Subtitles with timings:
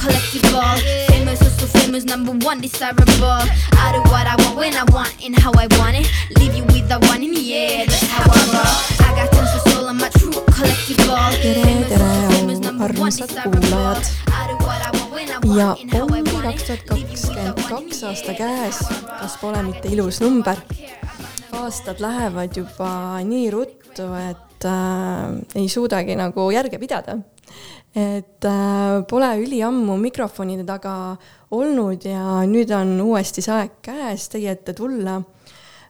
[0.00, 0.76] collectible.
[1.08, 3.44] Famous, also famous, number one, desirable.
[3.84, 6.06] I do what I want when I want and how I want it.
[6.38, 8.76] Leave you with the one in the air, that's how I roll.
[9.06, 11.20] I got tons of soul, I'm a true collectible.
[11.42, 12.30] tere, tere,
[12.80, 14.04] armsad kuulajad.
[15.56, 18.78] ja ongi kaks tuhat kakskümmend kaks aasta käes,
[19.20, 20.56] kas pole mitte ilus number?
[21.52, 27.18] aastad lähevad juba nii ruttu, et äh, ei suudagi nagu järge pidada.
[27.94, 31.16] et äh, pole üliammu mikrofonide taga
[31.50, 35.20] olnud ja nüüd on uuesti see aeg käes teie ette tulla.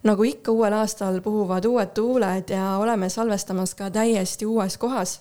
[0.03, 5.21] nagu ikka, uuel aastal puhuvad uued tuuled ja oleme salvestamas ka täiesti uues kohas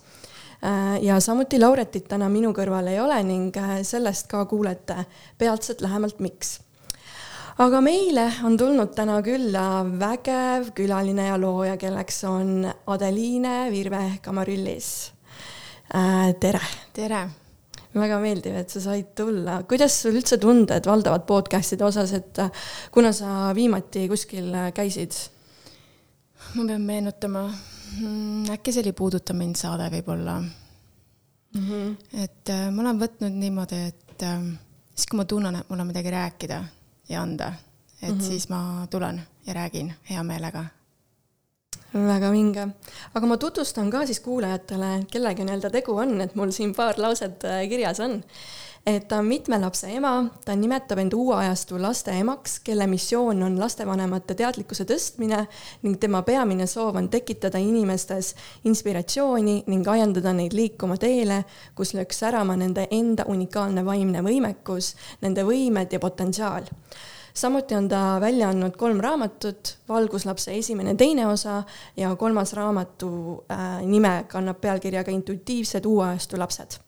[0.64, 5.06] Äh, ja samuti Lauretit täna minu kõrval ei ole ning äh, sellest ka kuulete
[5.40, 6.58] peatselt lähemalt, miks.
[7.60, 14.90] Aga meile on tulnud täna külla vägev külaline ja looja, kelleks on Adeliine Virve Kamarüllis.
[15.96, 16.62] Äh, tere!
[16.94, 17.28] tere!
[17.90, 19.64] väga meeldiv, et sa said tulla.
[19.68, 22.38] kuidas sul üldse tunded valdavad podcast'ide osas, et
[22.94, 25.18] kuna sa viimati kuskil käisid?
[26.56, 27.50] ma pean meenutama
[27.98, 31.62] Mm, äkki see oli Puuduta mind saade võib-olla mm.
[31.62, 31.96] -hmm.
[32.24, 34.44] et äh, ma olen võtnud niimoodi, et äh,
[34.94, 36.60] siis, kui ma tunnen, et mul on midagi rääkida
[37.10, 37.54] ja anda,
[38.02, 38.24] et mm -hmm.
[38.28, 40.66] siis ma tulen ja räägin hea meelega.
[41.94, 42.68] väga vinge,
[43.14, 47.44] aga ma tutvustan ka siis kuulajatele, kellega nii-öelda tegu on, et mul siin paar lauset
[47.44, 48.24] äh, kirjas on
[48.90, 50.12] et ta on mitme lapse ema,
[50.46, 55.44] ta nimetab end uue ajastu laste emaks, kelle missioon on lastevanemate teadlikkuse tõstmine
[55.84, 58.34] ning tema peamine soov on tekitada inimestes
[58.70, 61.44] inspiratsiooni ning ajendada neid liikuma teele,
[61.78, 66.68] kus lööks särama nende enda unikaalne vaimne võimekus, nende võimed ja potentsiaal.
[67.40, 71.62] Samuti on ta välja andnud kolm raamatut, Valguslapse esimene, teine osa
[71.98, 73.12] ja kolmas raamatu
[73.52, 76.82] äh, nime kannab pealkirjaga Intuitiivsed uue ajastu lapsed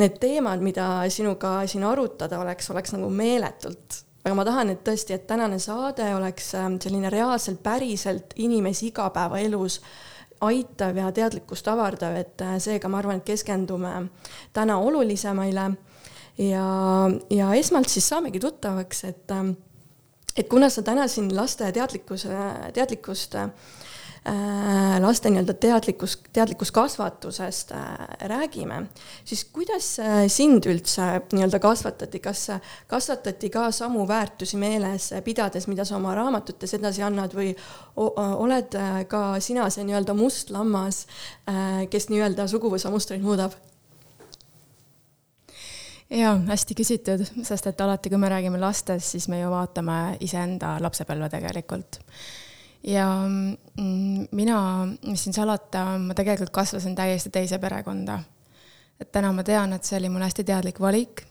[0.00, 4.00] need teemad, mida sinuga siin arutada oleks, oleks nagu meeletult.
[4.24, 9.80] Aga ma tahan, et tõesti, et tänane saade oleks ähm, selline reaalselt, päriselt inimesi igapäevaelus
[10.44, 13.92] aitav ja teadlikkust avardav, et äh, seega ma arvan, et keskendume
[14.56, 15.70] täna olulisemaile.
[16.40, 16.64] Ja,
[17.30, 19.52] ja esmalt siis saamegi tuttavaks, et ähm,
[20.36, 22.32] et kuna sa täna siin laste teadlikkuse,
[22.74, 23.50] teadlikkust äh,
[25.00, 27.80] laste nii-öelda teadlikkus, teadlikkuskasvatusest äh,
[28.20, 28.86] räägime,
[29.24, 32.46] siis kuidas äh, sind üldse nii-öelda kasvatati, kas
[32.88, 37.52] kasvatati ka samu väärtusi meeles pidades, mida sa oma raamatutes edasi annad või
[37.96, 38.76] oled
[39.08, 41.04] ka sina see nii-öelda must lammas,
[41.90, 43.52] kes nii-öelda suguvõsa mustreid muudab?
[46.10, 50.76] jaa, hästi küsitud, sest et alati, kui me räägime lastest, siis me ju vaatame iseenda
[50.80, 52.00] lapsepõlve tegelikult
[52.84, 53.28] ja
[53.76, 58.18] mm, mina, mis siin salata, ma tegelikult kasvasin täiesti teise perekonda.
[59.00, 61.24] et täna ma tean, et see oli mul hästi teadlik valik.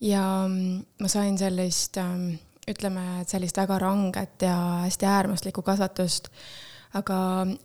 [0.00, 2.30] Ja mm, ma sain sellist, ähm,
[2.70, 6.30] ütleme, et sellist väga ranget ja hästi äärmuslikku kasvatust,
[6.94, 7.18] aga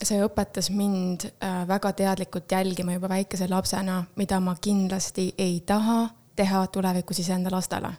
[0.04, 6.10] see õpetas mind äh, väga teadlikult jälgima juba väikese lapsena, mida ma kindlasti ei taha
[6.36, 7.94] teha tulevikus iseenda lastele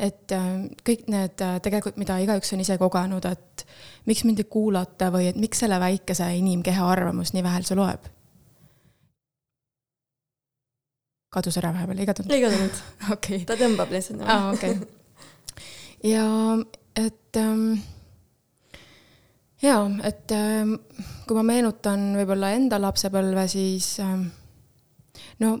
[0.00, 0.46] et äh,
[0.86, 3.66] kõik need äh, tegelikult, mida igaüks on ise kogenud, et
[4.08, 8.08] miks mind ei kuulata või et miks selle väikese inimkeha arvamus nii vähe üldse loeb?
[11.30, 12.34] kadus ära vahepeal, ei kadunud?
[12.34, 12.82] ei kadunud
[13.14, 13.44] okay..
[13.46, 14.24] ta tõmbab lihtsalt.
[14.26, 15.64] aa, okei okay..
[16.10, 16.26] ja
[16.98, 17.66] et ähm,
[19.62, 20.76] jaa, et ähm,
[21.28, 24.26] kui ma meenutan võib-olla enda lapsepõlve, siis ähm,
[25.44, 25.58] no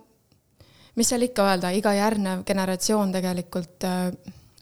[0.96, 4.10] mis seal ikka öelda, iga järgnev generatsioon tegelikult äh,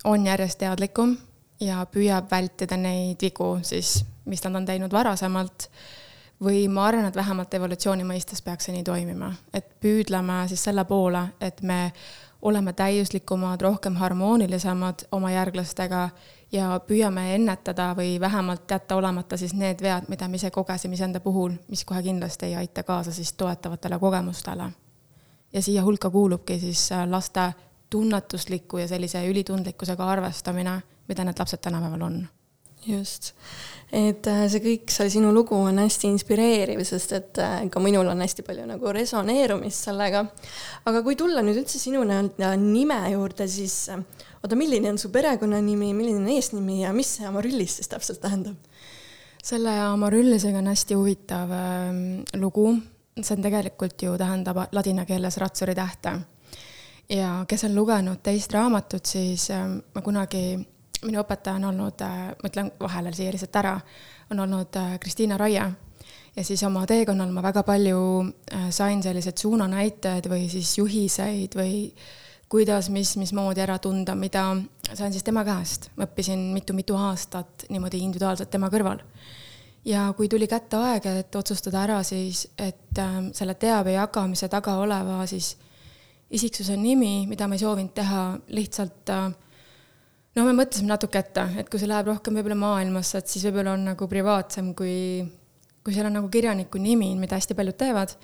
[0.04, 1.16] on järjest teadlikum
[1.60, 5.70] ja püüab vältida neid vigu siis, mis nad on teinud varasemalt.
[6.44, 10.84] või ma arvan, et vähemalt evolutsiooni mõistes peaks see nii toimima, et püüdleme siis selle
[10.84, 11.92] poole, et me
[12.42, 16.08] oleme täiuslikumad, rohkem harmoonilisemad oma järglastega
[16.52, 21.20] ja püüame ennetada või vähemalt jätta olemata siis need vead, mida me ise kogesime iseenda
[21.20, 24.70] puhul, mis kohe kindlasti ei aita kaasa siis toetavatele kogemustele
[25.52, 27.52] ja siia hulka kuulubki siis äh, laste
[27.90, 32.26] tunnetusliku ja sellise ülitundlikkusega arvestamine, mida need lapsed tänapäeval on.
[32.86, 33.32] just,
[33.92, 38.06] et äh, see kõik, see sinu lugu on hästi inspireeriv, sest et äh, ka minul
[38.08, 40.24] on hästi palju nagu resoneerumist sellega.
[40.86, 45.90] aga kui tulla nüüd üldse sinu nii-öelda nime juurde, siis oota, milline on su perekonnanimi,
[45.96, 48.60] milline on eesnimi ja mis see Amaryllis siis täpselt tähendab?
[49.48, 51.92] selle Amaryllisega on hästi huvitav äh,
[52.36, 52.76] lugu
[53.24, 56.12] see on tegelikult ju, tähendab ladina keeles ratsuri tähte.
[57.08, 60.58] ja kes on lugenud teist raamatut, siis ähm, ma kunagi,
[61.06, 63.78] minu õpetaja on olnud, äh, ma ütlen vahele siia lihtsalt ära,
[64.30, 65.64] on olnud äh, Kristiina Raie.
[66.36, 71.94] ja siis oma teekonnal ma väga palju äh, sain selliseid suunanäitajaid või siis juhiseid või
[72.48, 74.44] kuidas, mis, mismoodi ära tunda, mida
[74.94, 75.90] sain siis tema käest.
[75.96, 79.02] ma õppisin mitu-mitu aastat niimoodi individuaalselt tema kõrval.
[79.88, 84.76] Ja kui tuli kätte aeg, et otsustada ära siis, et äh, selle teabe jagamise taga
[84.82, 85.54] oleva siis
[86.30, 89.28] isiksuse nimi, mida ma ei soovinud teha lihtsalt äh,
[90.36, 93.74] no me mõtlesime natuke ette, et kui see läheb rohkem võib-olla maailmasse, et siis võib-olla
[93.74, 95.24] on nagu privaatsem, kui,
[95.84, 98.14] kui seal on nagu kirjaniku nimi, mida hästi paljud teevad,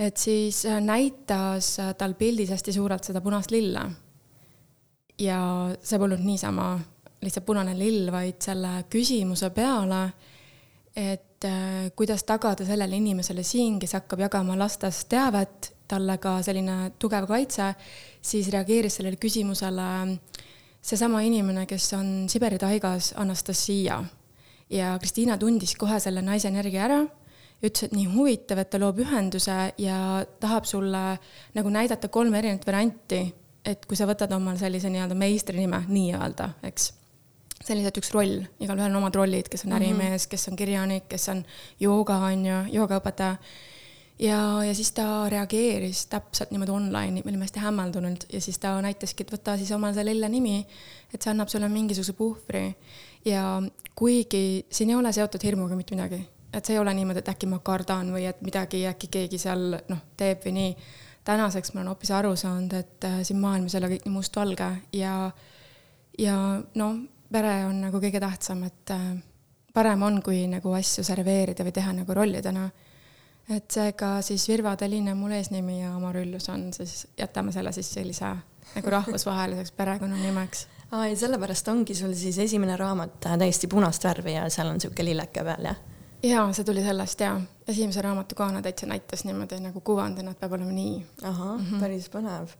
[0.00, 3.84] et siis äh, näitas äh, tal pildis hästi suurelt seda punast lille.
[5.16, 5.38] ja
[5.80, 6.74] see polnud niisama
[7.24, 10.00] lihtsalt punane lill, vaid selle küsimuse peale,
[10.96, 16.92] et äh, kuidas tagada sellele inimesele siin, kes hakkab jagama lastest teavet, talle ka selline
[16.98, 17.68] tugev kaitse,
[18.24, 19.88] siis reageeris sellele küsimusele
[20.86, 24.04] seesama inimene, kes on Siberi taigas, Anastasia.
[24.70, 28.80] ja Kristiina tundis kohe selle naise energia ära ja ütles, et nii huvitav, et ta
[28.82, 29.98] loob ühenduse ja
[30.40, 31.18] tahab sulle
[31.54, 33.20] nagu näidata kolme erinevat varianti,
[33.64, 36.90] et kui sa võtad omal sellise nii-öelda meistrinime, nii-öelda, eks
[37.64, 40.30] see on lihtsalt üks roll, igalühel on omad rollid, kes on ärimees mm, -hmm.
[40.30, 41.44] kes on kirjanik, kes on
[41.80, 43.36] jooga, on ju, joogaõpetaja.
[44.18, 48.80] ja, ja siis ta reageeris täpselt niimoodi online'i, me olime hästi hämmeldunud ja siis ta
[48.82, 50.66] näitaski, et võta siis omal see lille nimi,
[51.14, 52.74] et see annab sulle mingisuguse puhvri.
[53.24, 53.62] ja
[53.94, 57.46] kuigi siin ei ole seotud hirmuga mitte midagi, et see ei ole niimoodi, et äkki
[57.46, 60.76] ma kardan või et midagi äkki keegi seal noh, teeb või nii.
[61.24, 64.70] tänaseks ma olen hoopis aru saanud, et äh, siin maailmas ei ole kõik nii mustvalge
[64.92, 65.30] ja,
[66.18, 66.94] ja no
[67.32, 69.06] pere on nagu kõige tähtsam, et äh,
[69.74, 72.68] parem on, kui nagu asju serveerida või teha nagu rollidena.
[73.50, 78.32] et seega siis Virva Teline mul eesnimi ja Amaryllus on siis, jätame selle siis sellise
[78.74, 80.66] nagu rahvusvaheliseks perekonnanimeks.
[80.90, 84.80] aa, ja sellepärast ongi sul siis esimene raamat äh, täiesti punast värvi ja seal on
[84.80, 85.82] niisugune lilleke peal, jah?
[86.22, 87.40] jaa, see tuli sellest jaa.
[87.68, 91.06] esimese raamatu kaana täitsa näitas niimoodi nagu kuvandina, et peab olema nii.
[91.22, 91.80] ahah mm, -hmm.
[91.80, 92.56] päris põnev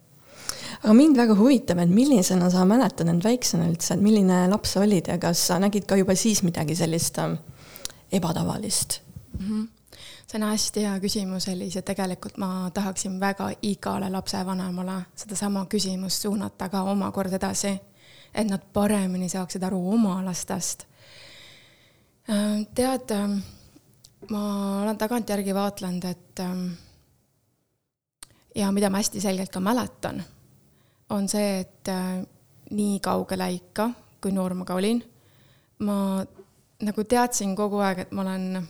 [0.82, 4.84] aga mind väga huvitab, et millisena sa mäletad end väiksena üldse, et milline laps sa
[4.84, 7.38] olid ja kas sa nägid ka juba siis midagi sellist ähm,
[8.12, 9.00] ebatavalist
[9.38, 9.48] mm?
[9.48, 9.66] -hmm
[10.26, 16.22] see on hästi hea küsimus, Elis, ja tegelikult ma tahaksin väga igale lapsevanemale sedasama küsimust
[16.22, 17.70] suunata ka omakorda edasi,
[18.34, 20.87] et nad paremini saaksid aru oma lastest.
[22.31, 23.38] Ähm, tead, ähm,
[24.31, 24.43] ma
[24.82, 26.43] olen tagantjärgi vaatlenud, et
[28.56, 30.25] ja mida ma hästi selgelt ka mäletan
[31.11, 32.23] on see, et äh,
[32.75, 33.91] nii kaugele ikka,
[34.23, 35.03] kui noor ma ka olin,
[35.87, 36.25] ma
[36.87, 38.67] nagu teadsin kogu aeg, et ma olen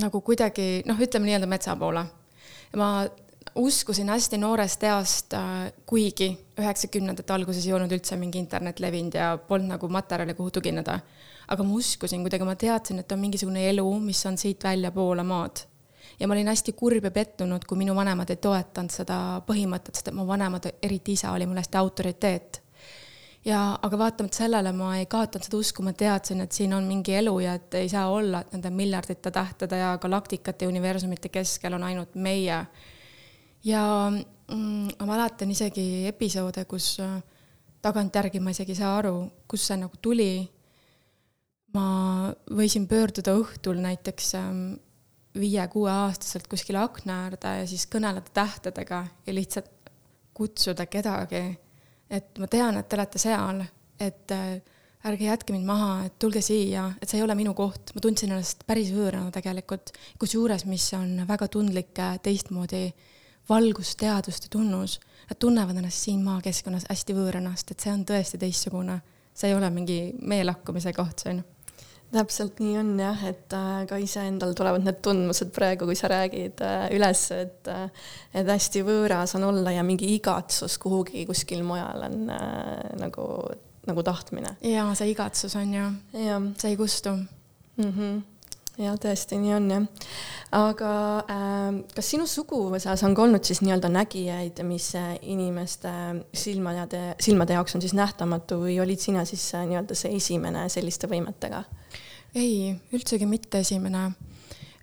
[0.00, 2.04] nagu kuidagi noh, ütleme nii-öelda metsa poole.
[2.76, 3.06] ma
[3.56, 9.36] uskusin hästi noorest east, äh, kuigi üheksakümnendate alguses ei olnud üldse mingi internet levinud ja
[9.38, 11.00] polnud nagu materjali, kuhu tugineda.
[11.48, 15.66] aga ma uskusin kuidagi, ma teadsin, et on mingisugune elu, mis on siit väljapoole maad
[16.20, 20.10] ja ma olin hästi kurb ja pettunud, kui minu vanemad ei toetanud seda põhimõtet, sest
[20.10, 22.62] et mu vanemad, eriti isa, oli mul hästi autoriteet.
[23.44, 27.14] ja, aga vaatamata sellele ma ei kaotanud seda usku, ma teadsin, et siin on mingi
[27.14, 31.74] elu ja et ei saa olla, et nende miljardite tähtede ja galaktikate ja universumite keskel
[31.74, 32.66] on ainult meie.
[33.64, 37.22] ja mm, ma mäletan isegi episoode, kus äh,
[37.82, 39.16] tagantjärgi ma isegi ei saa aru,
[39.48, 40.48] kust see nagu tuli
[41.76, 41.86] ma
[42.48, 44.64] võisin pöörduda õhtul näiteks ähm,
[45.40, 49.70] viie-kuueaastaselt kuskile akna äärde ja siis kõneleda tähtedega ja lihtsalt
[50.36, 51.42] kutsuda kedagi,
[52.10, 53.62] et ma tean, et te olete seal,
[54.00, 54.58] et äh,
[55.06, 58.34] ärge jätke mind maha, et tulge siia, et see ei ole minu koht, ma tundsin
[58.34, 62.90] ennast päris võõrana tegelikult, kusjuures, mis on väga tundlik äh, teistmoodi
[63.48, 64.98] valgusteaduste tunnus,
[65.30, 69.00] nad tunnevad ennast siin maakeskkonnas hästi võõrana, sest et see on tõesti teistsugune,
[69.36, 71.44] see ei ole mingi meelakkumise koht, see on
[72.14, 76.62] täpselt nii on jah, et äh, ka iseendal tulevad need tundmused praegu, kui sa räägid
[76.64, 77.88] äh, üles, et äh,
[78.36, 82.30] et hästi võõras on olla ja mingi igatsus kuhugi kuskil mujal on
[83.00, 83.26] nagu,
[83.88, 84.56] nagu tahtmine.
[84.62, 87.92] jaa, see igatsus on ju, see ei kustu mm.
[87.92, 88.16] -hmm
[88.76, 89.84] jah, tõesti, nii on jah.
[90.52, 90.90] aga
[91.32, 95.90] äh, kas sinu suguvõsas on ka olnud siis nii-öelda nägijaid, mis inimeste
[96.32, 101.64] silmade, silmade jaoks on siis nähtamatu või olid sina siis nii-öelda see esimene selliste võimetega?
[102.36, 104.10] Ei, üldsegi mitte esimene.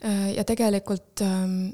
[0.03, 1.73] Äh, ja tegelikult ähm,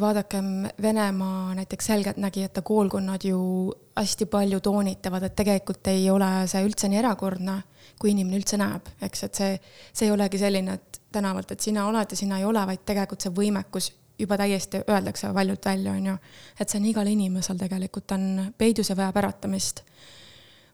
[0.00, 6.88] vaadakem Venemaa näiteks selgeltnägijate koolkonnad ju hästi palju toonitavad, et tegelikult ei ole see üldse
[6.88, 7.56] nii erakordne,
[8.00, 9.52] kui inimene üldse näeb, eks, et see,
[9.92, 13.24] see ei olegi selline, et tänavalt, et sina oled ja sina ei ole, vaid tegelikult
[13.24, 16.18] see võimekus juba täiesti öeldakse valjult välja, on ju.
[16.60, 19.82] et see on igal inimesel tegelikult on peidus ja vajab äratamist.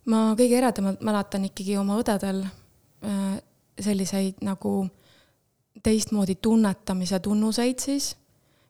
[0.05, 3.41] ma kõige eredamalt mäletan ikkagi oma õdedel äh,
[3.81, 4.87] selliseid nagu
[5.83, 8.17] teistmoodi tunnetamise tunnuseid siis,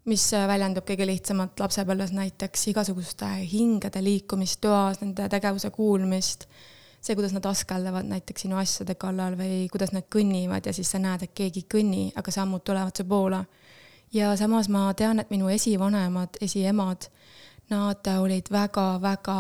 [0.05, 6.47] mis väljendub kõige lihtsamalt lapsepõlves näiteks igasuguste hingede liikumist toas, nende tegevuse kuulmist,
[7.03, 11.03] see, kuidas nad askeldavad näiteks sinu asjade kallal või kuidas nad kõnnivad ja siis sa
[11.03, 13.45] näed, et keegi ei kõnni, aga sammud tulevad su poole.
[14.13, 17.09] ja samas ma tean, et minu esivanemad, esiemad,
[17.71, 19.39] nad olid väga-väga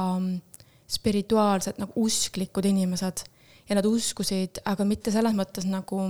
[0.88, 3.24] spirituaalsed, nagu usklikud inimesed
[3.72, 6.02] ja nad uskusid, aga mitte selles mõttes nagu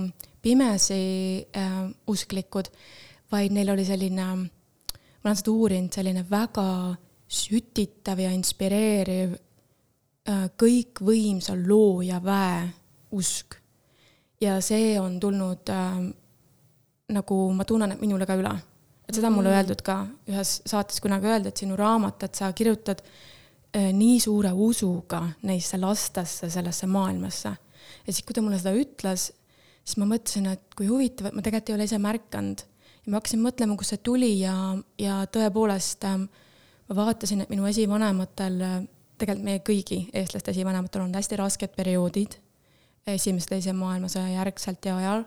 [0.43, 1.79] pimesi äh,
[2.11, 2.67] usklikud,
[3.31, 6.67] vaid neil oli selline, ma olen seda uurinud, selline väga
[7.33, 12.67] sütitav ja inspireeriv äh, kõikvõimsa looja väe
[13.15, 13.59] usk.
[14.43, 15.99] ja see on tulnud äh,
[17.15, 18.51] nagu ma tunnen, et minule ka üle.
[19.07, 19.61] et seda on mulle mm.
[19.61, 23.32] öeldud ka ühes saates kunagi öeldi, et sinu raamat, et sa kirjutad äh,
[23.73, 27.49] nii suure usuga neisse lastesse, sellesse maailmasse.
[28.05, 29.31] ja siis, kui ta mulle seda ütles,
[29.83, 32.63] siis ma mõtlesin, et kui huvitav, et ma tegelikult ei ole ise märganud.
[33.05, 34.55] ja ma hakkasin mõtlema, kust see tuli ja,
[35.01, 36.27] ja tõepoolest ähm,
[36.89, 38.79] ma vaatasin, et minu esivanematel, äh,
[39.17, 42.37] tegelikult meie kõigi eestlaste esivanematel on hästi rasked perioodid
[43.07, 45.25] esimese, teise maailmasõja järgselt ja ajal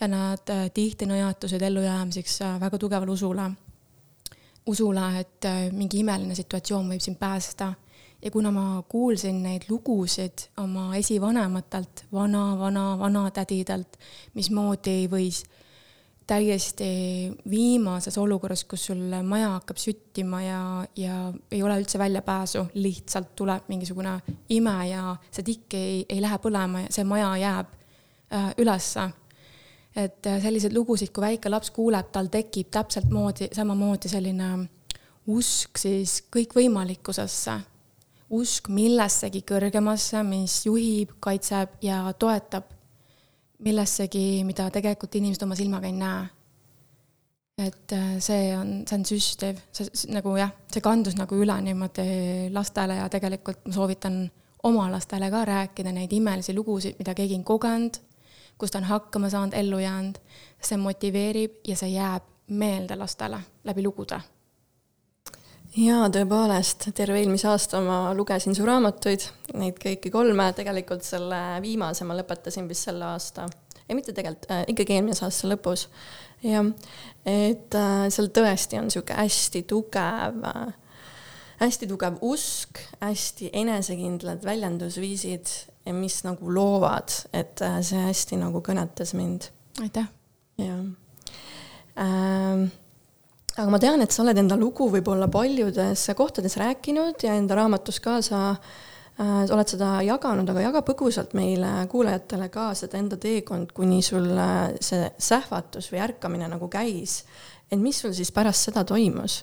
[0.00, 3.50] ja nad äh, tihti nõjatusid ellujäämiseks äh, väga tugevale usule.
[4.70, 7.72] Usule, et mingi imeline situatsioon võib sind päästa
[8.22, 13.98] ja kuna ma kuulsin neid lugusid oma esivanematelt, vana, vana, vanatädidelt,
[14.34, 15.42] mismoodi võis
[16.30, 16.86] täiesti
[17.50, 20.60] viimases olukorras, kus sul maja hakkab süttima ja,
[20.96, 21.16] ja
[21.50, 24.14] ei ole üldse väljapääsu, lihtsalt tuleb mingisugune
[24.54, 29.08] ime ja see tikk ei, ei lähe põlema ja see maja jääb äh, ülesse.
[29.96, 34.50] Et äh, selliseid lugusid, kui väike laps kuuleb, tal tekib täpselt moodi, samamoodi selline
[35.30, 37.56] usk siis kõikvõimalikkusesse.
[38.30, 42.68] Usk millessegi kõrgemasse, mis juhib, kaitseb ja toetab
[43.66, 46.28] millessegi, mida tegelikult inimesed oma silmaga ei näe.
[47.60, 52.48] et äh, see on, see on süstiv, see nagu jah, see kandus nagu üle niimoodi
[52.54, 54.22] lastele ja tegelikult ma soovitan
[54.64, 57.98] oma lastele ka rääkida neid imelisi lugusid, mida keegi on kogenud,
[58.60, 60.20] kus ta on hakkama saanud, ellu jäänud,
[60.60, 64.20] see motiveerib ja see jääb meelde lastele läbi lugude.
[65.70, 69.22] Jaa, tõepoolest, terve eelmise aasta ma lugesin su raamatuid,
[69.54, 73.44] neid kõiki kolme, tegelikult selle viimase ma lõpetasin vist selle aasta,
[73.86, 75.86] ei mitte tegelikult äh,, ikkagi eelmise aasta lõpus.
[76.42, 76.66] jah,
[77.22, 80.74] et äh, seal tõesti on niisugune hästi tugev äh,,
[81.62, 85.54] hästi tugev usk, hästi enesekindlad väljendusviisid,
[85.86, 89.50] mis nagu loovad, et äh, see hästi nagu kõnetas mind.
[89.82, 90.06] aitäh!
[90.60, 90.84] jah
[91.96, 92.68] äh,
[93.56, 98.00] aga ma tean, et sa oled enda lugu võib-olla paljudes kohtades rääkinud ja enda raamatus
[98.02, 103.74] ka sa äh, oled seda jaganud, aga jaga põgusalt meile kuulajatele ka seda enda teekond,
[103.76, 107.24] kuni sul äh, see sähvatus või ärkamine nagu käis.
[107.70, 109.42] et mis sul siis pärast seda toimus?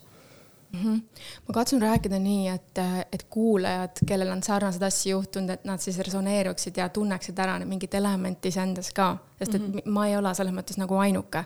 [0.73, 1.01] Mm -hmm.
[1.47, 2.79] ma katsun rääkida nii, et,
[3.11, 7.93] et kuulajad, kellel on sarnaseid asju juhtunud, et nad siis resoneeruksid ja tunneksid ära mingit
[7.93, 9.81] elementi iseendas ka, sest et mm -hmm.
[9.85, 11.45] ma ei ole selles mõttes nagu ainuke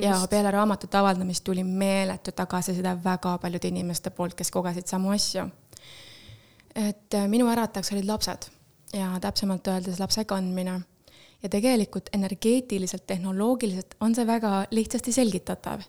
[0.00, 5.46] ja peale raamatute avaldamist tuli meeletu tagasiside väga paljude inimeste poolt, kes kogesid samu asju.
[6.74, 8.48] et äh, minu äratajaks olid lapsed
[8.92, 10.80] ja täpsemalt öeldes lapse kandmine.
[11.42, 15.80] ja tegelikult energeetiliselt, tehnoloogiliselt on see väga lihtsasti selgitatav.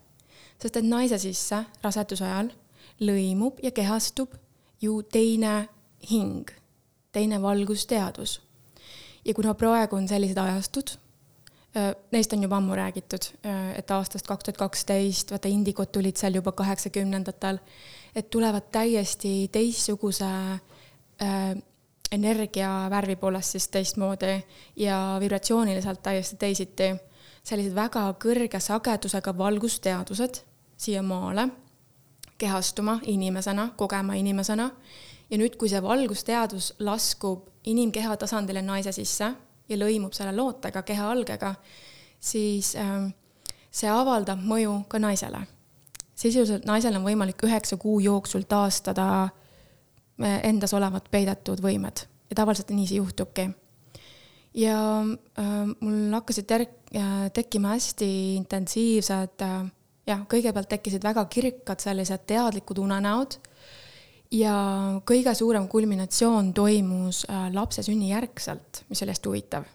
[0.61, 2.51] sest et naise sisse raseduse ajal
[2.99, 4.35] lõimub ja kehastub
[4.81, 5.69] ju teine
[6.09, 6.51] hing,
[7.11, 8.41] teine valgusteadus.
[9.25, 10.97] ja kuna praegu on sellised ajastud,
[11.77, 16.19] Äh, neist on juba ammu räägitud, äh, et aastast kaks tuhat kaksteist, vaata indikod tulid
[16.21, 17.57] seal juba kaheksakümnendatel,
[18.15, 21.55] et tulevad täiesti teistsuguse äh,
[22.11, 24.35] energia värvi poolest siis teistmoodi
[24.75, 26.93] ja vibratsiooniliselt täiesti teisiti.
[27.43, 30.43] sellised väga kõrge sagedusega valgusteadused
[30.77, 31.49] siia maale
[32.37, 34.69] kehastuma inimesena, kogema inimesena
[35.29, 39.31] ja nüüd, kui see valgusteadus laskub inimkeha tasandile naise sisse
[39.69, 41.53] ja lõimub selle lootega, keha algega,
[42.19, 43.07] siis äh,
[43.71, 45.45] see avaldab mõju ka naisele.
[46.15, 52.71] sisuliselt naisel on võimalik üheksa kuu jooksul taastada äh, endas olevad peidetud võimed ja tavaliselt
[52.73, 53.49] nii see juhtubki.
[54.53, 54.77] ja
[55.39, 59.65] äh, mul hakkasid ter-, äh, tekkima hästi intensiivsed äh,
[60.07, 63.37] jah, kõigepealt tekkisid väga kirkad sellised teadlikud unenäod
[64.33, 64.55] ja
[65.07, 69.71] kõige suurem kulminatsioon toimus äh, lapse sünni järgselt, mis oli hästi huvitav.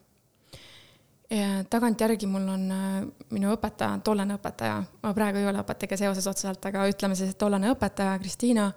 [1.71, 6.65] tagantjärgi mul on äh, minu õpetaja, tollane õpetaja, ma praegu ei ole õpetajaga seoses otseselt,
[6.67, 8.71] aga ütleme siis, et tollane õpetaja Kristiina,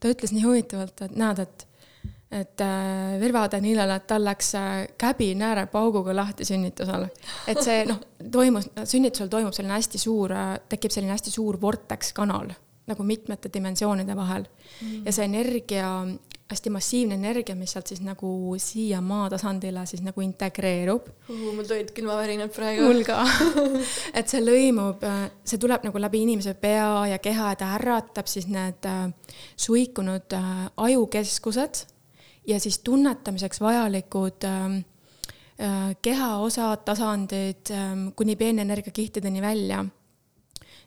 [0.00, 1.66] ta ütles nii huvitavalt, et näed, et
[2.30, 7.06] et äh, Virva Danilale, et tal läks äh, käbi näärepauguga lahti sünnitusel.
[7.46, 8.00] et see noh,
[8.32, 12.50] toimus, sünnitusel toimub selline hästi suur äh,, tekib selline hästi suur vorteks kanal
[12.86, 15.06] nagu mitmete dimensioonide vahel mm.
[15.06, 15.88] ja see energia,
[16.50, 18.28] hästi massiivne energia, mis sealt siis nagu
[18.62, 21.48] siia maa tasandile siis nagu integreerub uh,.
[21.54, 22.90] mul tulid külmavärinad praegu.
[22.90, 23.22] mul ka
[24.18, 25.06] et see lõimub,
[25.46, 28.90] see tuleb nagu läbi inimese pea ja keha ja ta äratab siis need
[29.54, 30.40] suikunud
[30.90, 31.86] ajukeskused
[32.46, 34.78] ja siis tunnetamiseks vajalikud ähm,
[35.60, 39.84] äh, kehaosad, tasandid ähm, kuni peenenergiakihtideni välja.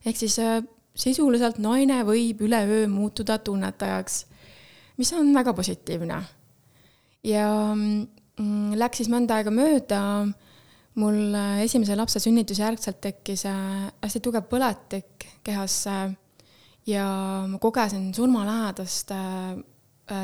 [0.06, 0.64] ehk siis äh,
[0.96, 4.26] sisuliselt naine võib üleöö muutuda tunnetajaks,
[4.98, 6.22] mis on väga positiivne.
[7.24, 10.02] ja mm, läks siis mõnda aega mööda,
[10.96, 16.00] mul äh, esimese lapse sünnituse järgselt tekkis hästi tugev põletik kehasse
[16.88, 17.06] ja
[17.48, 19.64] ma kogesin surmalähedast Äh,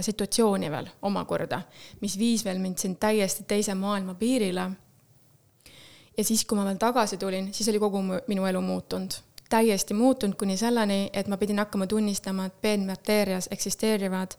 [0.02, 1.62] situatsiooni veel omakorda,
[2.02, 4.70] mis viis veel mind siin täiesti teise maailma piirile.
[6.18, 9.18] ja siis, kui ma veel tagasi tulin, siis oli kogu minu elu muutunud,
[9.50, 14.38] täiesti muutunud kuni selleni, et ma pidin hakkama tunnistama, et peenmateerias eksisteerivad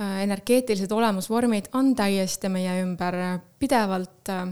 [0.00, 3.16] äh, energeetilised olemusvormid on täiesti meie ümber
[3.58, 4.48] pidevalt äh,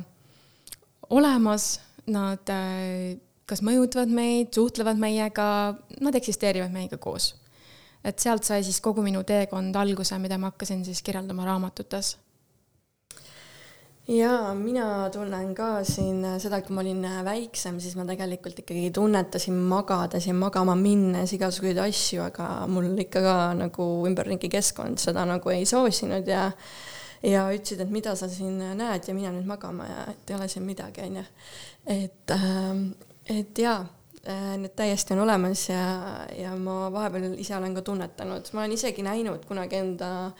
[1.10, 5.46] olemas, nad äh, kas mõjutavad meid, suhtlevad meiega,
[6.00, 7.34] nad eksisteerivad meiega koos
[8.04, 12.16] et sealt sai siis kogu minu teekond alguse, mida ma hakkasin siis kirjeldama raamatutes
[14.08, 18.90] jaa, mina tunnen ka siin seda, et kui ma olin väiksem, siis ma tegelikult ikkagi
[18.94, 25.24] tunnetasin magades ja magama minnes igasuguseid asju, aga mul ikka ka nagu ümberringi keskkond seda
[25.28, 26.50] nagu ei soosinud ja
[27.24, 30.48] ja ütlesid, et mida sa siin näed ja mine nüüd magama ja et ei ole
[30.52, 31.24] siin midagi, onju.
[31.88, 32.90] et, ähm,
[33.24, 35.84] et jaa Äh, need täiesti on olemas ja,
[36.38, 40.30] ja ma vahepeal ise olen ka tunnetanud, ma olen isegi näinud kunagi enda,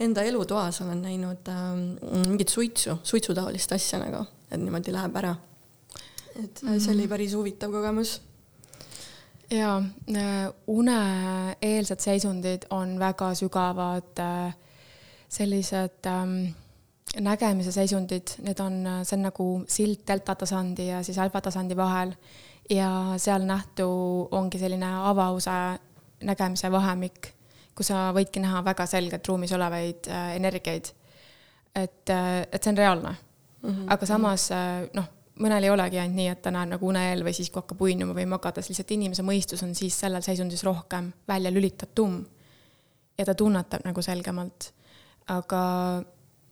[0.00, 1.82] enda elutoas olen näinud ähm,
[2.28, 5.34] mingit suitsu, suitsutaolist asja nagu, et niimoodi läheb ära.
[6.44, 6.80] et mm -hmm.
[6.80, 8.20] see oli päris huvitav kogemus
[9.50, 9.82] jaa,
[10.16, 14.54] äh, uneeelsed seisundid on väga sügavad äh,
[15.28, 16.54] sellised ähm,
[17.20, 22.14] nägemise seisundid, need on, see on nagu sild delta tasandi ja siis alfa tasandi vahel
[22.70, 23.86] ja seal nähtu
[24.30, 25.56] ongi selline avause
[26.24, 27.28] nägemise vahemik,
[27.74, 30.92] kus sa võidki näha väga selgelt ruumis olevaid äh, energiaid.
[31.74, 33.16] et, äh, et see on reaalne
[33.62, 33.70] mm.
[33.70, 33.86] -hmm.
[33.88, 35.04] aga samas äh, noh,
[35.40, 37.80] mõnel ei olegi ainult nii, et ta näeb nagu une eel või siis, kui hakkab
[37.82, 42.24] uinuma või magades, lihtsalt inimese mõistus on siis sellel seisundis rohkem välja lülitatum.
[43.18, 44.72] ja ta tunnetab nagu selgemalt.
[45.26, 46.02] aga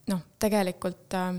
[0.07, 1.35] noh, tegelikult äh,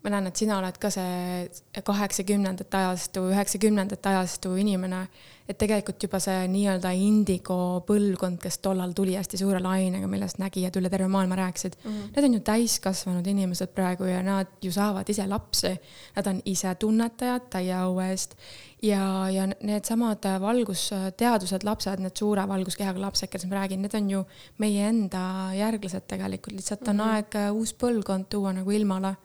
[0.00, 5.02] ma näen, et sina oled ka see kaheksakümnendate ajastu, üheksakümnendate ajastu inimene,
[5.50, 7.58] et tegelikult juba see nii-öelda indigo
[7.88, 12.10] põlvkond, kes tollal tuli hästi suure lainega, millest nägijad üle terve maailma rääkisid mm, -hmm.
[12.14, 15.74] need on ju täiskasvanud inimesed praegu ja nad ju saavad ise lapsi.
[16.16, 18.36] Nad on ise tunnetajad täie au eest
[18.82, 24.24] ja, ja needsamad valgusteadused lapsed, need suure valguskehaga lapsed, kellest ma räägin, need on ju
[24.58, 27.10] meie enda järglased tegelikult, lihtsalt on mm -hmm.
[27.10, 29.16] aeg uus põlvkond tuua nagu ilmale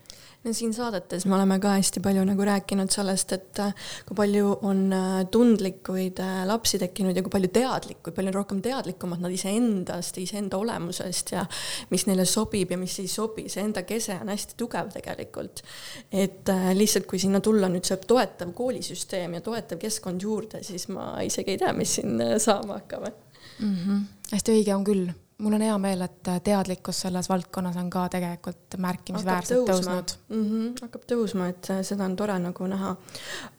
[0.46, 3.74] no siin saadetes me oleme ka hästi palju nagu rääkinud sellest, et äh,
[4.06, 9.24] kui palju on äh, tundlikuid äh, lapsi tekkinud ja kui palju teadlikuid, palju rohkem teadlikumad
[9.24, 11.46] nad iseendast, iseenda olemusest ja
[11.94, 15.64] mis neile sobib ja mis ei sobi, see enda kese on hästi tugev tegelikult.
[16.12, 21.16] et lihtsalt, kui sinna tulla nüüd see toetav koolisüsteem ja toetav keskkond juurde, siis ma
[21.26, 23.76] isegi ei tea, mis siin saama hakkab mm.
[23.76, 24.02] -hmm.
[24.32, 28.78] hästi õige on küll mul on hea meel, et teadlikkus selles valdkonnas on ka tegelikult
[28.80, 30.44] märkimisväärselt tõusnud mm.
[30.44, 32.96] -hmm, hakkab tõusma, et seda on tore nagu näha.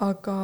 [0.07, 0.37] aga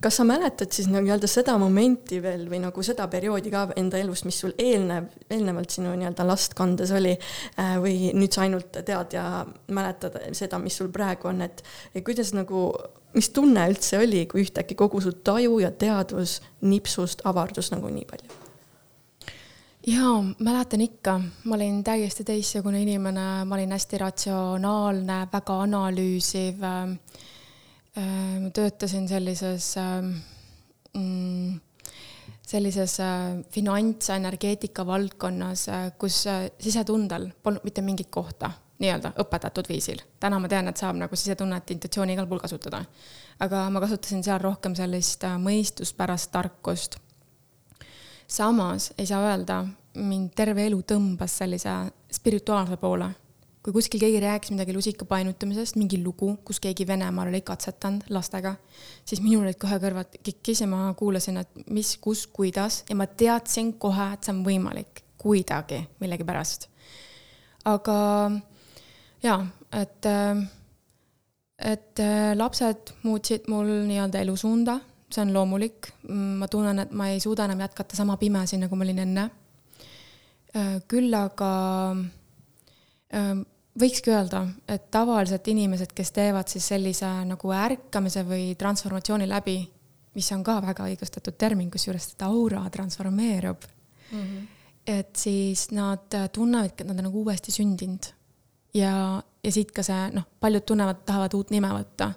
[0.00, 4.24] kas sa mäletad siis nii-öelda seda momenti veel või nagu seda perioodi ka enda elust,
[4.24, 9.18] mis sul eelnev, eelnevalt sinu nii-öelda last kandes oli äh, või nüüd sa ainult tead
[9.18, 9.26] ja
[9.66, 11.64] mäletad seda, mis sul praegu on, et
[12.04, 12.68] kuidas nagu,
[13.18, 18.06] mis tunne üldse oli, kui ühtäkki kogu su taju ja teadvus nipsust avardus nagu nii
[18.06, 18.41] palju?
[19.86, 26.98] Jaa, mäletan ikka, ma olin täiesti teistsugune inimene, ma olin hästi ratsionaalne, väga analüüsiv äh,.
[28.52, 30.00] Töötasin sellises äh,
[30.96, 31.60] mm,
[32.52, 38.50] sellises äh, finantsenergeetika valdkonnas, äh, kus äh, sisetundel polnud mitte mingit kohta
[38.82, 40.00] nii-öelda õpetatud viisil.
[40.20, 42.84] täna ma tean, et saab nagu sisetunnet, intuitsiooni igal pool kasutada.
[43.40, 46.98] aga ma kasutasin seal rohkem sellist mõistuspärast tarkust
[48.32, 49.62] samas ei saa öelda,
[50.00, 51.74] mind terve elu tõmbas sellise
[52.12, 53.10] spirituaalse poole.
[53.62, 58.56] kui kuskil keegi rääkis midagi lusika painutamisest, mingi lugu, kus keegi Venemaal oli katsetanud lastega,
[59.06, 63.06] siis minul olid kohe kõrvad kikkis ja ma kuulasin, et mis, kus, kuidas ja ma
[63.06, 66.66] teadsin kohe, et see on võimalik kuidagi millegipärast.
[67.70, 67.98] aga
[69.22, 69.38] jaa,
[69.78, 70.10] et,
[71.70, 74.80] et lapsed muutsid mul nii-öelda elusuunda,
[75.14, 78.84] see on loomulik, ma tunnen, et ma ei suuda enam jätkata sama pimesi, nagu ma
[78.84, 79.30] olin enne.
[80.88, 81.50] küll aga
[83.78, 89.58] võikski öelda, et tavaliselt inimesed, kes teevad siis sellise nagu ärkamise või transformatsiooni läbi,
[90.16, 94.18] mis on ka väga õigustatud termin, kusjuures, et aura transformeerub mm.
[94.18, 94.48] -hmm.
[94.86, 98.12] et siis nad tunnevadki, et nad on nagu uuesti sündinud.
[98.74, 102.12] ja, ja siit ka see, noh, paljud tunnevad, tahavad uut nime võtta.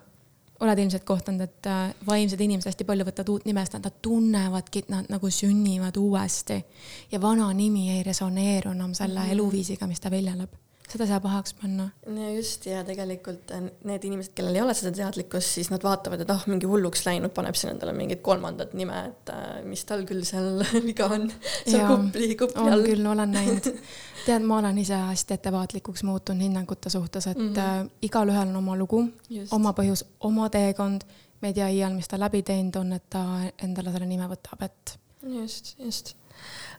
[0.60, 4.86] Oled ilmselt kohtunud, et äh, vaimsed inimesed hästi palju võtavad uut nime, sest nad tunnevadki,
[4.86, 6.62] et nad nagu sünnivad uuesti.
[7.12, 9.32] ja vana nimi ei resoneeru enam selle mm -hmm.
[9.32, 11.88] eluviisiga, mis ta viljeleb seda ei saa pahaks panna.
[12.08, 16.22] no just ja tegelikult äh, need inimesed, kellel ei ole seda teadlikkust, siis nad vaatavad,
[16.24, 19.86] et ah oh,, mingi hulluks läinud, paneb siin endale mingit kolmandat nime, et äh, mis
[19.90, 21.30] tal küll seal viga on.
[21.58, 22.86] seal kupli, kupli all.
[22.88, 23.72] küll, olen näinud.
[24.28, 27.86] tead, ma olen ise hästi ettevaatlikuks muutunud hinnangute suhtes, et mm -hmm.
[27.86, 29.06] äh, igalühel on oma lugu,
[29.52, 31.08] oma põhjus, oma teekond.
[31.42, 33.22] me ei tea iial, mis ta läbi teinud on, et ta
[33.62, 35.00] endale selle nime võtab, et.
[35.22, 36.16] just, just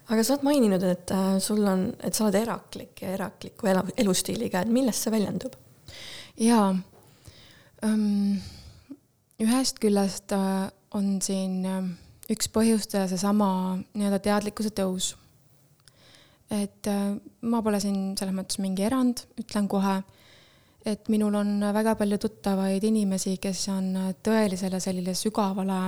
[0.06, 3.84] aga sa oled maininud, et äh, sul on, et sa oled eraklik ja erakliku elu,
[4.04, 5.56] elustiiliga, et millest see väljendub?
[6.36, 6.68] jaa
[7.86, 8.36] um,,
[9.42, 10.66] ühest küljest uh,
[10.96, 11.86] on siin uh,
[12.32, 13.48] üks põhjustaja seesama
[13.94, 15.14] nii-öelda teadlikkuse tõus.
[16.50, 16.86] et
[17.42, 19.96] ma pole siin selles mõttes mingi erand, ütlen kohe,
[20.86, 23.88] et minul on väga palju tuttavaid inimesi, kes on
[24.22, 25.80] tõelisele sellisele sügavale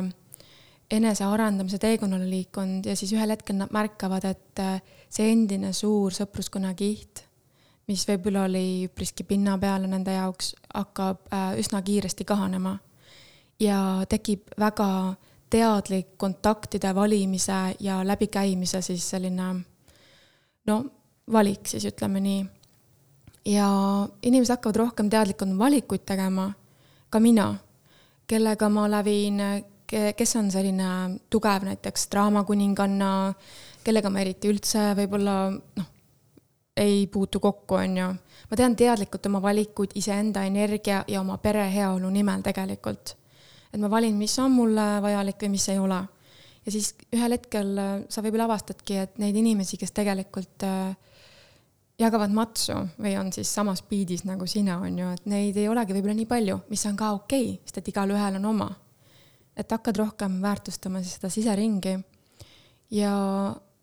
[0.91, 6.73] enesearendamise teekonnale liikunud ja siis ühel hetkel nad märkavad, et äh, see endine suur sõpruskonna
[6.79, 7.25] kiht,
[7.89, 12.79] mis võib-olla oli üpriski pinnapeale nende jaoks, hakkab äh, üsna kiiresti kahanema.
[13.61, 15.15] ja tekib väga
[15.51, 19.55] teadlik kontaktide valimise ja läbikäimise siis selline
[20.67, 20.85] no
[21.33, 22.45] valik siis ütleme nii.
[23.45, 23.69] ja
[24.23, 26.53] inimesed hakkavad rohkem teadlikult valikuid tegema,
[27.11, 27.55] ka mina,
[28.27, 29.41] kellega ma lävin
[29.89, 33.13] kes on selline tugev näiteks draamakuninganna,
[33.85, 35.89] kellega ma eriti üldse võib-olla noh,
[36.79, 38.09] ei puutu kokku, on ju.
[38.51, 43.17] ma tean teadlikult oma valikuid iseenda energia ja oma pere heaolu nimel tegelikult.
[43.73, 46.01] et ma valin, mis on mulle vajalik või mis ei ole.
[46.67, 50.97] ja siis ühel hetkel äh, sa võib-olla avastadki, et neid inimesi, kes tegelikult äh,
[51.99, 55.97] jagavad matsu või on siis samas biidis nagu sina, on ju, et neid ei olegi
[55.97, 58.69] võib-olla nii palju, mis on ka okei okay,, sest et igalühel on oma
[59.59, 61.99] et hakkad rohkem väärtustama siis seda siseringi.
[62.91, 63.15] ja,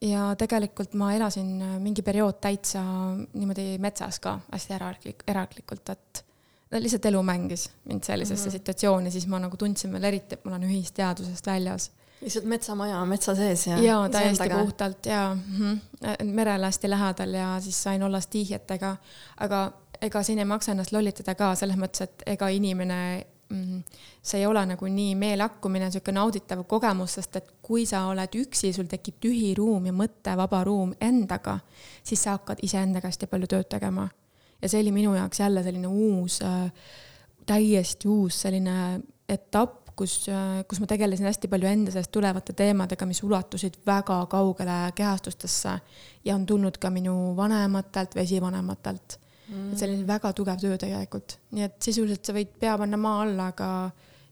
[0.01, 2.83] ja tegelikult ma elasin mingi periood täitsa
[3.33, 6.25] niimoodi metsas ka hästi eraklik, eraklikult, et
[6.75, 8.57] lihtsalt elu mängis mind sellisesse mm -hmm.
[8.57, 13.35] situatsiooni, siis ma nagu tundsin veel eriti, et ma olen ühisteadusest väljas lihtsalt metsamaja metsa
[13.35, 13.77] sees ja.
[13.77, 16.23] jaa, täiesti puhtalt ja mm -hmm.
[16.23, 18.95] merele hästi lähedal ja siis sain olla stiihiatega,
[19.38, 23.27] aga ega siin ei maksa ennast lollitada ka selles mõttes, et ega inimene.
[23.49, 28.71] See ei ole nagu nii meelehakkumine, niisugune nauditav kogemus, sest et kui sa oled üksi,
[28.73, 31.60] sul tekib tühi ruum ja mõttevaba ruum endaga,
[32.03, 34.10] siis sa hakkad iseendaga hästi palju tööd tegema.
[34.62, 36.71] ja see oli minu jaoks jälle selline uus äh,,
[37.45, 43.05] täiesti uus selline etapp, kus, äh, kus ma tegelesin hästi palju enda seest tulevate teemadega,
[43.05, 45.77] mis ulatusid väga kaugele kehastustesse
[46.25, 49.71] ja on tulnud ka minu vanematelt või esivanematelt mm..
[49.71, 53.23] et see oli väga tugev töö tegelikult, nii et sisuliselt sa võid pea panna maa
[53.25, 53.69] alla, aga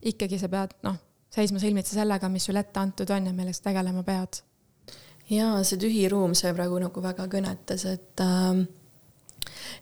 [0.10, 1.00] ikkagi sa pead noh,
[1.34, 4.44] seisma silmitsi sellega, mis sul ette antud on ja millega sa tegelema pead.
[5.32, 8.64] jaa, see tühi ruum, see praegu nagu väga kõnetas, et äh,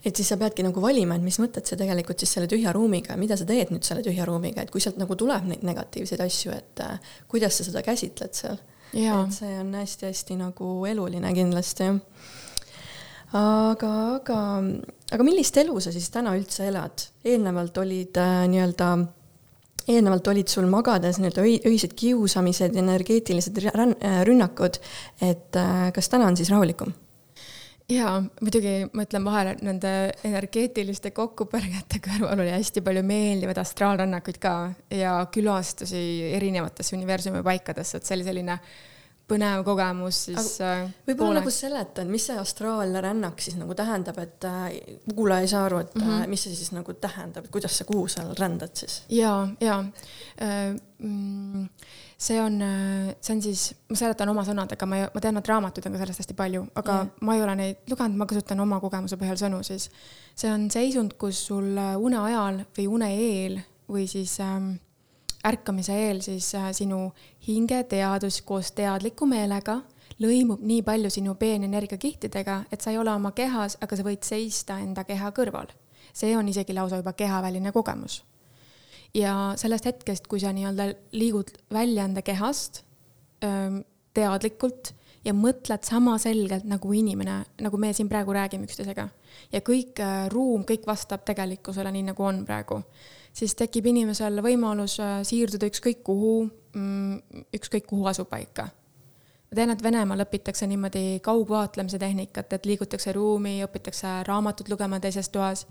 [0.06, 3.18] et siis sa peadki nagu valima, et mis mõtted sa tegelikult siis selle tühja ruumiga,
[3.20, 6.54] mida sa teed nüüd selle tühja ruumiga, et kui sealt nagu tuleb neid negatiivseid asju,
[6.56, 8.62] et äh, kuidas sa seda käsitled seal.
[8.92, 11.94] et see on hästi-hästi nagu eluline kindlasti
[13.38, 14.38] aga, aga,
[15.16, 17.08] aga millist elu sa siis täna üldse elad?
[17.28, 18.90] eelnevalt olid äh, nii-öelda,
[19.92, 24.82] eelnevalt olid sul magades nii-öelda öised kiusamised, energeetilised äh, rünnakud,
[25.24, 26.94] et äh, kas täna on siis rahulikum?
[27.92, 29.90] jaa, muidugi ma ütlen vahele, et nende
[30.28, 34.54] energeetiliste kokkupõrgete kõrval oli hästi palju meeldivaid astraalrännakuid ka
[34.96, 38.72] ja külastusi erinevatesse universumi paikadesse, et see oli selline äh,
[39.32, 44.48] põnev kogemus, siis äh, võib-olla nagu seletad, mis see astraalne rännak siis nagu tähendab, et
[44.48, 44.68] äh,
[45.16, 46.28] kuulaja ei saa aru, et mm -hmm.
[46.32, 49.02] mis see siis nagu tähendab, et kuidas sa kuhu seal rändad siis?
[49.10, 49.84] ja, ja
[51.00, 51.70] mm,
[52.18, 52.60] see on,
[53.22, 56.24] see on siis, ma seletan oma sõnadega, ma, ma tean, et raamatuid on ka sellest
[56.24, 57.10] hästi palju, aga yeah.
[57.22, 59.90] ma ei ole neid lugenud, ma kasutan oma kogemuse põhjal sõnu siis.
[60.36, 63.60] see on seisund, kus sul une ajal või une eel
[63.92, 64.76] või siis ähm,
[65.48, 67.12] ärkamise eel siis äh, sinu
[67.48, 69.82] hingeteadus koos teadliku meelega
[70.22, 74.78] lõimub nii palju sinu peenenergiakihtidega, et sa ei ole oma kehas, aga sa võid seista
[74.82, 75.72] enda keha kõrval.
[76.14, 78.24] see on isegi lausa juba kehaväline kogemus.
[79.14, 82.84] ja sellest hetkest, kui sa nii-öelda liigud välja enda kehast
[83.44, 83.82] öö,
[84.14, 84.94] teadlikult
[85.26, 89.08] ja mõtled sama selgelt nagu inimene, nagu me siin praegu räägime üksteisega.
[89.52, 92.82] ja kõik äh, ruum, kõik vastab tegelikkusele, nii nagu on praegu.
[93.34, 96.36] Siis tekib inimesel võimalus äh, siirduda ükskõik kuhu,
[96.76, 98.70] mm, ükskõik kuhu asupaika.
[99.52, 105.30] ma tean, et Venemaal õpitakse niimoodi kaugvaatlemise tehnikat, et liigutakse ruumi, õpitakse raamatut lugema teises
[105.30, 105.68] toas.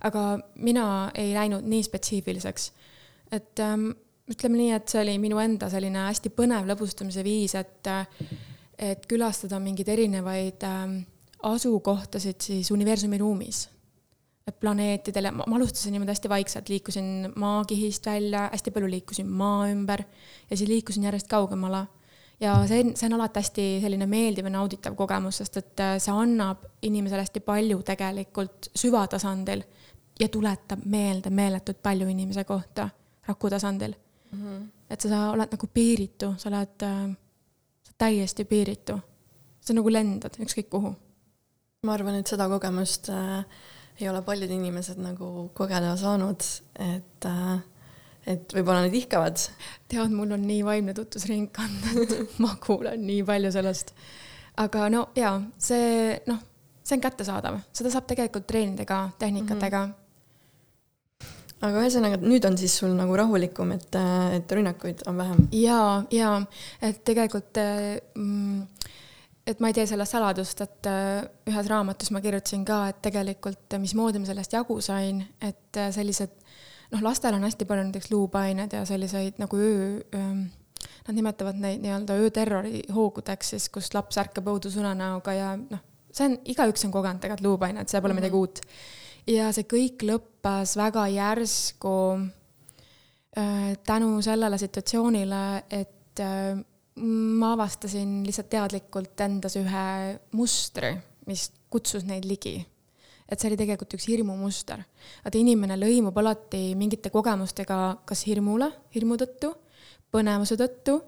[0.00, 2.72] aga mina ei läinud nii spetsiifiliseks.
[3.32, 3.90] et ähm,
[4.30, 8.06] ütleme nii, et see oli minu enda selline hästi põnev lõbustamise viis, et äh,
[8.82, 10.94] et külastada mingeid erinevaid äh,
[11.42, 13.68] asukohtasid siis universumi ruumis.
[14.46, 20.02] Et planeetidele, ma alustasin niimoodi hästi vaikselt, liikusin maakihist välja, hästi palju liikusin maa ümber
[20.50, 21.86] ja siis liikusin järjest kaugemale.
[22.40, 25.94] ja see on, see on alati hästi selline meeldiv ja nauditav kogemus, sest et äh,
[26.02, 29.62] see annab inimesele hästi palju tegelikult süvatasandil
[30.20, 32.88] ja tuletab meelde meeletult palju inimese kohta
[33.26, 33.94] raku tasandil
[34.32, 34.38] mm.
[34.38, 34.66] -hmm.
[34.90, 37.16] et sa, sa oled nagu piiritu, sa oled äh,
[37.98, 38.98] täiesti piiritu.
[39.60, 40.94] sa nagu lendad ükskõik kuhu.
[41.86, 43.44] ma arvan, et seda kogemust äh,
[44.00, 46.46] ei ole paljud inimesed nagu kogeda saanud,
[46.80, 47.60] et äh,
[48.26, 49.40] et võib-olla nad ihkavad.
[49.90, 53.94] tead, mul on nii vaimne tutvusringkond, et ma kuulen nii palju sellest.
[54.62, 56.38] aga no jaa, see noh,
[56.82, 59.90] see on kättesaadav, seda saab tegelikult treenida ka tehnikatega mm.
[59.90, 60.00] -hmm
[61.62, 63.94] aga ühesõnaga, nüüd on siis sul nagu rahulikum, et,
[64.34, 65.44] et rünnakuid on vähem?
[65.54, 66.32] ja, ja
[66.82, 67.60] et tegelikult
[68.18, 68.88] mm,
[69.46, 73.78] et ma ei tee sellest saladust, et äh, ühes raamatus ma kirjutasin ka, et tegelikult
[73.82, 76.34] mismoodi ma sellest jagu sain, et äh, sellised
[76.92, 80.34] noh, lastel on hästi palju näiteks luupained ja selliseid nagu öö, öö
[81.06, 85.80] Nad nimetavad neid nii-öelda ööterrori hoogudeks siis, kus laps ärkab õudusunanäoga ja noh,
[86.14, 88.22] see on, igaüks on kogenud tegelikult luupainet, see pole mm -hmm.
[88.22, 88.60] midagi uut
[89.30, 91.94] ja see kõik lõppes väga järsku
[93.38, 96.58] äh, tänu sellele situatsioonile, et äh,
[97.00, 99.86] ma avastasin lihtsalt teadlikult endas ühe
[100.36, 100.92] mustri,
[101.26, 102.60] mis kutsus neid ligi.
[103.32, 104.82] et see oli tegelikult üks hirmumuster.
[105.24, 109.54] vaata, inimene lõimub alati mingite kogemustega kas hirmule, hirmu tõttu,
[110.12, 110.98] põnevuse tõttu,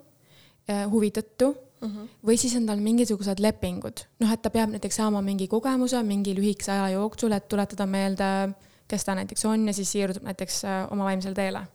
[0.70, 1.88] äh, huvi tõttu mm.
[1.88, 2.08] -hmm.
[2.24, 6.34] või siis on tal mingisugused lepingud, noh, et ta peab näiteks saama mingi kogemuse mingi
[6.34, 8.54] lühikese aja jooksul, et tuletada meelde,
[8.88, 11.66] kes ta näiteks on ja siis siirdub näiteks äh, oma vaimsele teele.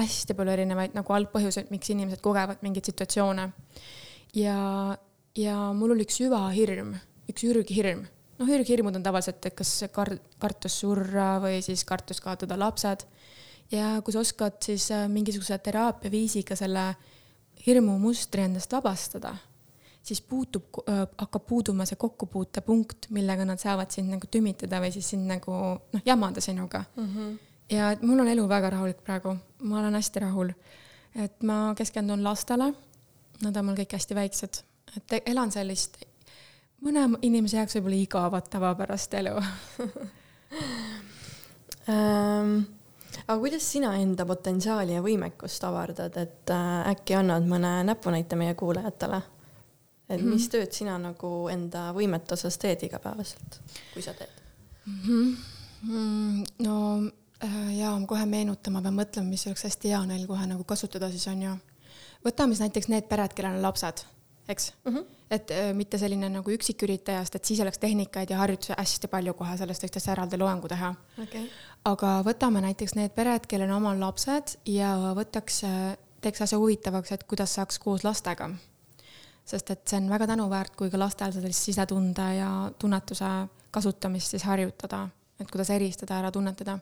[0.00, 3.48] Hästi palju erinevaid nagu algpõhjuseid, miks inimesed kogevad mingeid situatsioone.
[4.38, 4.58] ja,
[5.36, 6.94] ja mul oli üks süvahirm,
[7.28, 8.06] üks ürghirm.
[8.38, 13.06] noh, ürghirmud on tavaliselt kas kar-, kartus surra või siis kartus kaotada lapsed.
[13.70, 16.92] ja kui sa oskad siis äh, mingisuguse teraapiaviisiga selle
[17.66, 19.36] hirmumustri endast vabastada
[20.02, 20.64] siis puutub,
[21.18, 26.02] hakkab puuduma see kokkupuutepunkt, millega nad saavad sind nagu tümitada või siis sind nagu noh,
[26.06, 27.08] jamada sinuga mm.
[27.08, 27.36] -hmm.
[27.72, 30.52] Ja mul on elu väga rahulik praegu, ma olen hästi rahul.
[31.14, 32.72] et ma keskendun lastele,
[33.42, 34.62] nad on mul kõik hästi väiksed,
[34.96, 35.98] et elan sellist
[36.82, 39.34] mõne inimese jaoks võib-olla igavat tavapärast elu
[41.88, 42.54] um
[43.26, 48.54] aga kuidas sina enda potentsiaali ja võimekust avardad, et äh, äkki annad mõne näpunäite meie
[48.54, 49.22] kuulajatele?
[50.08, 50.34] et mm -hmm.
[50.34, 53.60] mis tööd sina nagu enda võimete osas teed igapäevaselt,
[53.94, 54.42] kui sa teed
[54.86, 55.36] mm?
[55.86, 56.44] -hmm.
[56.58, 57.12] no äh,
[57.76, 61.26] jaa, ma kohe meenutama pean mõtlema, mis oleks hästi hea neil kohe nagu kasutada siis
[61.30, 61.54] on ju.
[62.24, 64.04] võtame siis näiteks need pered, kellel on lapsed,
[64.48, 64.94] eks mm.
[64.94, 65.20] -hmm.
[65.30, 69.56] et äh, mitte selline nagu üksiküritajast, et siis oleks tehnikaid ja harjutusi hästi palju kohe,
[69.56, 71.46] sellest võiks täitsa eraldi loengu teha okay..
[71.84, 77.12] aga võtame näiteks need pered, kellel on omal lapsed ja võtaks, äh, teeks asja huvitavaks,
[77.12, 78.50] et kuidas saaks koos lastega
[79.44, 83.30] sest et see on väga tänuväärt, kui ka lastel sellist sisetunde ja tunnetuse
[83.74, 85.06] kasutamist siis harjutada,
[85.40, 86.78] et kuidas eristada, ära tunnetada.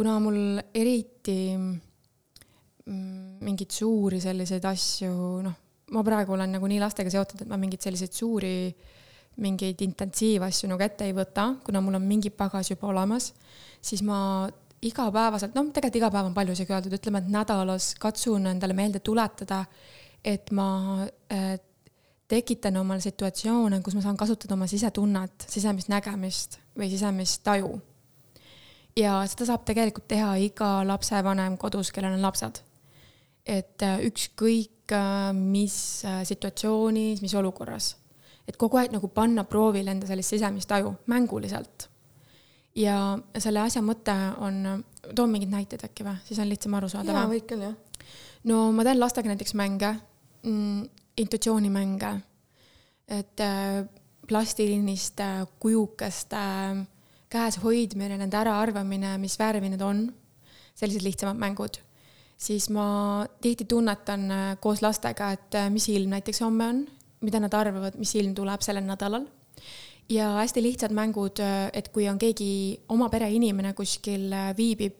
[0.00, 5.12] Kuna mul eriti mm, mingeid suuri selliseid asju,
[5.44, 5.58] noh,
[5.92, 8.54] ma praegu olen nagu nii lastega seotud, et ma mingeid selliseid suuri
[9.44, 13.30] mingeid intensiivasju nagu ette ei võta, kuna mul on mingi pagas juba olemas,
[13.84, 14.48] siis ma
[14.80, 19.02] igapäevaselt, noh, tegelikult iga päev on palju isegi öeldud, ütleme, et nädalas katsun endale meelde
[19.04, 19.60] tuletada,
[20.24, 20.70] et ma
[21.04, 21.52] äh,
[22.30, 27.74] tekitan omal situatsioone, kus ma saan kasutada oma sisetunnet, sisemist nägemist või sisemist taju.
[28.96, 32.62] Ja seda saab tegelikult teha iga lapsevanem kodus, kellel on lapsed.
[33.46, 37.96] et äh, ükskõik äh, mis situatsioonis, mis olukorras,
[38.46, 41.88] et kogu aeg nagu panna proovile enda sellist sisemist taju mänguliselt.
[42.74, 47.12] ja selle asja mõte on, toon mingeid näiteid äkki või, siis on lihtsam aru saada.
[47.12, 47.76] jaa, võid küll, jah.
[48.44, 49.94] no ma teen lastega näiteks mänge
[50.42, 50.84] mm,
[51.16, 52.18] intuitsioonimänge
[53.10, 53.84] et äh,
[54.28, 56.36] plastiliste kujukeste
[57.30, 60.06] käes hoidmine, nende äraarvamine, mis värvi need on,
[60.78, 61.80] sellised lihtsamad mängud,
[62.40, 66.80] siis ma tihti tunnetan äh, koos lastega, et äh, mis ilm näiteks homme on,
[67.20, 69.28] mida nad arvavad, mis ilm tuleb sellel nädalal.
[70.10, 71.38] ja hästi lihtsad mängud,
[71.72, 74.96] et kui on keegi oma pere inimene kuskil viibib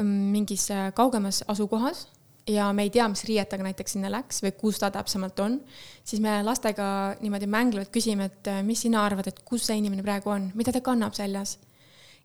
[0.00, 2.06] mm, mingis kaugemas asukohas
[2.48, 5.58] ja me ei tea, mis riietega näiteks sinna läks või kus ta täpsemalt on,
[6.04, 10.04] siis me lastega niimoodi mänglevalt küsime, et äh, mis sina arvad, et kus see inimene
[10.06, 11.58] praegu on, mida ta kannab seljas.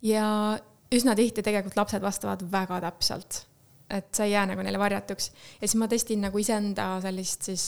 [0.01, 0.57] ja
[0.93, 3.45] üsna tihti tegelikult lapsed vastavad väga täpselt,
[3.89, 5.31] et see ei jää nagu neile varjatuks.
[5.61, 7.67] ja siis ma testin nagu iseenda sellist siis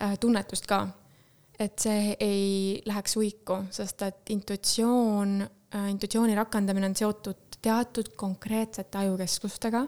[0.00, 0.86] äh, tunnetust ka,
[1.58, 8.98] et see ei läheks uiku, sest et intuitsioon äh,, intuitsiooni rakendamine on seotud teatud konkreetsete
[8.98, 9.86] ajukeskustega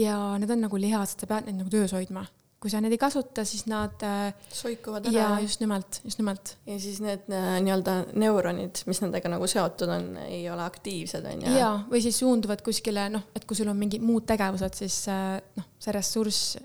[0.00, 2.26] ja need on nagu lihased, sa pead neid nagu töös hoidma.
[2.60, 5.14] kui sa neid ei kasuta, siis nad äh, soikuvad ära.
[5.14, 6.56] jaa, just nimelt, just nimelt.
[6.66, 11.46] ja siis need äh, nii-öelda neuronid, mis nendega nagu seotud on, ei ole aktiivsed, on
[11.46, 11.54] ju.
[11.56, 15.38] jaa, või siis suunduvad kuskile, noh, et kui sul on mingid muud tegevused, siis äh,
[15.56, 16.60] noh, see ressurss,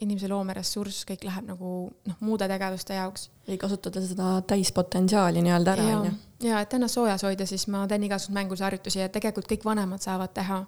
[0.00, 1.74] inimese loomeressurss, kõik läheb nagu
[2.08, 3.28] noh, muude tegevuste jaoks.
[3.44, 6.18] ei kasutada seda täispotentsiaali nii-öelda ära, on ju.
[6.48, 10.00] ja et ennast soojas hoida, siis ma teen igasuguseid mängulisi harjutusi ja tegelikult kõik vanemad
[10.00, 10.62] saavad teha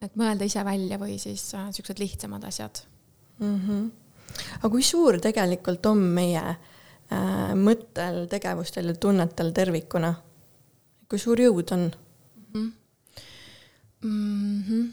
[0.00, 2.82] et mõelda ise välja või siis niisugused äh, lihtsamad asjad
[3.38, 3.56] mm.
[3.56, 3.90] -hmm.
[4.58, 10.14] aga kui suur tegelikult on meie äh, mõttel, tegevustel ja tunnetel tervikuna?
[11.08, 12.52] kui suur jõud on mm?
[12.54, 12.72] -hmm.
[14.02, 14.88] Mm -hmm.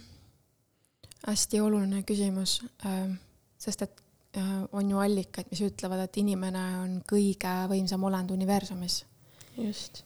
[1.28, 3.18] hästi oluline küsimus äh,,
[3.58, 4.02] sest et
[4.38, 9.06] äh, on ju allikaid, mis ütlevad, et inimene on kõige võimsam olend universumis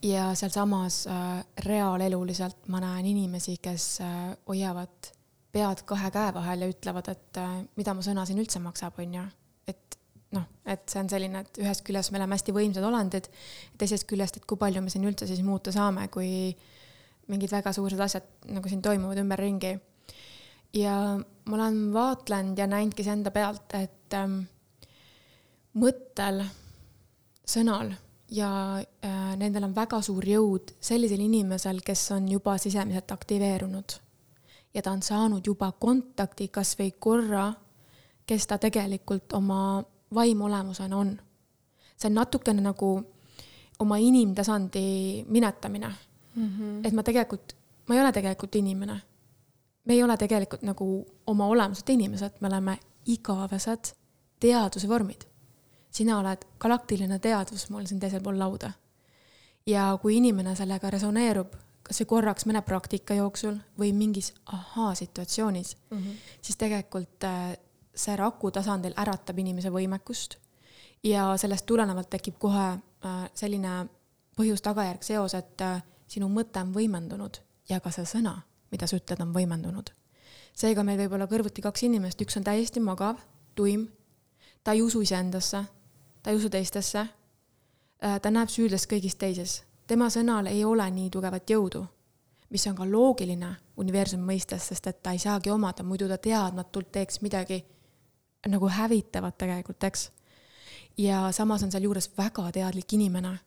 [0.02, 5.12] ja sealsamas äh, reaaleluliselt ma näen inimesi, kes äh, hoiavad
[5.52, 9.16] pead kahe käe vahel ja ütlevad, et äh, mida mu sõna siin üldse maksab, on
[9.18, 9.24] ju.
[9.68, 9.98] et
[10.32, 13.28] noh, et see on selline, et ühest küljest me oleme hästi võimsad olendid,
[13.78, 16.52] teisest küljest, et kui palju me siin üldse siis muuta saame, kui
[17.32, 19.76] mingid väga suured asjad nagu siin toimuvad ümberringi.
[20.74, 20.96] ja
[21.44, 24.40] ma olen vaatlenud ja näinudki see enda pealt, et ähm,
[25.76, 26.40] mõttel,
[27.48, 27.92] sõnal
[28.32, 33.98] ja äh, nendel on väga suur jõud sellisel inimesel, kes on juba sisemiselt aktiveerunud.
[34.74, 37.52] ja ta on saanud juba kontakti kas või korra,
[38.26, 39.82] kes ta tegelikult oma
[40.14, 41.20] vaimuolemusena on.
[41.96, 43.02] see on natukene nagu
[43.78, 45.88] oma inimtasandi minetamine
[46.34, 46.48] mm.
[46.48, 46.86] -hmm.
[46.86, 47.56] et ma tegelikult,
[47.88, 49.00] ma ei ole tegelikult inimene.
[49.84, 53.94] me ei ole tegelikult nagu oma olemuselt inimesed, me oleme igavesed
[54.40, 55.31] teaduse vormid
[55.92, 58.72] sina oled galaktiline teadvus mul siin teisel pool lauda.
[59.66, 61.52] ja kui inimene sellega resoneerub,
[61.82, 66.16] kas või korraks mõne praktika jooksul või mingis ahaa-situatsioonis mm, -hmm.
[66.42, 67.56] siis tegelikult äh,
[67.94, 70.36] see raku tasandil äratab inimese võimekust
[71.04, 73.86] ja sellest tulenevalt tekib kohe äh, selline
[74.36, 79.20] põhjus-tagajärg seos, et äh, sinu mõte on võimendunud ja ka see sõna, mida sa ütled,
[79.20, 79.92] on võimendunud.
[80.54, 83.20] seega meil võib olla kõrvuti kaks inimest, üks on täiesti magav,
[83.54, 83.88] tuim,
[84.64, 85.64] ta ei usu iseendasse
[86.22, 86.98] ta ei usu teistesse.
[88.04, 89.62] Äh, ta näeb süüdlast kõigis teises.
[89.86, 91.82] tema sõnal ei ole nii tugevat jõudu,
[92.50, 96.92] mis on ka loogiline universumi mõistes, sest et ta ei saagi omada, muidu ta teadmatult
[96.92, 97.64] teeks midagi
[98.48, 100.10] nagu hävitavat tegelikult, eks.
[100.98, 103.38] ja samas on sealjuures väga teadlik inimene.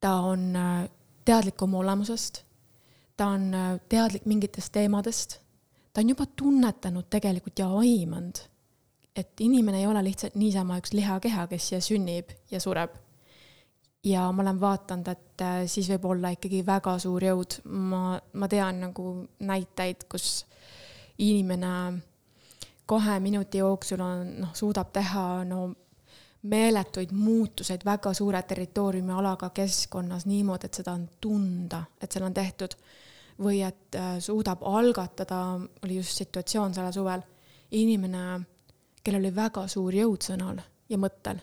[0.00, 0.88] ta on äh,
[1.24, 2.44] teadlik oma olemusest,
[3.16, 5.38] ta on äh, teadlik mingitest teemadest,
[5.92, 8.53] ta on juba tunnetanud tegelikult ja aimanud
[9.16, 12.90] et inimene ei ole lihtsalt niisama üks lihakeha, kes siia sünnib ja sureb.
[14.04, 18.48] ja ma olen vaadanud, et äh, siis võib olla ikkagi väga suur jõud, ma, ma
[18.48, 20.44] tean nagu näiteid, kus
[21.18, 22.02] inimene
[22.86, 25.70] kahe minuti jooksul on, noh, suudab teha no
[26.44, 32.34] meeletuid muutuseid väga suure territooriumi alaga keskkonnas niimoodi, et seda on tunda, et seal on
[32.34, 32.76] tehtud.
[33.34, 37.22] või et äh, suudab algatada, oli just situatsioon sellel suvel,
[37.74, 38.20] inimene
[39.04, 41.40] kellel oli väga suur jõud sõnal ja mõttel,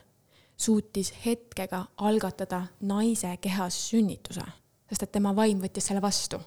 [0.56, 4.44] suutis hetkega algatada naise kehas sünnituse,
[4.88, 6.40] sest et tema vaim võttis selle vastu.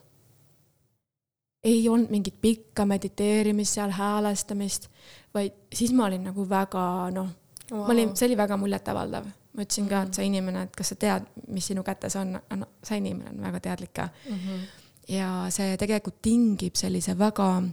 [1.64, 4.90] ei olnud mingit pikka mediteerimist seal, häälestamist,
[5.34, 7.32] vaid siis ma olin nagu väga noh
[7.72, 9.26] wow., ma olin, see oli väga muljetavaldav.
[9.54, 12.68] ma ütlesin ka, et sa inimene, et kas sa tead, mis sinu kätes on, no
[12.84, 14.36] sa inimene on väga teadlik ka mm.
[14.36, 14.68] -hmm.
[15.16, 17.64] ja see tegelikult tingib sellise väga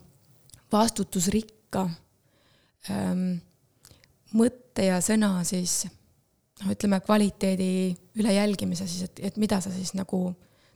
[0.73, 1.89] vastutusrikka
[2.91, 3.37] ähm,
[4.39, 5.85] mõtte ja sõna siis
[6.63, 7.71] noh, ütleme kvaliteedi
[8.21, 10.25] üle jälgimise siis, et, et mida sa siis nagu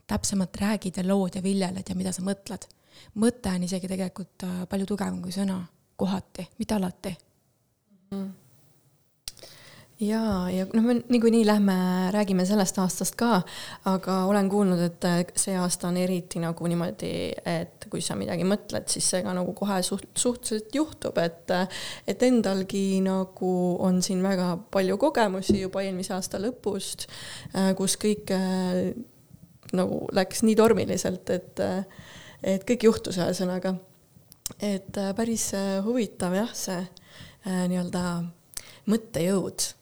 [0.07, 2.67] täpsemalt räägid ja lood ja viljeled ja mida sa mõtled.
[3.21, 5.59] mõte on isegi tegelikult äh, palju tugevam kui sõna,
[5.97, 7.13] kohati, mitte alati
[8.11, 8.27] mm.
[8.27, 8.46] jaa,
[9.99, 11.75] ja noh, me niikuinii lähme,
[12.13, 13.41] räägime sellest aastast ka,
[13.89, 17.11] aga olen kuulnud, et see aasta on eriti nagu niimoodi,
[17.49, 21.53] et kui sa midagi mõtled, siis see ka nagu kohe suht-, suhteliselt juhtub, et
[22.07, 23.51] et endalgi nagu
[23.83, 27.07] on siin väga palju kogemusi juba eelmise aasta lõpust,
[27.77, 28.33] kus kõik
[29.77, 31.65] nagu läks nii tormiliselt, et
[32.45, 33.73] et kõik juhtus ühesõnaga.
[34.61, 35.51] et päris
[35.83, 36.85] huvitav jah, see
[37.47, 38.03] nii-öelda
[38.87, 39.73] mõttejõud.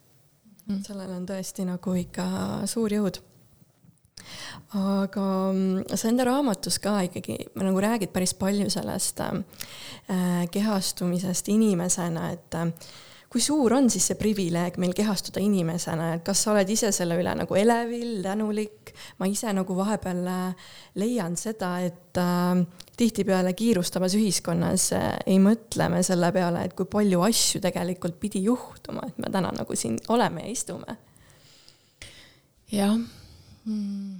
[0.85, 2.27] Sellel on tõesti nagu ikka
[2.69, 3.21] suur jõud.
[4.73, 12.31] aga mm, sa enda raamatus ka ikkagi nagu räägid päris palju sellest äh, kehastumisest inimesena,
[12.33, 12.71] et äh,
[13.29, 17.17] kui suur on siis see privileeg meil kehastuda inimesena, et kas sa oled ise selle
[17.19, 18.93] üle nagu elevil, tänulik?
[19.19, 22.63] ma ise nagu vahepeal äh, leian seda, et äh,
[22.97, 28.43] tihtipeale kiirustavas ühiskonnas äh, ei mõtle me selle peale, et kui palju asju tegelikult pidi
[28.45, 30.97] juhtuma, et me täna nagu siin oleme ja istume.
[32.71, 34.19] jah mm,,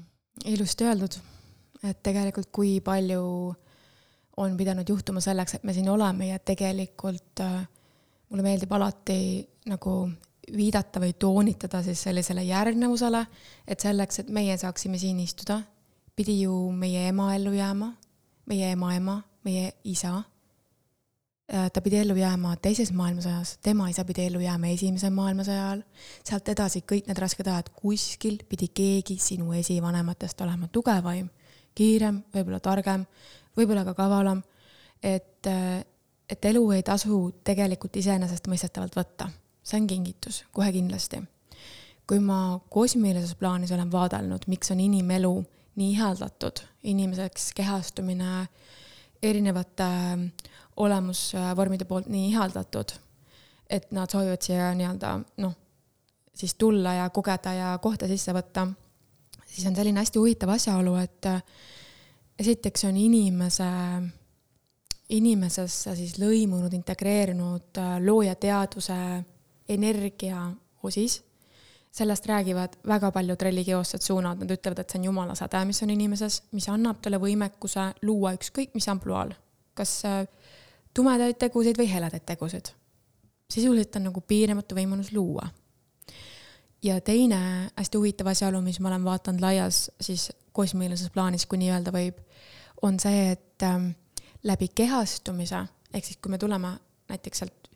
[0.54, 1.18] ilusti öeldud,
[1.84, 3.24] et tegelikult kui palju
[4.38, 7.64] on pidanud juhtuma selleks, et me siin oleme ja tegelikult äh,
[8.30, 9.20] mulle meeldib alati
[9.70, 9.98] nagu
[10.56, 13.26] viidata või toonitada siis sellisele järgnevusele,
[13.68, 15.62] et selleks, et meie saaksime siin istuda,
[16.16, 17.94] pidi ju meie ema ellu jääma,
[18.46, 20.18] meie ema-ema, meie isa.
[21.54, 25.84] Äh, ta pidi ellu jääma teises maailmasõjas, tema isa pidi ellu jääma esimese maailmasõja ajal.
[26.24, 31.30] sealt edasi kõik need rasked ajad, kuskil pidi keegi sinu esivanematest olema tugevaim,
[31.76, 33.06] kiirem, võib-olla targem,
[33.58, 34.44] võib-olla ka kavalam.
[35.04, 35.84] et äh,
[36.30, 39.30] et elu ei tasu tegelikult iseenesestmõistetavalt võtta.
[39.64, 41.22] see on kingitus, kohe kindlasti.
[42.08, 45.46] kui ma kosmilises plaanis olen vaadelnud, miks on inimelu
[45.76, 48.48] nii ihaldatud, inimeseks kehastumine
[49.24, 52.96] erinevate äh, olemusvormide poolt nii ihaldatud,
[53.70, 55.14] et nad soovivad siia nii-öelda
[55.44, 55.56] noh,
[56.36, 58.68] siis tulla ja kogeda ja kohta sisse võtta,
[59.46, 61.42] siis on selline hästi huvitav asjaolu, et äh,
[62.40, 63.72] esiteks on inimese
[65.10, 68.98] inimesesse siis lõimunud, integreerunud äh, loojateaduse
[69.70, 70.48] energia
[70.84, 71.22] osis.
[71.96, 75.94] Sellest räägivad väga paljud religioossed suunad, nad ütlevad, et see on jumala säde, mis on
[75.94, 79.32] inimeses, mis annab talle võimekuse luua ükskõik mis ampluaal,
[79.78, 80.26] kas äh,
[80.94, 82.74] tumedaid tegusid või heledaid tegusid.
[83.52, 85.48] sisuliselt on nagu piiramatu võimalus luua.
[86.84, 91.72] ja teine hästi huvitav asjaolu, mis ma olen vaadanud laias siis kosmilises plaanis, kui nii
[91.72, 92.20] öelda võib,
[92.82, 93.90] on see, et ähm,
[94.44, 96.76] läbi kehastumise, ehk siis kui me tuleme
[97.10, 97.70] näiteks sealt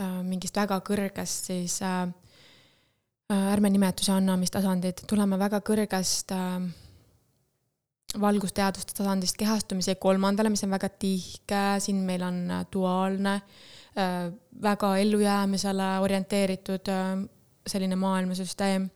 [0.00, 2.06] äh, mingist väga kõrgest, siis äh,
[3.28, 6.62] ärme nimetuse anna, mis tasandid, tuleme väga kõrgest äh,
[8.20, 14.30] valgusteaduste tasandist kehastumise kolmandale, mis on väga tihke, siin meil on äh, duaalne äh,,
[14.62, 17.10] väga ellujäämisele orienteeritud äh,
[17.68, 18.88] selline maailmasüsteem.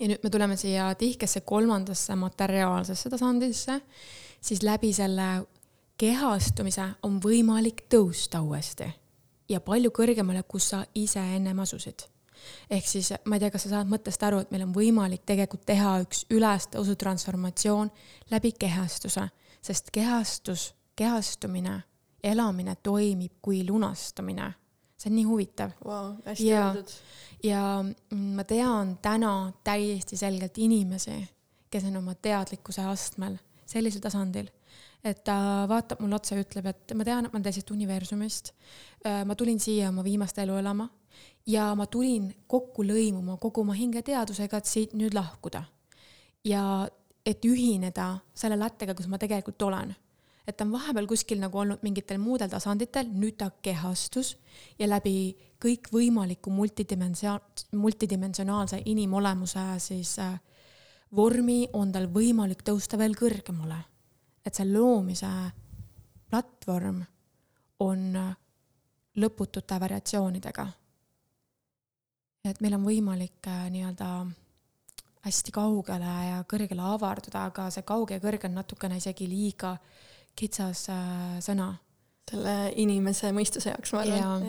[0.00, 3.80] ja nüüd me tuleme siia tihkesse kolmandasse materiaalsesse tasandisse,
[4.40, 5.44] siis läbi selle
[5.98, 8.86] kehastumise on võimalik tõusta uuesti
[9.48, 12.06] ja palju kõrgemale, kus sa ise ennem asusid.
[12.70, 15.64] Ehk siis ma ei tea, kas sa saad mõttest aru, et meil on võimalik tegelikult
[15.68, 17.90] teha üks ülestõusu transformatsioon
[18.32, 19.28] läbi kehastuse,
[19.64, 21.80] sest kehastus, kehastumine,
[22.22, 24.52] elamine toimib kui lunastamine.
[24.98, 26.14] see on nii huvitav wow,.
[26.26, 26.92] öeldud.
[27.42, 31.28] ja ma tean täna täiesti selgelt inimesi,
[31.70, 34.48] kes on oma teadlikkuse astmel sellisel tasandil
[35.04, 38.52] et ta vaatab mulle otsa ja ütleb, et ma tean, et ma olen teisest universumist.
[39.06, 40.88] Äh, ma tulin siia oma viimast elu elama
[41.48, 45.64] ja ma tulin kokku lõimuma kogu oma hingeteadusega, et siit nüüd lahkuda.
[46.44, 46.88] ja
[47.26, 49.94] et ühineda selle lättega, kus ma tegelikult olen.
[50.46, 54.36] et ta on vahepeal kuskil nagu olnud mingitel muudel tasanditel, nüüd ta kehastus
[54.78, 57.40] ja läbi kõikvõimaliku multidimensia-,
[57.72, 60.40] multidimensionaalse inimolemuse siis äh,
[61.16, 63.82] vormi on tal võimalik tõusta veel kõrgemale
[64.48, 65.28] et see loomise
[66.30, 67.02] platvorm
[67.84, 68.04] on
[69.18, 70.66] lõputute variatsioonidega.
[72.50, 74.12] Et meil on võimalik äh, nii-öelda
[75.24, 79.76] hästi kaugele ja kõrgele avarduda, aga see kauge ja kõrge on natukene isegi liiga
[80.38, 81.72] kitsas äh, sõna
[82.28, 84.42] selle inimese mõistuse jaoks, ma arvan.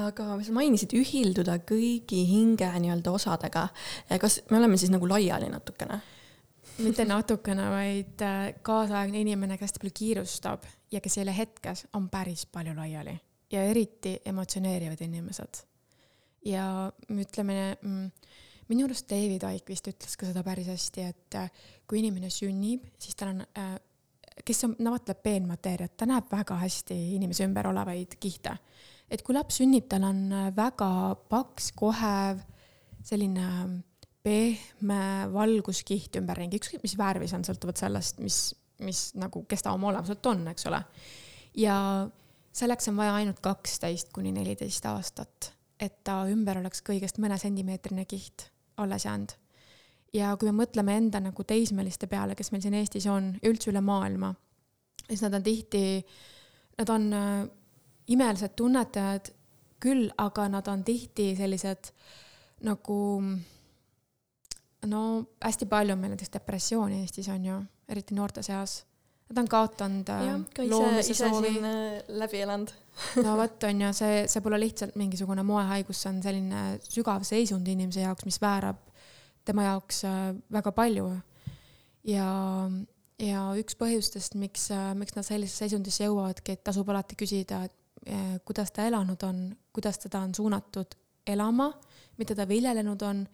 [0.00, 3.68] aga sa mainisid ühilduda kõigi hinge nii-öelda osadega.
[4.20, 6.00] kas me oleme siis nagu laiali natukene?
[6.78, 12.08] mitte natukene, vaid äh, kaasaegne inimene, kes hästi palju kiirustab ja kes ole hetkes, on
[12.08, 13.16] päris palju laiali
[13.52, 15.64] ja eriti emotsioneerivad inimesed.
[16.46, 16.64] Ja
[17.10, 18.10] ütleme, mm,
[18.68, 21.50] minu arust David Icke vist ütles ka seda päris hästi, et äh,
[21.88, 23.74] kui inimene sünnib, siis tal on, äh,
[24.44, 28.58] kes on, navatleb peenmateeriat, ta näeb väga hästi inimese ümber olevaid kihte.
[29.10, 30.90] et kui laps sünnib, tal on äh, väga
[31.30, 32.42] paks, kohev,
[33.08, 33.76] selline ähm,
[34.22, 35.00] pehme
[35.32, 38.38] valguskiht ümberringi, ükskõik mis värvi see on, sõltuvalt sellest, mis,
[38.84, 40.82] mis nagu, kes ta oma olemuselt on, eks ole.
[41.56, 41.76] ja
[42.58, 48.04] selleks on vaja ainult kaksteist kuni neliteist aastat, et ta ümber oleks kõigest mõne sentimeetrine
[48.04, 48.48] kiht
[48.78, 49.32] alles jäänud.
[50.12, 53.70] ja kui me mõtleme enda nagu teismeliste peale, kes meil siin Eestis on ja üldse
[53.70, 54.32] üle maailma,
[55.08, 55.82] siis nad on tihti,
[56.78, 57.44] nad on äh,
[58.08, 59.32] imelised tunnetajad
[59.80, 61.92] küll, aga nad on tihti sellised
[62.66, 62.98] nagu
[64.86, 65.02] no
[65.44, 67.58] hästi palju on meil näiteks depressiooni Eestis on ju,
[67.88, 68.84] eriti noorte seas.
[69.28, 72.72] Nad on kaotanud äh, jah, ka ise, ise siin äh, läbi elanud
[73.24, 77.68] no vot, on ju, see, see pole lihtsalt mingisugune moehaigus, see on selline sügav seisund
[77.70, 78.80] inimese jaoks, mis väärab
[79.48, 81.08] tema jaoks äh, väga palju.
[82.08, 82.30] ja,
[83.22, 84.68] ja üks põhjustest, miks,
[84.98, 87.74] miks nad sellisesse seisundisse jõuavadki, et tasub alati küsida, et
[88.46, 89.40] kuidas ta elanud on,
[89.74, 90.94] kuidas teda on suunatud
[91.28, 91.72] elama,
[92.18, 93.26] mida ta viljelenud on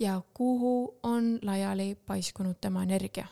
[0.00, 3.26] ja kuhu on laiali paiskunud tema energia.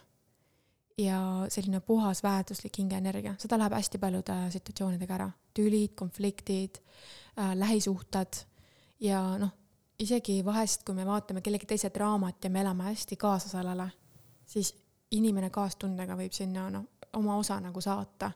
[0.98, 8.42] Ja selline puhas väärtuslik hingeenergia, seda läheb hästi paljude situatsioonidega ära, tülid, konfliktid äh,, lähisuhted
[9.00, 9.54] ja noh,
[9.98, 13.88] isegi vahest, kui me vaatame kellegi teise draamat ja me elame hästi kaasa sellele,
[14.46, 14.74] siis
[15.14, 16.84] inimene kaastundega võib sinna noh,
[17.16, 18.30] oma osa nagu saata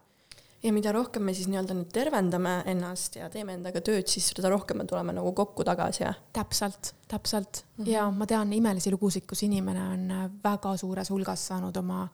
[0.63, 4.51] ja mida rohkem me siis nii-öelda nüüd tervendame ennast ja teeme endaga tööd, siis seda
[4.53, 6.13] rohkem me tuleme nagu kokku tagasi ja.
[6.33, 7.91] täpselt, täpselt mm -hmm.
[7.91, 12.09] ja ma tean imelisi lugusid, kus inimene on äh, väga suures hulgas saanud oma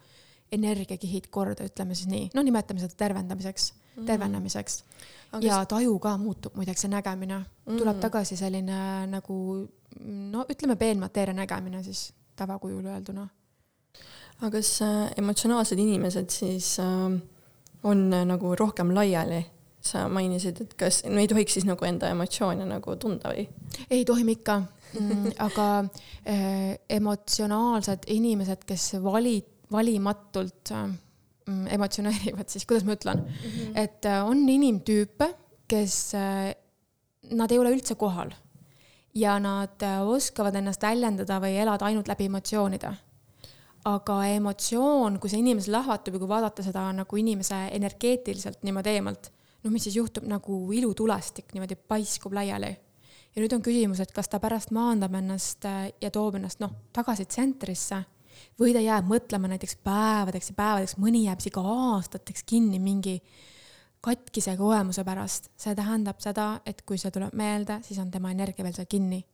[0.52, 4.06] energiakihid korda, ütleme siis nii, no nimetame seda tervendamiseks mm, -hmm.
[4.06, 4.84] tervenemiseks.
[5.40, 7.78] ja taju ka muutub muideks, see nägemine mm, -hmm.
[7.78, 9.68] tuleb tagasi selline nagu
[10.06, 13.28] no ütleme, peenmateeria nägemine siis tavakujul öelduna.
[14.40, 17.20] aga kas äh, emotsionaalsed inimesed siis äh,
[17.82, 19.46] on äh, nagu rohkem laiali.
[19.80, 23.44] sa mainisid, et kas, no ei tohiks siis nagu enda emotsioone nagu tunda või?
[23.90, 24.56] ei, tohime ikka
[24.98, 25.68] mm,, aga
[26.26, 29.38] äh, emotsionaalsed inimesed, kes vali,
[29.72, 30.88] valimatult äh,
[31.74, 33.78] emotsioneerivad, siis kuidas ma ütlen mm, -hmm.
[33.84, 35.34] et äh, on inimtüüpe,
[35.68, 36.54] kes äh,,
[37.30, 38.32] nad ei ole üldse kohal
[39.14, 42.92] ja nad oskavad ennast väljendada või elada ainult läbi emotsioonide
[43.88, 49.30] aga emotsioon, kui see inimesel lahvatub ja kui vaadata seda nagu inimese energeetiliselt niimoodi eemalt,
[49.62, 52.74] noh, mis siis juhtub nagu ilutulestik niimoodi paiskub laiali.
[53.36, 55.64] ja nüüd on küsimus, et kas ta pärast maandab ennast
[56.00, 58.02] ja toob ennast noh, tagasi tsentrisse
[58.60, 63.18] või ta jääb mõtlema näiteks päevadeks ja päevadeks, mõni jääb isegi aastateks kinni mingi
[64.00, 65.50] katkise kogemuse pärast.
[65.56, 69.24] see tähendab seda, et kui see tuleb meelde, siis on tema energia veel seal kinni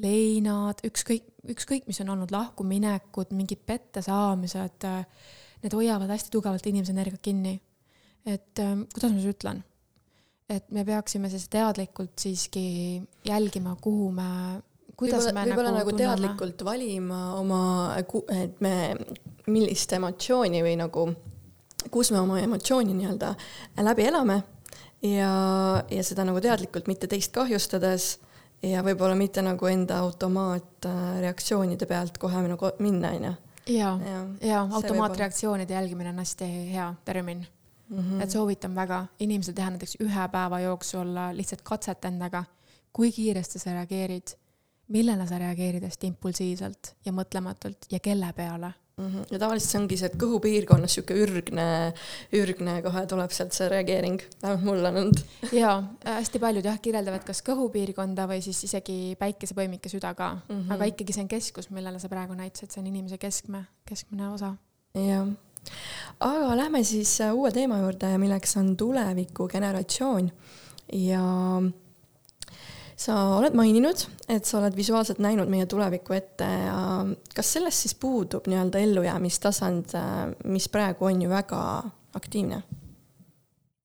[0.00, 4.86] leinad, ükskõik, ükskõik, mis on olnud lahkuminekud, mingid pettesaamised,
[5.62, 7.60] need hoiavad hästi tugevalt inimese energiat kinni.
[8.26, 9.64] et ähm, kuidas ma siis ütlen,
[10.48, 14.62] et me peaksime siis teadlikult siiski jälgima, kuhu me
[15.02, 17.60] kuidas võib-olla, me võib-olla nagu, nagu teadlikult valima oma,
[17.98, 18.74] et me,
[19.50, 21.06] millist emotsiooni või nagu,
[21.90, 23.34] kus me oma emotsiooni nii-öelda
[23.82, 24.42] läbi elame
[25.02, 25.32] ja,
[25.90, 28.12] ja seda nagu teadlikult mitte teist kahjustades
[28.62, 33.32] ja võib-olla mitte nagu enda automaatreaktsioonide pealt kohe nagu minna, onju.
[33.74, 37.46] ja, ja, ja automaatreaktsioonide jälgimine on hästi hea termin
[37.88, 37.98] mm.
[37.98, 38.22] -hmm.
[38.22, 42.44] et soovitan väga inimesel teha näiteks ühe päeva jooksul lihtsalt katset endaga,
[42.92, 44.36] kui kiiresti sa reageerid,
[44.92, 48.72] millele sa reageerid hästi impulsiivselt ja mõtlematult ja kelle peale.
[48.96, 49.26] -hmm.
[49.30, 51.66] ja tavaliselt see ongi see, et kõhupiirkonnas sihuke ürgne,
[52.36, 55.22] ürgne kohe tuleb sealt see reageering, vähemalt mul on olnud.
[55.62, 60.74] ja hästi paljud jah, kirjeldavad kas kõhupiirkonda või siis isegi päikesepõimike süda ka mm, -hmm.
[60.76, 64.54] aga ikkagi see on keskus, millele sa praegu näitasid, see on inimese keskme, keskmine osa.
[64.94, 65.26] jah
[66.20, 70.30] aga lähme siis äh, uue teema juurde, milleks on tulevikugeneratsioon
[70.92, 71.22] ja
[72.96, 76.76] sa oled maininud, et sa oled visuaalselt näinud meie tulevikku ette ja
[77.34, 79.96] kas sellest siis puudub nii-öelda ellujäämistasand,
[80.44, 81.62] mis praegu on ju väga
[82.14, 82.62] aktiivne?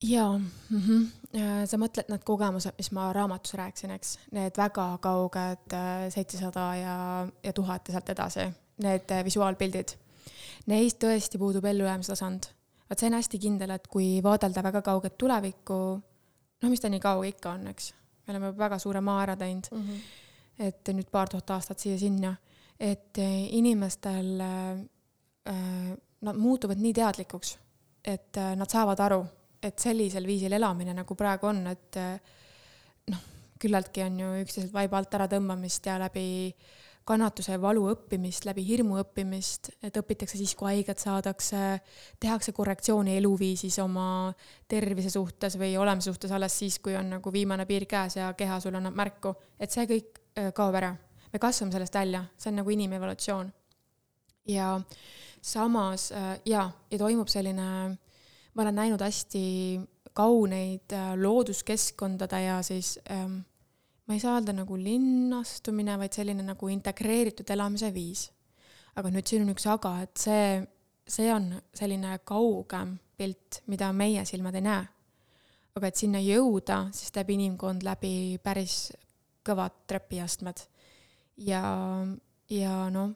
[0.03, 1.65] jaa mm, -hmm.
[1.65, 7.27] sa mõtled need kogemused, mis ma raamatus rääkisin, eks, need väga kauged äh, seitsesada ja,
[7.43, 8.45] ja tuhat ja sealt edasi,
[8.83, 9.95] need äh, visuaalpildid.
[10.67, 12.43] Neis tõesti puudub ellujäämistasand.
[12.89, 15.73] vot see on hästi kindel, et kui vaadelda väga kauget tulevikku,
[16.61, 17.93] noh, mis ta nii kauge ikka on, eks
[18.27, 19.83] me oleme väga suure maa ära teinud mm.
[19.83, 20.65] -hmm.
[20.67, 22.35] et nüüd paar tuhat aastat siia-sinna,
[22.79, 27.57] et eh, inimestel äh,, nad muutuvad nii teadlikuks,
[28.05, 29.21] et äh, nad saavad aru,
[29.63, 32.19] et sellisel viisil elamine, nagu praegu on, et äh,
[33.11, 33.23] noh,
[33.59, 36.27] küllaltki on ju üksteiselt vaiba alt ära tõmbamist ja läbi
[37.07, 41.79] kannatuse ja valu õppimist läbi hirmu õppimist, et õpitakse siis, kui haiget saadakse,
[42.19, 44.33] tehakse korrektsiooni eluviisis oma
[44.67, 48.59] tervise suhtes või olemise suhtes alles siis, kui on nagu viimane piir käes ja keha
[48.63, 50.95] sulle annab märku, et see kõik äh, kaob ära.
[51.33, 53.51] me kasvame sellest välja, see on nagu inimevolutsioon.
[54.47, 54.79] ja
[55.41, 57.67] samas äh, jaa, ja toimub selline,
[58.53, 59.45] ma olen näinud hästi
[60.13, 63.39] kauneid äh, looduskeskkondade ja siis ähm,
[64.07, 68.29] ma ei saa öelda nagu linnastumine, vaid selline nagu integreeritud elamise viis.
[68.97, 70.61] aga nüüd siin on üks aga, et see,
[71.05, 74.85] see on selline kaugem pilt, mida meie silmad ei näe.
[75.77, 78.87] aga et sinna jõuda, siis teeb inimkond läbi päris
[79.45, 80.63] kõvad trepiastmed.
[81.37, 81.61] ja,
[82.49, 83.13] ja noh,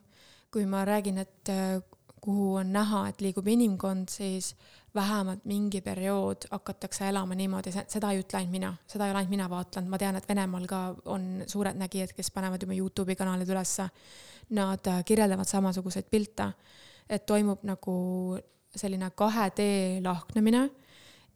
[0.51, 1.79] kui ma räägin, et äh,
[2.21, 4.53] kuhu on näha, et liigub inimkond, siis
[4.95, 9.31] vähemalt mingi periood hakatakse elama niimoodi, seda ei ütle ainult mina, seda ei ole ainult
[9.31, 10.81] mina vaatlenud, ma tean, et Venemaal ka
[11.13, 13.87] on suured nägijad, kes panevad juba Youtube'i kanalid ülesse.
[14.57, 16.49] Nad äh, kirjeldavad samasuguseid pilte,
[17.09, 17.93] et toimub nagu
[18.75, 19.63] selline 2D
[20.03, 20.65] lahknemine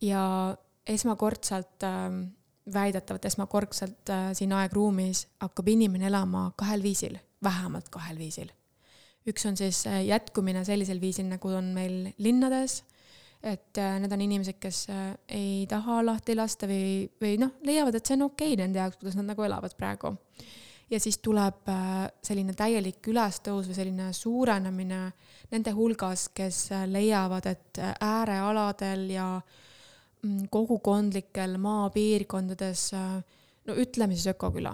[0.03, 0.25] ja
[0.87, 2.09] esmakordselt äh,
[2.73, 8.51] väidetavalt esmakordselt äh, siin aegruumis hakkab inimene elama kahel viisil, vähemalt kahel viisil.
[9.25, 12.83] üks on siis äh, jätkumine sellisel viisil, nagu on meil linnades
[13.45, 17.97] et äh, need on inimesed, kes äh, ei taha lahti lasta või, või noh, leiavad,
[17.97, 20.15] et see on okei okay nende jaoks, kuidas nad nagu elavad praegu.
[20.89, 25.01] ja siis tuleb äh, selline täielik ülestõus või selline suurenemine
[25.51, 32.87] nende hulgas, kes leiavad, et äärealadel ja mm, kogukondlikel maapiirkondades,
[33.65, 34.73] no ütleme siis ökoküla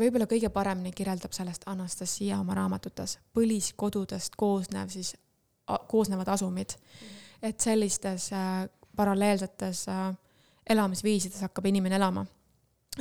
[0.00, 5.14] võib-olla kõige paremini kirjeldab sellest Anastasia oma raamatutes, põliskodudest koosnev siis,
[5.88, 6.84] koosnevad asumid mm.
[6.84, 10.14] -hmm et sellistes äh, paralleelsetes äh,
[10.70, 12.26] elamisviisides hakkab inimene elama.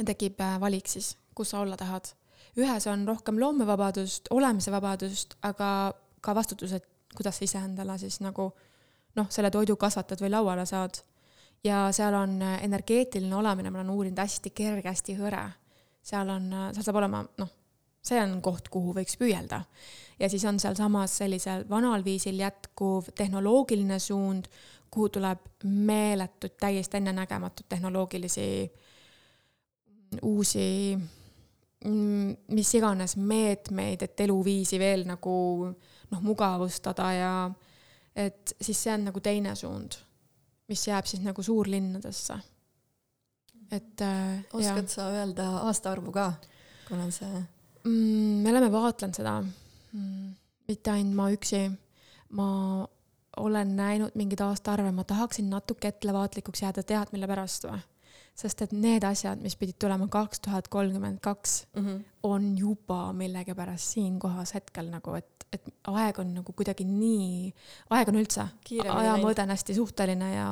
[0.06, 2.14] tekib äh, valik siis, kus sa olla tahad.
[2.58, 6.82] ühes on rohkem loomevabadust, olemise vabadust, aga ka vastutused,
[7.16, 8.52] kuidas sa iseendale siis nagu
[9.16, 11.04] noh, selle toidu kasvatad või lauale saad.
[11.64, 15.50] ja seal on energeetiline olemine, ma olen uurinud, hästi kerge, hästi hõre.
[16.04, 17.50] seal on, seal saab olema noh,
[18.02, 19.64] see on koht, kuhu võiks püüelda.
[20.20, 24.46] Ja siis on sealsamas sellisel vanal viisil jätkuv tehnoloogiline suund,
[24.92, 28.72] kuhu tuleb meeletuid, täiesti ennenägematuid tehnoloogilisi
[30.22, 30.98] uusi
[32.48, 35.34] mis iganes meetmeid, et eluviisi veel nagu
[36.12, 37.34] noh, mugavustada ja
[38.16, 39.96] et siis see on nagu teine suund,
[40.68, 42.40] mis jääb siis nagu suurlinnadesse.
[43.72, 44.46] et äh,.
[44.54, 44.90] oskad ja.
[44.90, 46.34] sa öelda aastaarvu ka,
[46.88, 47.32] kuna see
[47.84, 48.44] mm,?
[48.44, 51.64] me oleme vaatlenud seda mm,, mitte ainult ma üksi.
[52.30, 52.50] ma
[53.38, 57.80] olen näinud mingeid aastaarve, ma tahaksin natuke ettevaatlikuks jääda, tead mille pärast või?
[58.40, 61.98] sest et need asjad, mis pidid tulema kaks tuhat kolmkümmend kaks, mhm.
[62.24, 67.52] on juba millegipärast siinkohas hetkel nagu, et, et aeg on nagu kuidagi nii,
[67.98, 68.46] aeg on üldse,
[68.80, 70.48] ajamõõde on hästi suhteline ja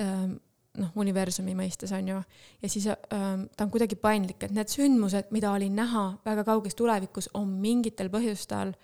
[0.00, 0.38] ähm,
[0.80, 2.18] noh, universumi mõistes on ju,
[2.62, 6.74] ja siis ähm, ta on kuidagi paindlik, et need sündmused, mida oli näha väga kauges
[6.78, 8.74] tulevikus, on mingitel põhjustel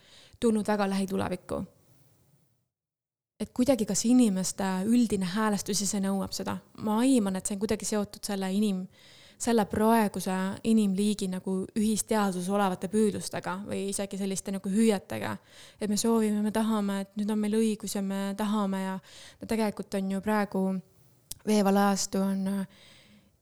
[0.41, 1.65] tulnud väga lähitulevikku.
[3.41, 7.87] et kuidagi kas inimeste üldine häälestus ise nõuab seda, ma aiman, et see on kuidagi
[7.89, 8.83] seotud selle inim,
[9.41, 10.35] selle praeguse
[10.69, 15.37] inimliigi nagu ühisteaduses olevate püüdlustega või isegi selliste nagu hüüetega.
[15.81, 18.99] et me soovime, me tahame, et nüüd on meil õigus ja me tahame ja
[19.41, 20.65] no tegelikult on ju praegu
[21.47, 22.67] veeval ajastu on äh,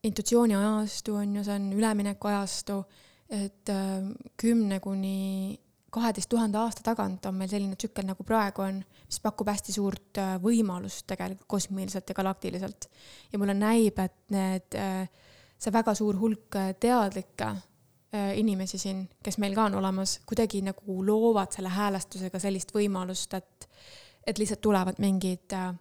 [0.05, 2.83] intuitsiooni ajastu on ju, see on ülemineku ajastu,
[3.31, 5.59] et äh, kümne kuni
[5.91, 10.21] kaheteist tuhande aasta tagant on meil selline tsükkel, nagu praegu on, mis pakub hästi suurt
[10.21, 12.91] äh, võimalust tegelikult kosmiliselt ja galaktiliselt.
[13.33, 14.79] ja mulle näib, et need,
[15.59, 17.55] see väga suur hulk teadlikke
[18.41, 23.69] inimesi siin, kes meil ka on olemas, kuidagi nagu loovad selle häälestusega sellist võimalust, et,
[24.25, 25.75] et lihtsalt tulevad mingid äh,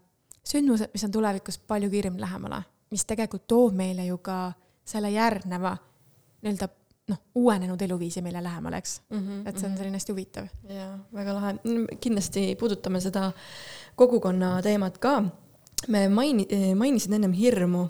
[0.47, 4.51] sündmused, mis on tulevikus palju kiiremini lähemale, mis tegelikult toob meile ju ka
[4.87, 5.75] selle järgneva
[6.41, 6.69] nii-öelda
[7.11, 9.17] noh, uuenenud eluviisi meile lähemale, eks mm.
[9.17, 9.77] -hmm, et see on mhm.
[9.77, 10.47] selline hästi huvitav.
[10.69, 11.55] jaa, väga lahe.
[11.99, 13.31] kindlasti puudutame seda
[13.95, 15.23] kogukonna teemat ka.
[15.87, 17.87] me maini-, mainisid ennem hirmu,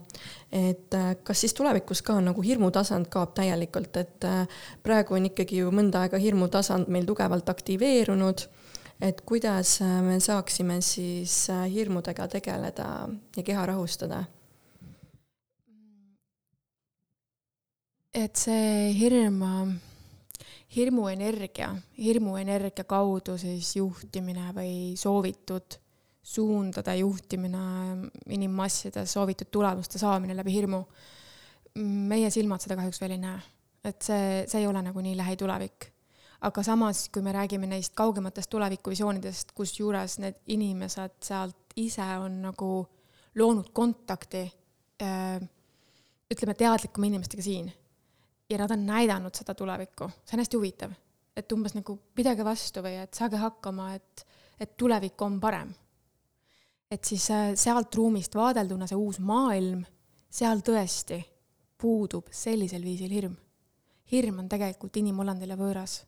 [0.52, 4.48] et äh, kas siis tulevikus ka nagu hirmutasand kaob täielikult, et äh,
[4.84, 8.48] praegu on ikkagi ju mõnda aega hirmutasand meil tugevalt aktiveerunud
[9.02, 12.88] et kuidas äh, me saaksime siis äh, hirmudega tegeleda
[13.38, 14.24] ja keha rahustada?
[18.18, 19.44] et see hirm,
[20.74, 21.68] hirmuenergia,
[22.02, 25.78] hirmuenergia kaudu siis juhtimine või soovitud
[26.28, 27.60] suundade juhtimine,
[28.34, 30.82] inimmasside soovitud tulemuste saamine läbi hirmu.
[31.78, 33.38] meie silmad seda kahjuks veel ei näe,
[33.86, 35.92] et see, see ei ole nagu nii lähitulevik
[36.42, 42.72] aga samas, kui me räägime neist kaugematest tulevikuvisioonidest, kusjuures need inimesed sealt ise on nagu
[43.38, 44.44] loonud kontakti
[45.02, 45.40] öö,
[46.34, 47.74] ütleme, teadlikuma inimestega siin.
[48.50, 50.92] ja nad on näidanud seda tulevikku, see on hästi huvitav.
[51.36, 54.26] et umbes nagu pidage vastu või et saage hakkama, et,
[54.60, 55.74] et tulevik on parem.
[56.92, 59.86] et siis äh, sealt ruumist vaadelduna see uus maailm,
[60.30, 61.24] seal tõesti
[61.78, 63.36] puudub sellisel viisil hirm.
[64.12, 66.04] hirm on tegelikult inimolendile võõras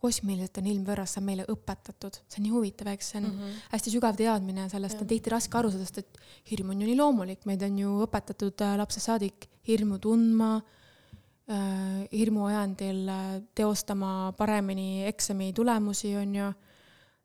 [0.00, 3.26] kosmiliselt on ilm võõras, see on meile õpetatud, see on nii huvitav, eks see on
[3.28, 3.62] mm -hmm.
[3.74, 6.20] hästi sügav teadmine, sellest on tihti raske aru saada, sest et
[6.50, 12.08] hirm on ju nii loomulik, meid on ju õpetatud äh, lapsest saadik hirmu tundma äh,,
[12.12, 16.52] hirmu ajendil äh, teostama paremini eksami tulemusi, on ju,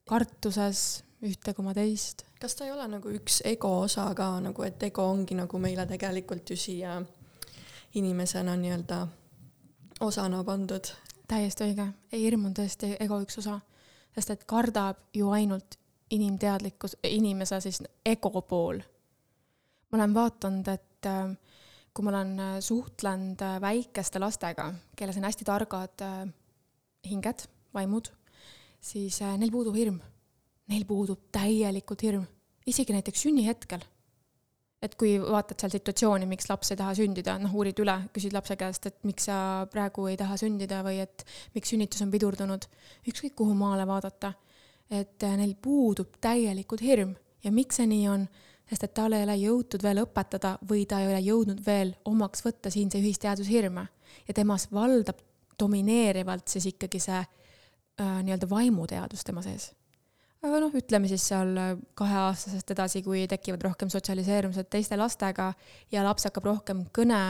[0.05, 2.25] kartuses ühte koma teist.
[2.39, 5.85] kas ta ei ole nagu üks ego osa ka nagu, et ego ongi nagu meile
[5.89, 7.01] tegelikult ju siia
[7.95, 9.07] inimesena nii-öelda
[10.01, 10.91] osana pandud?
[11.27, 13.59] Täiesti õige, hirm on tõesti ego üks osa,
[14.15, 15.77] sest et kardab ju ainult
[16.13, 18.81] inimteadlikkus, inimese siis ego pool.
[19.91, 21.31] ma olen vaadanud, et äh,
[21.93, 26.05] kui ma olen äh, suhtlenud äh, väikeste lastega, kelles on hästi targad
[27.09, 28.11] hinged, vaimud,
[28.81, 29.99] siis neil puudub hirm.
[30.67, 32.23] Neil puudub täielikult hirm,
[32.65, 33.83] isegi näiteks sünnihetkel
[34.85, 38.57] et kui vaatad seal situatsiooni, miks laps ei taha sündida, noh, uurid üle, küsid lapse
[38.59, 39.37] käest, et miks sa
[39.71, 41.25] praegu ei taha sündida või et
[41.55, 42.67] miks sünnitus on pidurdunud,
[43.09, 44.33] ükskõik kuhu maale vaadata.
[44.89, 47.15] et äh, neil puudub täielikult hirm.
[47.43, 48.27] Ja miks see nii on,
[48.69, 52.45] sest et tal ei ole jõutud veel õpetada või ta ei ole jõudnud veel omaks
[52.45, 53.87] võtta siinse ühisteadushirme.
[54.27, 55.23] Ja temas valdab
[55.59, 59.71] domineerivalt siis ikkagi see äh, nii-öelda vaimuteadus tema sees
[60.45, 65.51] aga noh, ütleme siis seal äh, kaheaastasest edasi, kui tekivad rohkem sotsialiseerumised teiste lastega
[65.93, 67.21] ja laps hakkab rohkem kõne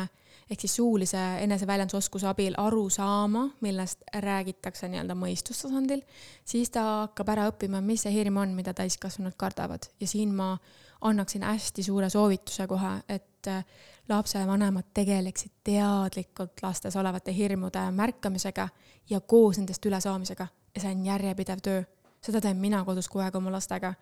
[0.49, 6.03] ehk siis suulise eneseväljenduse abil aru saama, millest räägitakse nii-öelda mõistustasandil,
[6.45, 9.89] siis ta hakkab ära õppima, mis see hirm on, mida täiskasvanud kardavad.
[9.99, 10.57] ja siin ma
[11.01, 13.66] annaksin hästi suure soovituse kohe, et äh,
[14.09, 18.70] lapsevanemad tegeleksid teadlikult lastes olevate hirmude märkamisega
[19.09, 21.84] ja koos nendest ülesaamisega ja see on järjepidev töö
[22.26, 23.94] seda teen mina kodus kogu aeg oma lastega.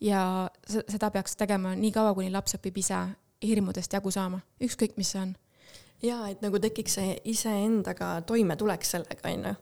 [0.00, 0.22] ja
[0.66, 3.00] seda peaks tegema nii kaua, kuni laps õpib ise
[3.44, 5.36] hirmudest jagu saama, ükskõik mis see on
[6.04, 9.54] jaa, et nagu tekiks see iseendaga toimetulek sellega, on ju.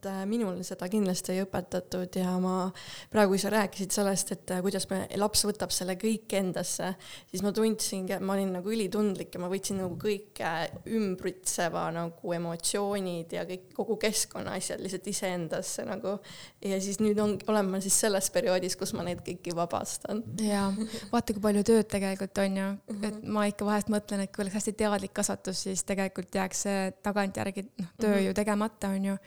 [0.00, 2.70] Et äh, minul seda kindlasti ei õpetatud ja ma,
[3.12, 6.94] praegu kui sa rääkisid sellest, et äh, kuidas me, laps võtab selle kõik endasse,
[7.30, 10.52] siis ma tundsingi, et ma olin nagu ülitundlik ja ma võtsin nagu kõike
[10.96, 16.16] ümbritseva nagu emotsioonid ja kõik, kogu keskkonna asjad lihtsalt iseendasse nagu.
[16.64, 20.24] ja siis nüüd on, olen ma siis selles perioodis, kus ma neid kõiki vabastan.
[20.40, 20.70] jaa,
[21.12, 22.68] vaata, kui palju tööd tegelikult on ju,
[23.04, 26.92] et ma ikka vahest mõtlen, et kui oleks hästi teadlik kasvatus, siis tegelikult jääks see
[27.04, 28.26] tagantjärgi noh, töö mm -hmm.
[28.30, 29.18] ju tegemata, on ju.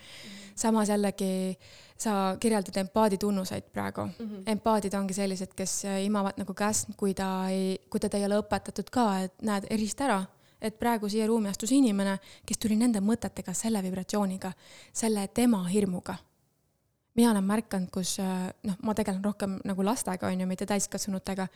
[0.55, 1.57] Samas jällegi
[1.97, 4.13] sa kirjeldad empaadi tunnuseid praegu mm.
[4.19, 4.43] -hmm.
[4.51, 8.89] empaadid ongi sellised, kes imavad nagu käest, kui ta ei, kui teda ei ole õpetatud
[8.91, 10.23] ka, et näed, erista ära
[10.61, 14.53] et praegu siia ruumi astus inimene, kes tuli nende mõtetega, selle vibratsiooniga,
[14.93, 16.15] selle tema hirmuga
[17.17, 21.47] mina olen märganud, kus noh, ma tegelen rohkem nagu lastega, on ju, mitte täiskasvanutega.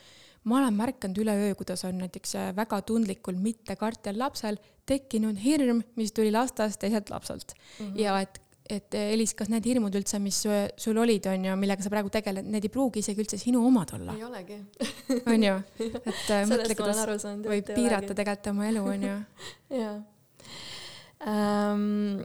[0.47, 6.31] ma olen märganud üleöö, kuidas on näiteks väga tundlikul mittekartjal lapsel tekkinud hirm, mis tuli
[6.31, 7.85] lastest teiselt lapselt mm.
[7.85, 7.99] -hmm.
[7.99, 11.91] ja et, et Elis, kas need hirmud üldse, mis sul olid, on ju, millega sa
[11.93, 14.17] praegu tegeled, need ei pruugi isegi üldse sinu omad olla.
[14.17, 14.59] ei olegi
[15.33, 15.55] on ju,
[16.11, 19.17] et äh, mõtle, kuidas võib piirata tegelikult oma elu, on ju.
[19.81, 19.97] jaa
[21.25, 22.21] um,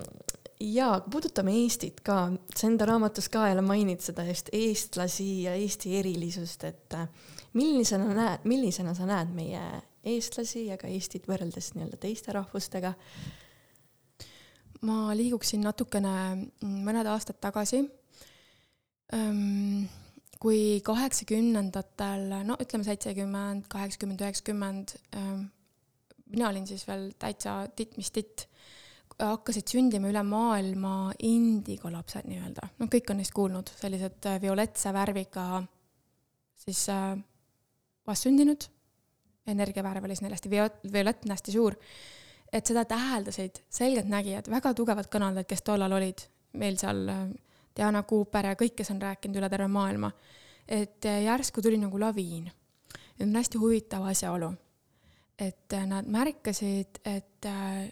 [0.61, 2.17] jaa, puudutame Eestit ka,
[2.55, 7.09] sa enda raamatus ka jälle mainid seda just eestlasi ja Eesti erilisust, et äh,
[7.59, 9.63] millisena näed, millisena sa näed meie
[10.05, 12.95] eestlasi ja ka Eestit võrreldes nii-öelda teiste rahvustega?
[14.89, 17.85] Ma liiguksin natukene mm, mõned aastad tagasi.
[20.43, 24.95] kui kaheksakümnendatel, no ütleme seitsekümmend, kaheksakümmend, üheksakümmend,
[26.33, 28.47] mina olin siis veel täitsa titt mis titt
[29.21, 35.47] hakkasid sündima üle maailma indigolapsed nii-öelda, noh, kõik on neist kuulnud, sellised äh, violetse värviga
[36.65, 37.15] siis äh,
[38.09, 38.67] vastsündinud,
[39.53, 41.77] energiavärv oli siis neil hästi vio-, violettne, hästi suur,
[42.53, 46.27] et seda täheldasid selgeltnägijad, väga tugevad kõnaldajad, kes tollal olid
[46.61, 47.25] meil seal, äh,
[47.77, 50.13] Diana Cooper ja kõik, kes on rääkinud üle terve maailma,
[50.69, 52.51] et äh, järsku tuli nagu laviin.
[53.19, 54.53] nüüd on hästi huvitav asjaolu,
[55.39, 57.91] et nad märkasid, et äh,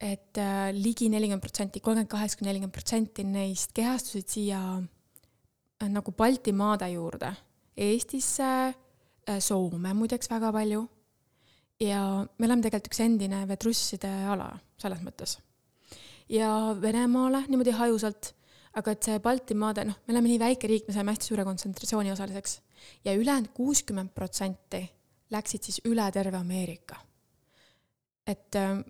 [0.00, 6.14] et äh, ligi nelikümmend protsenti, kolmkümmend kaheksa kuni nelikümmend protsenti neist kehastusid siia äh, nagu
[6.14, 7.32] Baltimaade juurde,
[7.78, 10.86] Eestisse, äh, Soome muideks väga palju.
[11.80, 12.00] Ja
[12.38, 14.50] me oleme tegelikult üks endine vedrusside ala
[14.80, 15.38] selles mõttes.
[16.28, 18.32] ja Venemaale niimoodi hajusalt,
[18.78, 22.12] aga et see Baltimaade, noh, me oleme nii väike riik, me saime hästi suure kontsentratsiooni
[22.12, 22.60] osaliseks
[23.04, 24.84] ja ülejäänud kuuskümmend protsenti
[25.34, 26.96] läksid siis üle terve Ameerika.
[28.26, 28.84] et äh,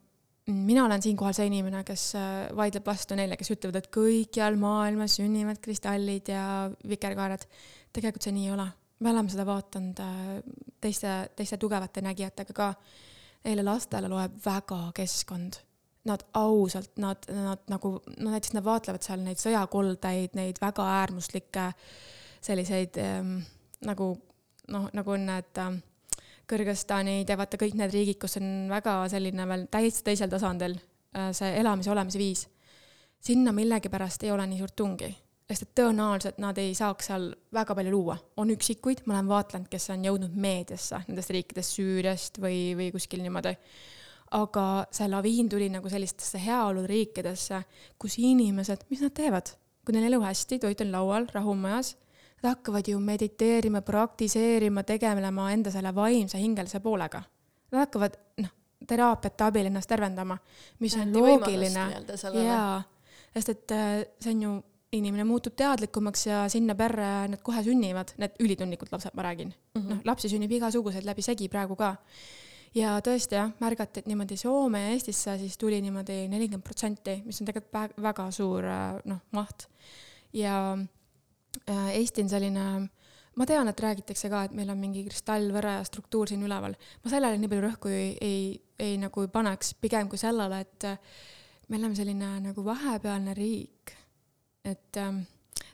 [0.49, 5.19] mina olen siinkohal see inimene, kes äh, vaidleb vastu neile, kes ütlevad, et kõikjal maailmas
[5.21, 7.45] sünnivad kristallid ja vikerkaared.
[7.93, 8.69] tegelikult see nii ei ole.
[9.01, 10.35] Me oleme seda vaadanud äh,
[10.81, 12.73] teiste, teiste tugevate nägijatega ka.
[13.45, 15.61] Neile lastele loeb väga keskkond.
[16.09, 21.69] Nad ausalt, nad, nad nagu, no näiteks nad vaatlevad seal neid sõjakoldeid, neid väga äärmuslikke
[22.45, 23.37] selliseid ähm,
[23.85, 24.13] nagu
[24.73, 25.79] noh, nagu on need äh,
[26.49, 31.29] Kõrgõzstanid ja vaata kõik need riigid, kus on väga selline veel täiesti teisel tasandil äh,
[31.37, 32.47] see elamise, olemise viis.
[33.21, 35.11] sinna millegipärast ei ole nii suurt tungi,
[35.49, 38.19] sest et tõenäoliselt nad ei saaks seal väga palju luua.
[38.37, 43.23] on üksikuid, ma olen vaatlenud, kes on jõudnud meediasse nendest riikidest, Süüriast või, või kuskil
[43.23, 43.55] niimoodi.
[44.31, 47.63] aga see laviin tuli nagu sellistesse heaoluriikidesse,
[47.99, 49.55] kus inimesed, mis nad teevad?
[49.85, 51.95] kui neil elu hästi, toit on laual, rahu on majas
[52.43, 57.23] Nad hakkavad ju mediteerima, praktiseerima, tegelema enda selle vaimse hingelise poolega.
[57.73, 58.53] Nad hakkavad, noh,
[58.87, 60.37] teraapiate abil ennast tervendama,
[60.79, 61.87] mis on loogiline.
[62.45, 62.83] jaa,
[63.35, 64.53] sest et äh, see on ju,
[64.93, 69.81] inimene muutub teadlikumaks ja sinna perre nad kohe sünnivad, need ülitunnikud lapsed, ma räägin mm
[69.83, 69.89] -hmm..
[69.89, 71.97] noh, lapsi sünnib igasuguseid läbisegi praegu ka.
[72.75, 77.41] ja tõesti jah, märgati, et niimoodi Soome ja Eestisse siis tuli niimoodi nelikümmend protsenti, mis
[77.41, 78.65] on tegelikult väga suur
[79.05, 79.69] noh, maht.
[80.33, 80.79] ja
[81.67, 82.65] Äh, Eesti on selline,
[83.37, 86.77] ma tean, et räägitakse ka, et meil on mingi kristallvõre struktuur siin üleval.
[87.05, 88.43] ma sellele nii palju rõhku ei, ei,
[88.79, 90.99] ei nagu paneks, pigem kui sellele, et äh,
[91.69, 93.95] me oleme selline nagu vahepealne riik.
[94.65, 95.23] Et ähm,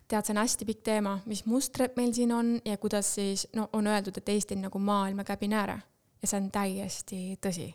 [0.08, 3.68] tead, see on hästi pikk teema, mis mustrid meil siin on ja kuidas siis, no
[3.72, 5.78] on öeldud, et Eesti on nagu maailma käbinääre
[6.22, 7.72] ja see on täiesti tõsi.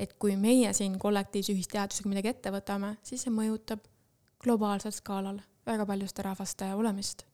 [0.00, 3.84] et kui meie siin kollektiivse ühisteadusega midagi ette võtame, siis see mõjutab
[4.40, 7.26] globaalsel skaalal väga paljuste rahvaste olemist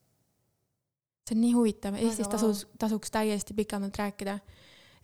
[1.27, 4.39] see on nii huvitav, Eestis tasus, tasuks täiesti pikemalt rääkida.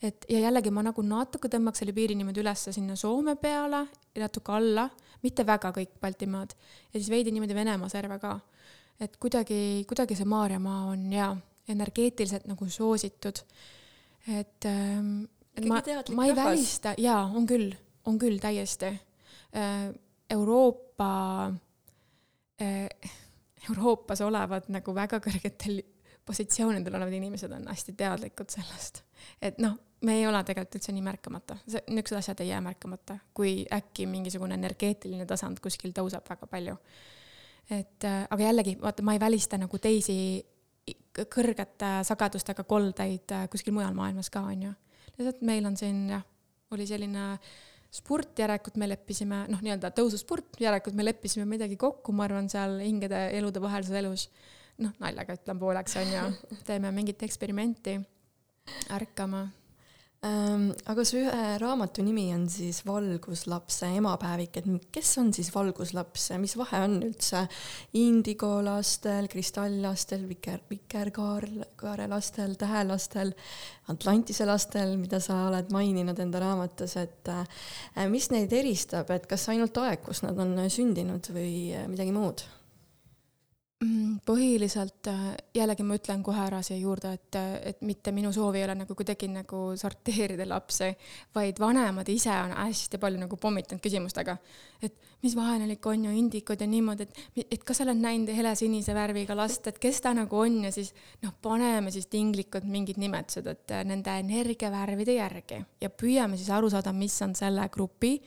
[0.03, 4.25] Et ja jällegi ma nagu natuke tõmbaks selle piiri niimoodi üles sinna Soome peale ja
[4.25, 4.87] natuke alla,
[5.23, 6.55] mitte väga kõik Baltimaad,
[6.91, 8.37] ja siis veidi niimoodi Venemaa serva ka.
[8.99, 11.31] et kuidagi, kuidagi see Maarjamaa on jaa,
[11.67, 13.39] energeetiliselt nagu soositud.
[14.27, 15.23] et, ähm,
[15.55, 15.81] et ma,
[16.15, 17.73] ma ei välista, jaa, on küll,
[18.05, 18.91] on küll täiesti.
[19.55, 19.89] Äh,
[20.29, 21.51] Euroopa
[22.61, 22.89] äh,
[23.69, 25.81] Euroopas olevad nagu väga kõrgetel
[26.25, 29.03] positsioonidel olevad inimesed on hästi teadlikud sellest.
[29.41, 33.17] et noh, me ei ole tegelikult üldse nii märkamata, see, niisugused asjad ei jää märkamata,
[33.35, 36.77] kui äkki mingisugune energeetiline tasand kuskil tõuseb väga palju.
[37.71, 40.43] et äh, aga jällegi, vaata, ma ei välista nagu teisi
[41.13, 44.73] kõrgete sagedustega koldeid äh, kuskil mujal maailmas ka, on ju.
[45.17, 46.25] lihtsalt meil on siin jah,
[46.71, 47.37] oli selline
[47.93, 52.79] spurt, järelikult me leppisime, noh, nii-öelda tõususpurt, järelikult me leppisime midagi kokku, ma arvan, seal
[52.81, 54.27] hingede elude vahelises elus
[54.81, 56.29] noh, naljaga ütlen pooleks, on ju,
[56.67, 57.99] teeme mingit eksperimenti,
[58.91, 59.62] ärkama ähm,.
[60.23, 66.37] Aga su ühe raamatu nimi on siis Valguslapse emapäevik, et kes on siis valguslaps ja
[66.39, 67.41] mis vahe on üldse
[67.99, 73.35] indigolastel, kristalllastel, viker, vikerkaare lastel, tähelastel,
[73.91, 79.49] Atlantise lastel, mida sa oled maininud enda raamatus, et äh, mis neid eristab, et kas
[79.51, 82.47] ainult aeg, kus nad on sündinud või midagi muud?
[83.83, 85.23] Mm, põhiliselt äh,
[85.57, 87.37] jällegi ma ütlen kohe ära siia juurde, et,
[87.71, 90.93] et mitte minu soov ei ole nagu kuidagi nagu sorteerida lapsi,
[91.35, 94.37] vaid vanemad ise on hästi palju nagu pommitanud küsimustega.
[94.81, 98.95] et mis vaenulik on ju indikod ja niimoodi, et, et kas sa oled näinud helesinise
[98.95, 100.91] värviga last, et kes ta nagu on ja siis
[101.23, 105.61] noh, paneme siis tinglikult mingid nimetused, et äh, nende energiavärvide järgi.
[105.81, 108.17] Ja püüame siis aru saada, mis on selle grupi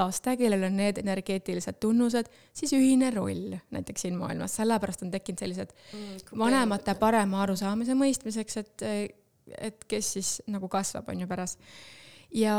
[0.00, 5.44] laste, kellel on need energeetilised tunnused, siis ühine roll näiteks siin maailmas, sellepärast on tekkinud
[5.44, 8.88] sellised mm, vanemate parema arusaamise mõistmiseks, et,
[9.60, 11.60] et kes siis nagu kasvab, on ju, pärast.
[12.32, 12.56] ja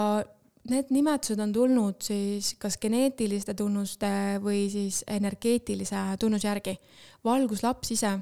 [0.72, 4.10] need nimetused on tulnud siis kas geneetiliste tunnuste
[4.44, 6.78] või siis energeetilise tunnuse järgi.
[7.26, 8.14] valguslaps ise,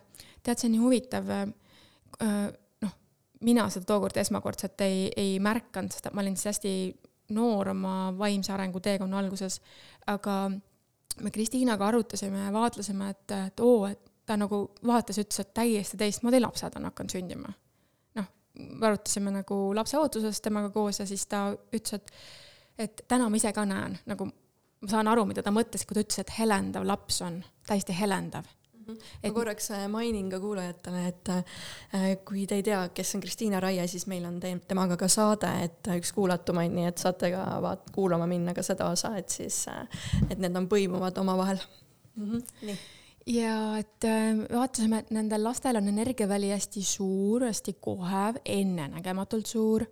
[0.44, 1.34] tead, see on nii huvitav,
[2.82, 2.96] noh,
[3.42, 6.74] mina seda tookord esmakordselt ei, ei märganud, sest ma olin siis hästi
[7.36, 9.60] noor oma vaimse arengu teekonna alguses,
[10.08, 10.50] aga
[11.22, 15.98] me Kristiinaga arutasime ja vaatlesime, et, et oo, et ta nagu vaatas, ütles, et täiesti
[15.98, 17.54] teistmoodi lapsed on hakanud sündima.
[18.82, 22.12] Arutasime nagu lapse ootusest temaga koos ja siis ta ütles, et,
[22.88, 26.04] et täna ma ise ka näen, nagu ma saan aru, mida ta mõtles, kui ta
[26.06, 28.48] ütles, et helendav laps on, täiesti helendav.
[28.86, 33.60] ma korraks äh, mainin ka kuulajatele, et äh, kui te ei tea, kes on Kristiina
[33.60, 37.48] Raie, siis meil on te temaga ka saade, et üks kuulatumaid, nii et saate ka
[37.66, 39.64] vaat-, kuulama minna ka seda osa, et siis,
[40.30, 41.58] et need on põimuvad omavahel
[42.16, 42.30] mm.
[42.30, 42.46] -hmm.
[42.70, 42.78] nii
[43.28, 49.86] ja et äh, vaatasime, et nendel lastel on energiaväli hästi suur, hästi kohev, ennenägematult suur,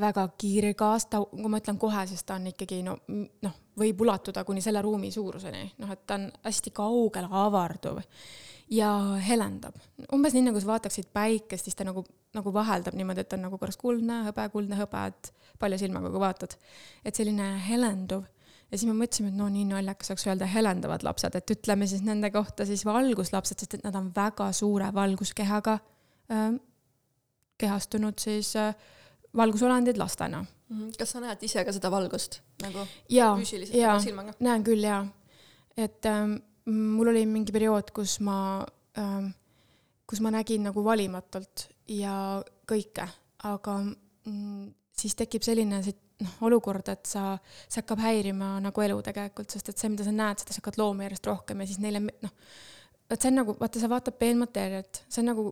[0.00, 2.96] väga kirgas, ta, kui ma ütlen kohe, siis ta on ikkagi no,
[3.42, 8.00] noh, võib ulatuda kuni selle ruumi suuruseni, noh, et ta on hästi kaugel avarduv
[8.70, 8.90] ja
[9.26, 9.76] helendab.
[10.14, 12.04] umbes nii, nagu sa vaataksid päikest, siis ta nagu,
[12.36, 16.22] nagu vaheldab niimoodi, et on nagu korraks kuldne hõbe, kuldne hõbe, et palja silmaga, kui
[16.22, 16.56] vaatad.
[17.04, 18.24] et selline helenduv
[18.70, 22.04] ja siis me mõtlesime, et no nii naljakas oleks öelda helendavad lapsed, et ütleme siis
[22.06, 25.78] nende kohta siis valguslapsed, sest et nad on väga suure valguskehaga
[26.30, 26.48] äh,
[27.60, 28.74] kehastunud siis äh,
[29.36, 30.44] valgusolendid lastena.
[30.70, 30.92] -hmm.
[30.98, 34.34] kas sa näed ise ka seda valgust nagu ja, füüsiliselt ja, silmaga?
[34.40, 35.02] näen küll jaa,
[35.76, 36.38] et ähm,
[36.70, 38.38] mul oli mingi periood, kus ma
[38.98, 39.32] ähm,,
[40.06, 42.14] kus ma nägin nagu valimatult ja
[42.70, 43.06] kõike,
[43.46, 45.82] aga mm, siis tekib selline
[46.20, 47.34] noh, olukord, et sa,
[47.66, 50.78] see hakkab häirima nagu elu tegelikult, sest et see, mida sa näed, seda sa hakkad
[50.80, 52.34] looma järjest rohkem ja siis neile noh,
[53.10, 55.46] et see on nagu, vaata, sa vaatad peenmaterjalit, see on nagu,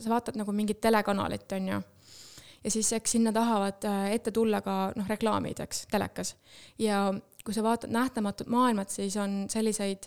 [0.00, 1.80] sa vaatad nagu mingit telekanalit, on ju.
[2.64, 6.36] ja siis eks sinna tahavad äh, ette tulla ka noh, reklaamid, eks, telekas.
[6.78, 7.08] ja
[7.44, 10.06] kui sa vaatad nähtamatut maailmat, siis on selliseid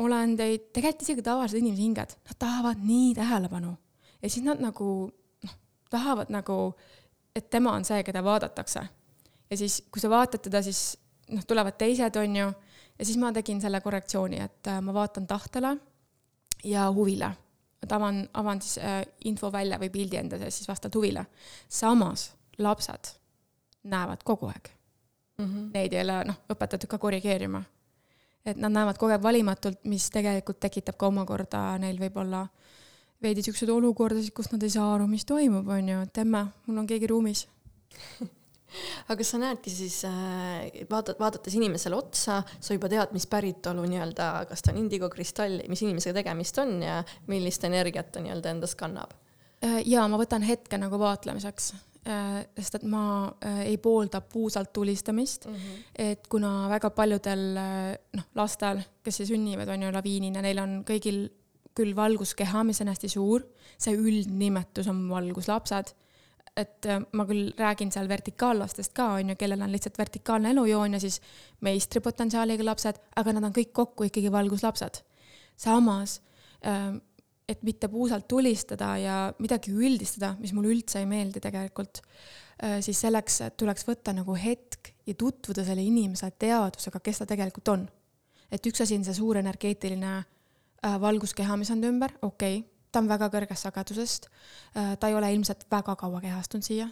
[0.00, 3.74] olendeid, tegelikult isegi tavalised inimese hinged, nad tahavad nii tähelepanu.
[4.22, 5.10] ja siis nad nagu
[5.44, 5.58] noh,
[5.90, 6.62] tahavad nagu,
[7.36, 8.86] et tema on see, keda vaadatakse
[9.50, 10.98] ja siis, kui sa vaatad teda, siis
[11.30, 12.48] noh, tulevad teised, on ju,
[12.98, 15.76] ja siis ma tegin selle korrektsiooni, et äh, ma vaatan tahtele
[16.64, 17.30] ja huvile.
[17.82, 21.26] et avan, avan siis äh, info välja või pildi enda sees siis vastavalt huvile.
[21.68, 23.14] samas lapsed
[23.82, 24.68] näevad kogu aeg
[25.38, 25.44] mm.
[25.44, 25.70] -hmm.
[25.74, 27.62] Neid ei ole noh, õpetatud ka korrigeerima.
[28.44, 32.46] et nad näevad kogu aeg valimatult, mis tegelikult tekitab ka omakorda neil võib-olla
[33.22, 36.78] veidi siukseid olukordasid, kus nad ei saa aru, mis toimub, on ju, et emme, mul
[36.78, 37.48] on keegi ruumis
[39.08, 43.86] aga kas sa näedki siis äh,, vaatad, vaadates inimesele otsa, sa juba tead, mis päritolu
[43.88, 47.00] nii-öelda, kas ta on indigokristalli, mis inimesega tegemist on ja
[47.30, 49.14] millist energiat ta nii-öelda endas kannab?
[49.60, 51.66] Äh, jaa, ma võtan hetke nagu vaatlemiseks
[52.08, 53.02] äh, sest et ma
[53.44, 55.82] äh, ei poolda puusalt tulistamist mm, -hmm.
[56.06, 57.42] et kuna väga paljudel
[58.16, 61.26] noh, lastel, kes sünnivad, on ju laviinina, neil on kõigil
[61.76, 63.44] küll valguskeha, mis on hästi suur,
[63.78, 65.92] see üldnimetus on valguslapsed
[66.56, 70.96] et äh, ma küll räägin seal vertikaallastest ka, on ju, kellel on lihtsalt vertikaalne elujoon
[70.96, 71.20] ja siis
[71.66, 75.02] meistripotentsiaaliga lapsed, aga nad on kõik kokku ikkagi valguslapsed.
[75.60, 76.20] samas,
[76.66, 76.96] ähm,
[77.48, 82.00] et mitte puusalt tulistada ja midagi üldistada, mis mulle üldse ei meeldi tegelikult,
[82.64, 87.68] äh, siis selleks tuleks võtta nagu hetk ja tutvuda selle inimese teadvusega, kes ta tegelikult
[87.68, 87.88] on.
[88.50, 93.02] et üks asi on see suur energeetiline äh, valguskeha, mis on ümber, okei okay ta
[93.02, 94.26] on väga kõrgest sagedusest,
[94.76, 96.88] äh, ta ei ole ilmselt väga kaua kehastunud siia,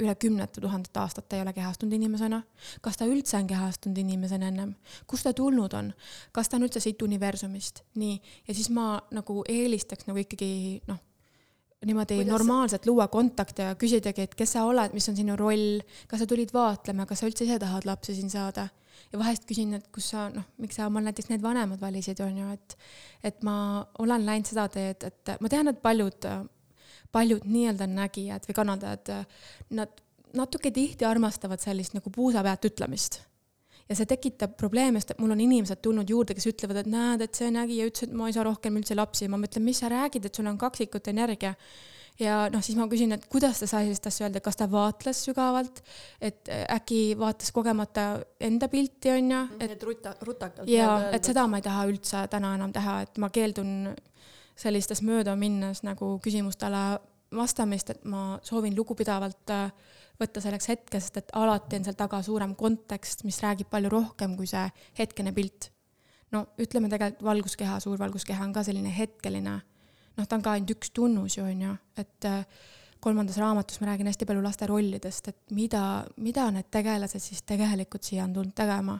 [0.00, 2.42] üle kümnete tuhandete aastate ei ole kehastunud inimesena.
[2.82, 4.74] kas ta üldse on kehastunud inimesena ennem?
[5.06, 5.92] kust ta tulnud on?
[6.32, 7.84] kas ta on üldse siit universumist?
[7.94, 10.98] nii, ja siis ma nagu eelistaks nagu ikkagi noh,
[11.84, 12.32] niimoodi Kuidas...
[12.32, 16.26] normaalselt luua kontakte ja küsidagi, et kes sa oled, mis on sinu roll, kas sa
[16.26, 18.68] tulid vaatlema, kas sa üldse ise tahad lapsi siin saada
[19.12, 22.38] ja vahest küsin, et kus sa noh, miks sa omal näiteks need vanemad valisid, on
[22.42, 22.76] ju, et
[23.24, 23.56] et ma
[24.02, 26.28] olen läinud seda teed, et ma tean, et paljud,
[27.14, 29.14] paljud nii-öelda nägijad või kanaldajad,
[29.78, 30.02] nad
[30.34, 33.22] natuke tihti armastavad sellist nagu puusapealt ütlemist.
[33.88, 37.24] Ja see tekitab probleeme, sest et mul on inimesed tulnud juurde, kes ütlevad, et näed,
[37.26, 39.90] et see nägija ütles, et ma ei saa rohkem üldse lapsi, ma mõtlen, mis sa
[39.92, 41.52] räägid, et sul on kaksikute energia
[42.20, 45.24] ja noh, siis ma küsin, et kuidas ta sai sellist asja öelda, kas ta vaatles
[45.26, 45.82] sügavalt,
[46.22, 48.06] et äkki vaatas kogemata
[48.40, 49.82] enda pilti, on ju, et.
[49.82, 50.70] ruta, rutakalt.
[50.70, 53.94] jaa, et seda ma ei taha üldse täna enam teha, et ma keeldun
[54.54, 56.84] sellistes möödaminnes nagu küsimustele
[57.34, 59.70] vastamist, et ma soovin lugupidavalt äh,
[60.20, 64.36] võtta selleks hetke, sest et alati on seal taga suurem kontekst, mis räägib palju rohkem
[64.38, 64.64] kui see
[64.98, 65.70] hetkene pilt.
[66.30, 69.60] no ütleme tegelikult valguskeha, suur valguskeha on ka selline hetkeline
[70.16, 72.44] noh, ta on ka ainult üks tunnus ju, on ju, et äh,
[73.04, 78.06] kolmandas raamatus ma räägin hästi palju laste rollidest, et mida, mida need tegelased siis tegelikult
[78.06, 78.98] siia on tulnud tegema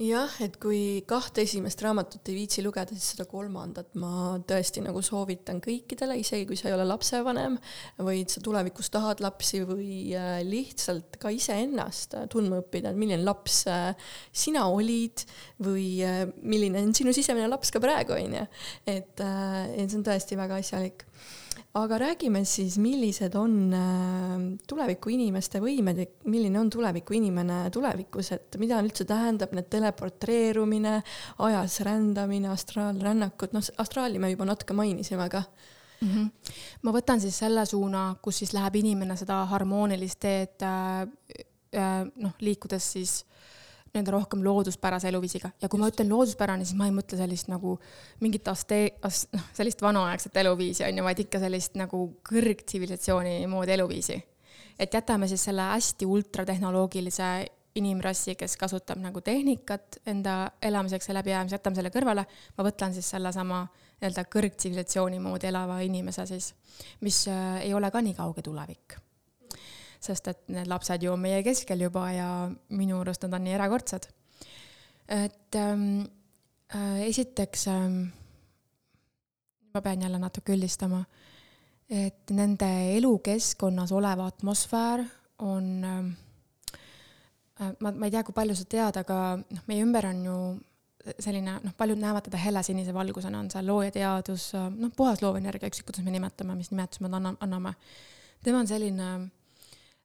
[0.00, 5.02] jah, et kui kahte esimest raamatut ei viitsi lugeda, siis seda kolmandat ma tõesti nagu
[5.04, 7.58] soovitan kõikidele, isegi kui sa ei ole lapsevanem
[8.00, 13.62] või sa tulevikus tahad lapsi või äh, lihtsalt ka iseennast tundma õppida, et milline laps
[13.70, 13.92] äh,
[14.32, 15.26] sina olid
[15.62, 18.48] või äh, milline on sinu sisemine laps ka praegu, on ju.
[18.86, 21.06] et, et see on tõesti väga asjalik
[21.74, 28.32] aga räägime siis, millised on äh, tuleviku inimeste võimed ja milline on tuleviku inimene tulevikus,
[28.36, 30.98] et mida üldse tähendab need teleportreerumine,
[31.46, 35.44] ajas rändamine, astraalrännakud, noh, astraali me juba natuke mainisime ka
[36.02, 36.08] mm.
[36.08, 36.54] -hmm.
[36.82, 41.08] ma võtan siis selle suuna, kus siis läheb inimene seda harmoonilist teed äh,
[41.72, 43.22] äh, noh, liikudes siis
[43.92, 45.50] nii-öelda rohkem looduspärase eluviisiga.
[45.60, 47.74] Ja kui ma ütlen looduspärane, siis ma ei mõtle sellist nagu
[48.24, 53.76] mingit aste-, as-, noh, sellist vanaaegset eluviisi on ju, vaid ikka sellist nagu kõrgtsivilisatsiooni moodi
[53.76, 54.22] eluviisi.
[54.78, 57.28] et jätame siis selle hästi ultratehnoloogilise
[57.76, 62.24] inimrassi, kes kasutab nagu tehnikat enda elamiseks ja läbijäämiseks, jätame selle kõrvale,
[62.56, 63.62] ma võtan siis sellesama
[64.00, 66.54] nii-öelda kõrgtsivilisatsiooni moodi elava inimese siis,
[67.00, 68.96] mis äh, ei ole ka nii kauge tulevik
[70.02, 72.28] sest et need lapsed ju on meie keskel juba ja
[72.74, 74.08] minu arust nad on nii erakordsed.
[75.08, 76.02] et ähm,
[76.74, 78.02] äh, esiteks ähm,
[79.74, 81.04] ma pean jälle natuke üldistama,
[81.90, 85.04] et nende elukeskkonnas olev atmosfäär
[85.38, 86.12] on ähm,
[87.60, 90.38] äh, ma, ma ei tea, kui palju sa tead, aga noh, meie ümber on ju
[91.18, 96.06] selline, noh, paljud näevad teda helesinise valgusena, on see loojateadus, noh, puhas loovenergia, ükskõik kuidas
[96.06, 97.74] me nimetame, mis nimetuse me anname.
[98.42, 99.08] tema on selline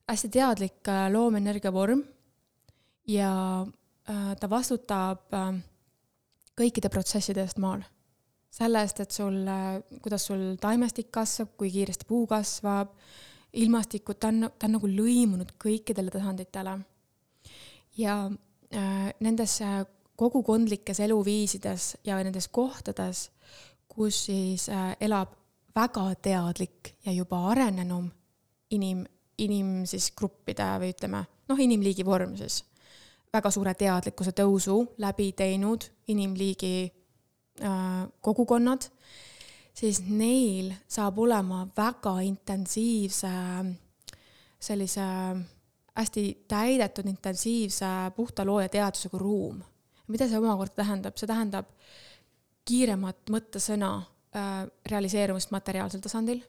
[0.07, 2.03] hästi teadlik äh, loomenergia vorm
[3.07, 3.31] ja
[4.09, 5.53] äh, ta vastutab äh,
[6.57, 7.83] kõikide protsesside eest maal.
[8.57, 9.35] selle eest, et sul,
[10.01, 12.93] kuidas sul taimestik kasvab, kui kiiresti puu kasvab,
[13.53, 16.77] ilmastikud, ta on, ta on nagu lõimunud kõikidele tasanditele.
[17.97, 18.15] ja
[19.19, 19.59] nendes
[20.15, 23.29] kogukondlikes eluviisides ja nendes kohtades,
[23.87, 25.35] kus siis elab
[25.75, 28.09] väga teadlik ja juba arenenum
[28.71, 29.05] inim,
[29.43, 32.61] inim siis gruppide või ütleme, noh, inimliigi vorm siis,
[33.33, 38.87] väga suure teadlikkuse tõusu läbi teinud inimliigi äh, kogukonnad,
[39.77, 43.33] siis neil saab olema väga intensiivse
[44.57, 45.05] sellise
[45.97, 47.85] hästi täidetud intensiivse
[48.15, 49.61] puhta looja teadusega ruum.
[50.07, 51.71] mida see omakorda tähendab, see tähendab
[52.67, 56.39] kiiremat mõttesõna äh, realiseerumist materiaalsel tasandil,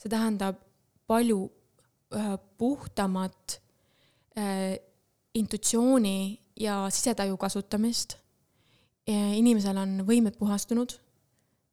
[0.00, 0.56] see tähendab
[1.06, 1.42] palju
[2.58, 3.60] puhtamat
[4.38, 4.78] äh,
[5.34, 8.16] intuitsiooni ja sisetaju kasutamist.
[9.08, 10.92] inimesel on võimed puhastunud,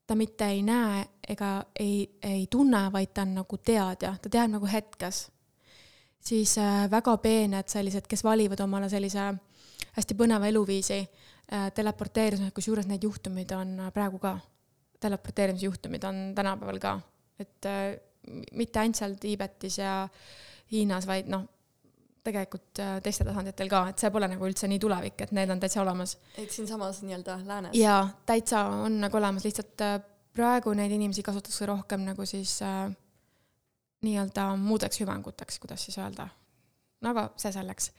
[0.07, 4.53] ta mitte ei näe ega ei, ei tunne, vaid ta on nagu teadja, ta teab
[4.53, 5.27] nagu hetkes.
[6.19, 9.33] siis äh, väga peened sellised, kes valivad omale sellise
[9.97, 14.39] hästi põneva eluviisi äh,, teleporteerimised, kusjuures neid juhtumeid on praegu ka.
[14.99, 16.99] teleporteerimise juhtumid on tänapäeval ka,
[17.39, 17.97] et äh,
[18.53, 20.07] mitte ainult seal Tiibetis ja
[20.71, 21.45] Hiinas, vaid noh,
[22.25, 25.61] tegelikult äh, teistel tasanditel ka, et see pole nagu üldse nii tulevik, et need on
[25.61, 26.17] täitsa olemas.
[26.37, 27.77] et siinsamas nii-öelda läänes?
[27.77, 29.99] jaa, täitsa on nagu olemas, lihtsalt äh,
[30.35, 32.89] praegu neid inimesi kasutatakse rohkem nagu siis äh,
[34.05, 36.27] nii-öelda muudeks hüvanguteks, kuidas siis öelda.
[37.01, 37.91] no aga see selleks.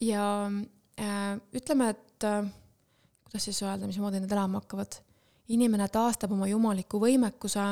[0.00, 2.44] ja äh, ütleme, et äh,
[3.28, 5.00] kuidas siis öelda, mismoodi nad elama hakkavad.
[5.48, 7.66] inimene taastab oma jumaliku võimekuse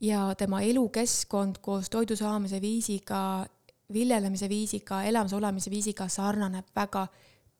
[0.00, 3.46] ja tema elukeskkond koos toidu saamise viisiga,
[3.92, 7.06] viljelemise viisiga, elamas olemise viisiga sarnaneb väga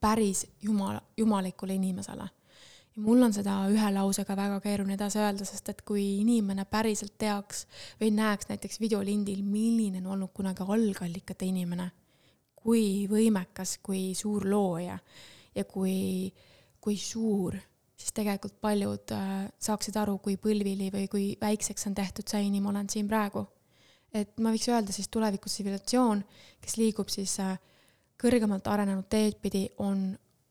[0.01, 2.28] päris jumal, jumalikule inimesele.
[2.97, 7.14] ja mul on seda ühe lausega väga keeruline edasi öelda, sest et kui inimene päriselt
[7.18, 7.66] teaks
[8.01, 11.91] või näeks näiteks videolindil, milline on olnud kunagi algallikate inimene,
[12.57, 14.99] kui võimekas, kui suur looja
[15.55, 16.32] ja kui,
[16.80, 17.57] kui suur
[18.01, 22.92] siis tegelikult paljud äh, saaksid aru, kui põlvili või kui väikseks on tehtud see inimolend
[22.92, 23.46] siin praegu.
[24.14, 26.24] et ma võiks öelda siis tuleviku tsivilisatsioon,
[26.61, 27.59] kes liigub siis äh,
[28.20, 30.11] kõrgemalt arenenud teed pidi, on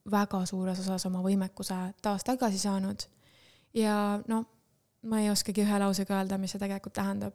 [0.09, 3.03] väga suures osas oma võimekuse taas tagasi saanud.
[3.73, 4.45] ja no
[5.09, 7.33] ma ei oskagi ühe lausega öelda, mis see tegelikult tähendab.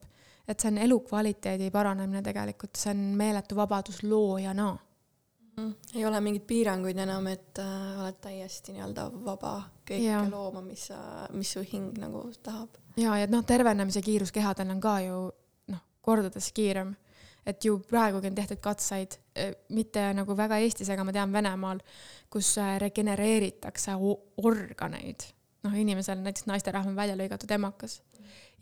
[0.48, 4.76] et see on elukvaliteedi paranemine tegelikult, see on meeletu vabadus loojana
[5.56, 5.74] mm,.
[5.94, 9.56] ei ole mingeid piiranguid enam, et äh, oled täiesti nii-öelda vaba
[9.88, 10.24] kõike ja.
[10.30, 10.98] looma, mis sa,
[11.32, 12.76] mis su hing nagu tahab.
[12.96, 15.20] ja, ja noh, tervenemise kiirus kehadel on ka ju
[15.72, 16.94] noh, kordades kiirem.
[17.46, 21.80] et ju praegugi on tehtud katseid, äh, mitte nagu väga Eestis, aga ma tean Venemaal,
[22.30, 23.96] kus äh, regenereeritakse
[24.42, 25.28] organeid
[25.64, 28.02] noh, inimesel näiteks naisterahval välja lõigatud emakas.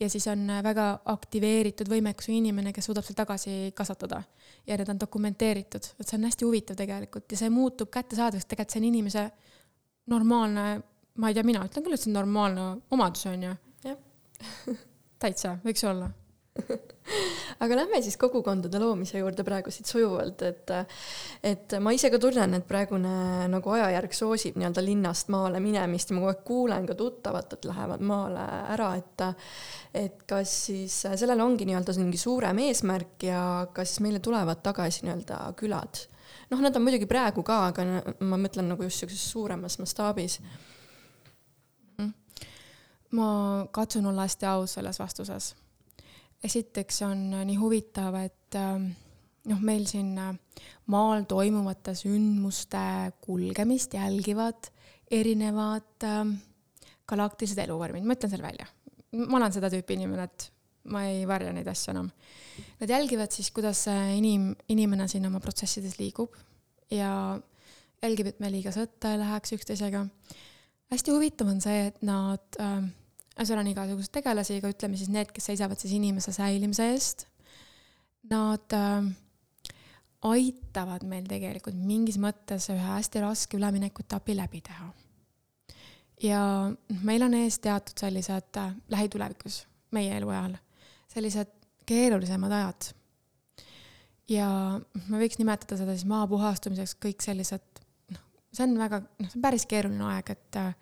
[0.01, 4.23] ja siis on äh, väga aktiveeritud võimekusega inimene, kes suudab seal tagasi kasvatada.
[4.67, 8.77] ja need on dokumenteeritud, et see on hästi huvitav tegelikult ja see muutub kättesaadavaks, tegelikult
[8.77, 9.31] see on inimese
[10.07, 10.83] normaalne,
[11.21, 13.55] ma ei tea, mina ütlen küll, et see on normaalne omadus, on ju.
[13.89, 14.79] jah
[15.23, 16.11] täitsa, võiks olla
[17.65, 20.73] aga lähme siis kogukondade loomise juurde praegu siit sujuvalt, et
[21.49, 23.13] et ma ise ka tunnen, et praegune
[23.49, 28.05] nagu ajajärg soosib nii-öelda linnast maale minemist ja ma kogu aeg kuulen ka tuttavatelt lähevad
[28.05, 28.45] maale
[28.75, 29.25] ära, et
[30.03, 35.07] et kas siis sellel ongi nii-öelda mingi suurem eesmärk ja kas siis meile tulevad tagasi
[35.07, 36.05] nii-öelda külad?
[36.53, 37.89] noh, nad on muidugi praegu ka, aga
[38.29, 40.72] ma mõtlen nagu just niisuguses suuremas mastaabis mhm.
[43.13, 45.53] Ma katsun olla hästi aus selles vastuses
[46.45, 48.91] esiteks on äh, nii huvitav, et ähm,
[49.51, 50.33] noh, meil siin äh,
[50.93, 54.71] maal toimuvate sündmuste kulgemist jälgivad
[55.13, 56.37] erinevad ähm,
[57.09, 58.67] galaktilised eluvormid, ma ütlen selle välja.
[59.13, 60.49] ma olen seda tüüpi inimene, et
[60.93, 62.07] ma ei varja neid asju enam.
[62.81, 63.85] Nad jälgivad siis, kuidas
[64.17, 66.33] inim-, inimene siin oma protsessides liigub
[66.91, 67.13] ja
[68.03, 70.07] jälgib, et me liiga sõtta ei läheks üksteisega.
[70.91, 72.81] hästi huvitav on see, et nad äh,
[73.41, 77.27] seal on igasuguseid tegelasi, aga ütleme siis need, kes seisavad siis inimese säilimise eest.
[78.31, 79.09] Nad äh,
[80.29, 84.93] aitavad meil tegelikult mingis mõttes ühe hästi raske üleminekuetapi läbi teha.
[86.23, 86.41] ja
[87.03, 90.55] meil on ees teatud sellised äh, lähitulevikus, meie eluajal,
[91.11, 91.51] sellised
[91.87, 92.93] keerulisemad ajad.
[94.31, 94.49] ja
[95.09, 97.83] ma võiks nimetada seda siis maa puhastumiseks, kõik sellised,
[98.15, 98.23] noh,
[98.55, 100.77] see on väga, noh, see on päris keeruline aeg, et äh,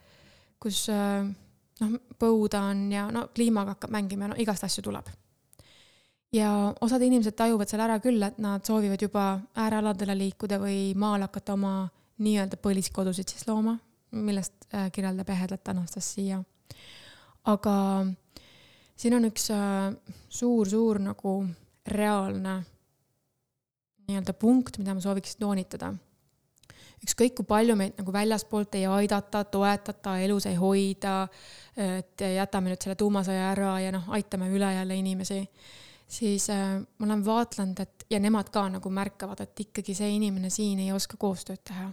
[0.60, 1.30] kus äh,
[1.80, 5.08] noh, põuda on ja no kliimaga hakkab mängima, no igast asju tuleb.
[6.32, 6.50] ja
[6.80, 11.56] osad inimesed tajuvad selle ära küll, et nad soovivad juba äärealadele liikuda või maal hakata
[11.56, 11.88] oma
[12.22, 13.78] nii-öelda põliskodusid siis looma,
[14.12, 16.42] millest äh, kirjeldab ehedalt Anastasia.
[17.44, 17.74] aga
[18.96, 19.48] siin on üks
[20.28, 21.34] suur-suur äh, nagu
[21.86, 22.60] reaalne
[24.10, 25.94] nii-öelda punkt, mida ma sooviks toonitada
[27.04, 31.22] ükskõik kui palju meid nagu väljaspoolt ei aidata, toetata, elus ei hoida,
[31.80, 35.40] et jätame nüüd selle tuumasõja ära ja noh, aitame üle jälle inimesi,
[36.10, 40.50] siis äh, ma olen vaatlenud, et ja nemad ka nagu märkavad, et ikkagi see inimene
[40.52, 41.90] siin ei oska koostööd teha.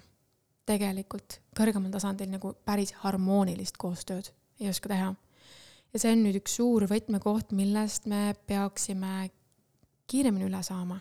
[0.67, 4.27] tegelikult kõrgemal tasandil nagu päris harmoonilist koostööd
[4.59, 5.13] ei oska teha.
[5.93, 9.29] ja see on nüüd üks suur võtmekoht, millest me peaksime
[10.07, 10.99] kiiremini üle saama.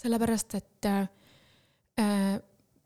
[0.00, 2.38] sellepärast, et äh,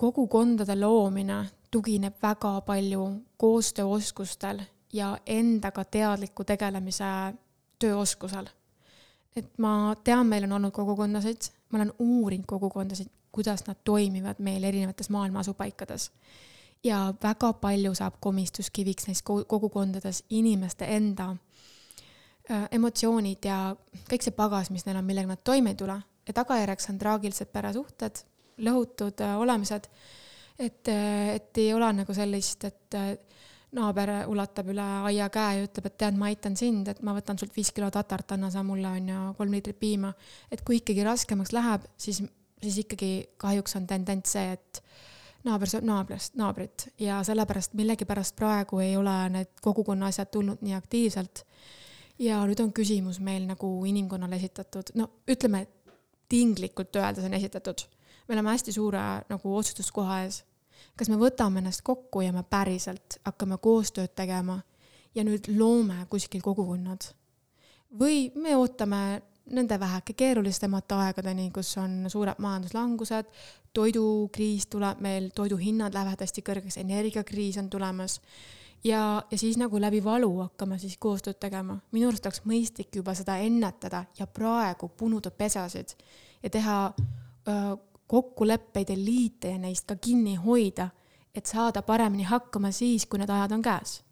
[0.03, 3.03] kogukondade loomine tugineb väga palju
[3.37, 4.59] koostööoskustel
[4.93, 7.05] ja endaga teadliku tegelemise
[7.79, 8.49] tööoskusel.
[9.37, 14.65] et ma tean, meil on olnud kogukondasid, ma olen uurinud kogukondasid, kuidas nad toimivad meil
[14.65, 16.11] erinevates maailma asupaikades.
[16.85, 21.37] ja väga palju saab komistuskiviks neis kogukondades inimeste enda
[22.51, 23.77] äh, emotsioonid ja
[24.11, 27.53] kõik see pagas, mis neil on, millega nad toime ei tule ja tagajärjeks on traagilised
[27.53, 28.27] peresuhted
[28.59, 29.89] lõhutud äh, olemised.
[30.59, 33.17] et, äh, et ei ole nagu sellist, et äh,
[33.73, 37.39] naaber ulatab üle aia käe ja ütleb, et tead, ma aitan sind, et ma võtan
[37.41, 40.13] sult viis kilo tatart, anna sa mulle, on ju, kolm liitrit piima.
[40.51, 42.23] et kui ikkagi raskemaks läheb, siis,
[42.63, 44.83] siis ikkagi kahjuks on tendents see, et
[45.47, 50.77] naaber sööb naabrist, naabrit ja sellepärast millegipärast praegu ei ole need kogukonna asjad tulnud nii
[50.77, 51.47] aktiivselt.
[52.19, 55.67] ja nüüd on küsimus meil nagu inimkonnale esitatud, no ütleme,
[56.29, 57.83] tinglikult öeldes on esitatud
[58.29, 60.45] me oleme hästi suure nagu otsustuskoha ees.
[60.97, 64.61] kas me võtame ennast kokku ja me päriselt hakkame koostööd tegema
[65.15, 67.13] ja nüüd loome kuskil kogukonnad?
[68.01, 69.23] või me ootame
[69.53, 73.29] nende väheke keerulisemate aegadeni, kus on suured majanduslangused,
[73.75, 78.21] toidukriis tuleb meil, toiduhinnad lähevad hästi kõrgeks, energiakriis on tulemas
[78.85, 81.79] ja, ja siis nagu läbi valu hakkame siis koostööd tegema.
[81.93, 85.97] minu arust oleks mõistlik juba seda ennetada ja praegu punuda pesasid
[86.43, 86.77] ja teha
[87.49, 87.77] öö,
[88.13, 90.91] kokkuleppeid ja liite ja neist ka kinni hoida,
[91.35, 94.03] et saada paremini hakkama siis, kui need ajad on käes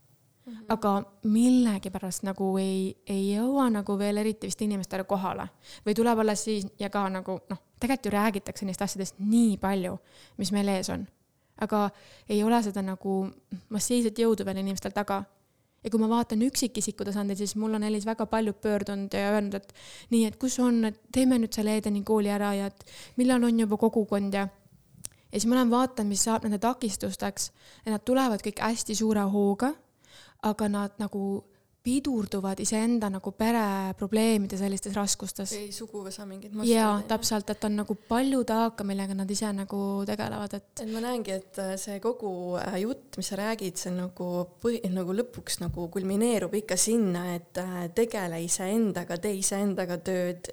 [0.46, 0.52] mm.
[0.52, 0.64] -hmm.
[0.68, 5.48] aga millegipärast nagu ei, ei jõua nagu veel eriti vist inimestele kohale
[5.86, 9.98] või tuleb alles siis ja ka nagu noh, tegelikult ju räägitakse neist asjadest nii palju,
[10.36, 11.06] mis meil ees on.
[11.60, 11.90] aga
[12.28, 13.28] ei ole seda nagu
[13.68, 15.24] massiivset jõudu veel inimestel taga
[15.84, 19.54] ja kui ma vaatan üksikisiku tasandil, siis mul on Elis väga paljud pöördunud ja öelnud,
[19.56, 19.74] et
[20.10, 22.84] nii, et kus on, et teeme nüüd selle Edeni kooli ära ja et
[23.16, 24.48] millal on juba kogukond ja
[25.30, 27.52] ja siis ma lähen vaatan, mis saab nende takistusteks.
[27.84, 29.72] Ja nad tulevad kõik hästi suure hooga,
[30.42, 31.44] aga nad nagu
[31.82, 35.54] pidurduvad iseenda nagu pereprobleemide sellistes raskustes.
[35.56, 36.74] ei suguvõsa mingid mustrid.
[36.74, 40.68] jaa, täpselt, et on nagu palju taaka, millega nad ise nagu tegelevad, et.
[40.84, 44.28] et ma näengi, et äh, see kogu äh, jutt, mis sa räägid, see nagu
[44.60, 50.52] põhi, nagu lõpuks nagu kulmineerub ikka sinna, et äh, tegele iseendaga, tee iseendaga tööd,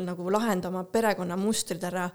[0.00, 2.08] nagu lahenda oma perekonnamustrid ära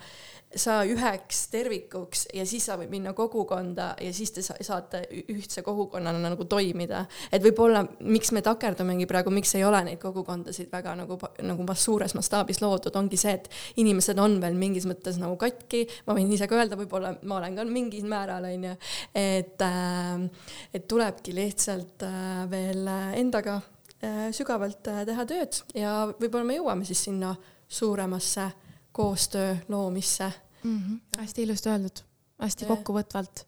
[0.56, 5.02] sa üheks tervikuks ja siis sa võid minna kogukonda ja siis te saate
[5.32, 7.06] ühtse kogukonnana nagu toimida.
[7.32, 12.16] et võib-olla, miks me takerdumegi praegu, miks ei ole neid kogukondasid väga nagu, nagu suures
[12.16, 13.50] mastaabis loodud, ongi see, et
[13.82, 17.60] inimesed on veel mingis mõttes nagu katki, ma võin ise ka öelda, võib-olla ma olen
[17.60, 18.76] ka mingil määral, on ju,
[19.16, 20.26] et äh,
[20.74, 22.88] et tulebki lihtsalt äh, veel
[23.20, 27.36] endaga äh, sügavalt teha tööd ja võib-olla me jõuame siis sinna
[27.68, 28.50] suuremasse
[28.96, 30.32] koostöö loomisse
[30.66, 30.78] mm.
[30.80, 31.20] -hmm.
[31.22, 32.02] hästi ilusti öeldud,
[32.42, 33.46] hästi kokkuvõtvalt,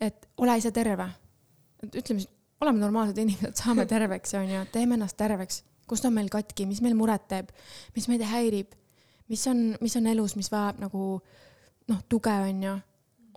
[0.00, 1.08] et ole ise terve.
[1.86, 2.28] ütleme siis,
[2.60, 5.64] oleme normaalsed inimesed, saame terveks, on ju, teeme ennast terveks.
[5.88, 7.48] kust on meil katki, mis meil muret teeb,
[7.96, 8.74] mis meid häirib,
[9.28, 11.20] mis on, mis on elus, mis vajab nagu
[11.88, 12.78] noh, tuge, on ju.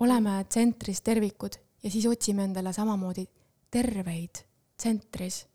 [0.02, 3.28] oleme tsentris tervikud ja siis otsime endale samamoodi
[3.72, 4.44] terveid
[4.78, 5.46] tsentris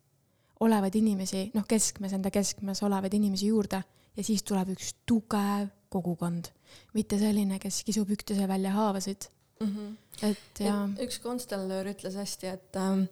[0.61, 3.83] olevaid inimesi, noh, keskmes, enda keskmes olevaid inimesi juurde
[4.17, 6.49] ja siis tuleb üks tugev kogukond,
[6.95, 9.29] mitte selline, kes kisub üksteise välja haavasid
[9.61, 9.67] mm.
[9.67, 10.29] -hmm.
[10.31, 10.77] et ja.
[11.03, 13.09] üks konstellöör ütles hästi, et, ähm,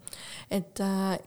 [0.51, 1.19] et äh,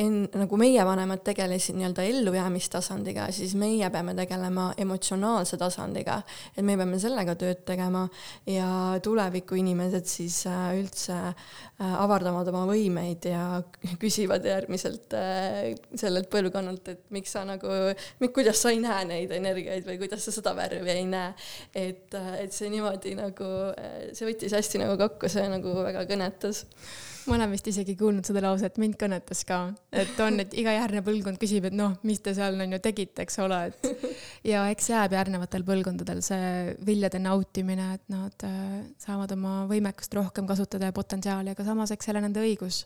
[0.00, 6.20] en-, nagu meie vanemad tegelesid nii-öelda ellujäämistasandiga, siis meie peame tegelema emotsionaalse tasandiga.
[6.56, 8.04] et me peame sellega tööd tegema
[8.50, 13.62] ja tuleviku inimesed siis äh, üldse äh, avardavad oma võimeid ja
[14.02, 17.70] küsivad järgmiselt äh, sellelt põlvkonnalt, et miks sa nagu,
[18.34, 21.34] kuidas sa ei näe neid energiaid või kuidas sa seda värvi ei näe.
[21.74, 23.50] et, et see niimoodi nagu,
[24.12, 26.64] see võttis hästi nagu kokku, see nagu väga kõnetas
[27.28, 29.60] ma olen vist isegi kuulnud seda lauset, mind kõnetas ka,
[29.92, 33.26] et on, et iga järgnev põlvkond küsib, et noh, mis te seal on ju tegite,
[33.26, 34.16] eks ole, et
[34.52, 40.48] ja eks jääb järgnevatel põlvkondadel see viljade nautimine, et nad äh, saavad oma võimekust rohkem
[40.50, 42.84] kasutada ja potentsiaali, aga samas, eks see ole nende õigus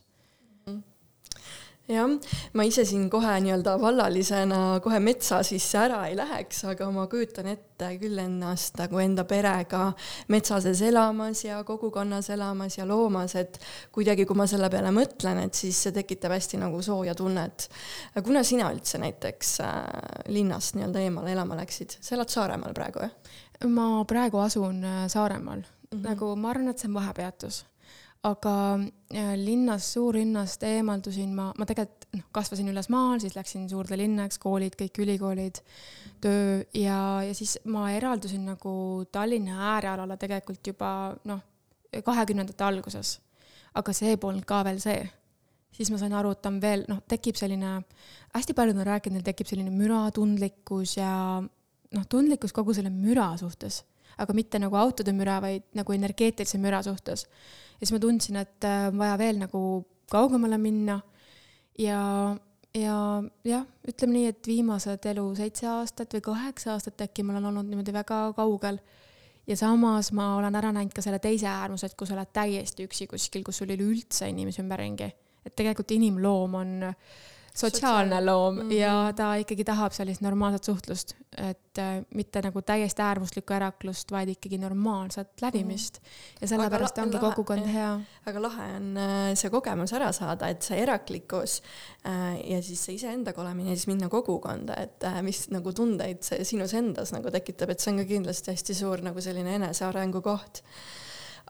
[1.89, 2.11] jah,
[2.57, 7.49] ma ise siin kohe nii-öelda vallalisena kohe metsa sisse ära ei läheks, aga ma kujutan
[7.53, 9.87] ette küll ennast nagu enda perega
[10.33, 13.61] metsa sees elamas ja kogukonnas elamas ja loomas, et
[13.95, 17.69] kuidagi, kui ma selle peale mõtlen, et siis see tekitab hästi nagu sooja tunnet.
[18.25, 19.81] kuna sina üldse näiteks äh,
[20.35, 23.35] linnast nii-öelda eemale elama läksid, sa elad Saaremaal praegu, jah?
[23.73, 26.05] ma praegu asun äh, Saaremaal mm, -hmm.
[26.11, 27.65] nagu ma arvan, et see on vahepeatus
[28.27, 28.55] aga
[29.15, 34.27] äh, linnas, suurlinnast eemaldusin ma, ma tegelikult noh, kasvasin üles maal, siis läksin suurde linna,
[34.27, 35.61] eks koolid, kõik ülikoolid,
[36.25, 38.73] töö ja, ja siis ma eraldusin nagu
[39.13, 40.91] Tallinna äärealale tegelikult juba
[41.29, 41.45] noh,
[42.05, 43.19] kahekümnendate alguses.
[43.79, 45.05] aga see polnud ka veel see.
[45.73, 47.77] siis ma sain aru, et on veel, noh, tekib selline,
[48.35, 53.85] hästi paljud on rääkinud, neil tekib selline müratundlikkus ja noh, tundlikkus kogu selle müra suhtes,
[54.19, 57.29] aga mitte nagu autode müra, vaid nagu energeetilise müra suhtes
[57.79, 59.63] ja siis ma tundsin, et äh, on vaja veel nagu
[60.11, 60.99] kaugemale minna
[61.79, 62.01] ja,
[62.75, 62.97] ja
[63.47, 67.71] jah, ütleme nii, et viimased elu seitse aastat või kaheksa aastat äkki ma olen olnud
[67.71, 68.81] niimoodi väga kaugel.
[69.47, 72.89] ja samas ma olen ära näinud ka selle teise äärmuse, et kui sa oled täiesti
[72.89, 75.11] üksi kuskil, kus sul ei ole üldse inimesi ümberringi.
[75.45, 76.97] et tegelikult inimloom on äh,
[77.59, 78.73] sotsiaalne loom mm -hmm.
[78.73, 84.29] ja ta ikkagi tahab sellist normaalset suhtlust, et äh, mitte nagu täiesti äärmuslikku äraklust, vaid
[84.29, 86.05] ikkagi normaalset lävimist mm.
[86.05, 86.39] -hmm.
[86.41, 88.01] ja sellepärast ongi lahe, kogukond hea.
[88.27, 91.63] aga lahe on äh, see kogemus ära saada, et see eraklikkus
[92.07, 96.23] äh, ja siis see iseendaga olemine ja siis minna kogukonda, et äh, mis nagu tundeid
[96.23, 100.23] see sinus endas nagu tekitab, et see on ka kindlasti hästi suur nagu selline enesearengu
[100.23, 100.63] koht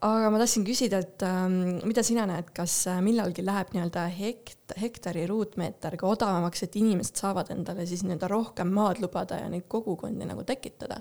[0.04, 4.74] aga ma tahtsin küsida, et ähm, mida sina näed, kas äh, millalgi läheb nii-öelda hekt-,
[4.78, 9.66] hektari ruutmeeter ka odavamaks, et inimesed saavad endale siis nii-öelda rohkem maad lubada ja neid
[9.70, 11.00] kogukondi nagu tekitada?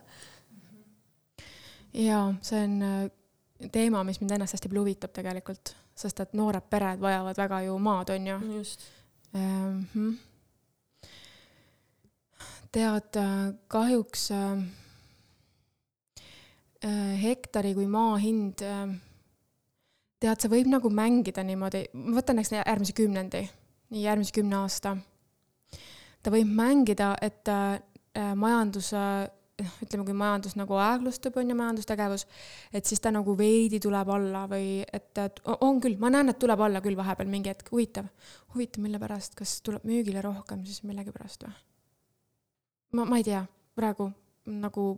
[1.97, 2.95] jaa, see on äh,
[3.73, 7.77] teema, mis mind ennast hästi palju huvitab tegelikult, sest et noored pered vajavad väga ju
[7.81, 8.39] maad, on ju.
[8.57, 8.87] just
[9.35, 10.17] ähm,.
[12.71, 14.57] tead, äh, kahjuks Äh,
[17.21, 18.89] hektari kui maa hind, äh,
[20.21, 23.43] tead, see võib nagu mängida niimoodi, ma võtan näiteks järgmise kümnendi,
[23.93, 24.97] nii järgmise kümne aasta.
[26.23, 27.79] ta võib mängida, et äh,
[28.35, 28.91] majandus,
[29.57, 32.27] ütleme, kui majandus nagu aeglustub, on ju, majandustegevus,
[32.73, 36.39] et siis ta nagu veidi tuleb alla või et, et on küll, ma näen, et
[36.39, 38.09] tuleb alla küll vahepeal mingi hetk, huvitav.
[38.53, 41.57] huvitav, mille pärast, kas tuleb müügile rohkem siis millegipärast või?
[42.97, 43.43] ma, ma ei tea,
[43.75, 44.11] praegu
[44.47, 44.93] nagu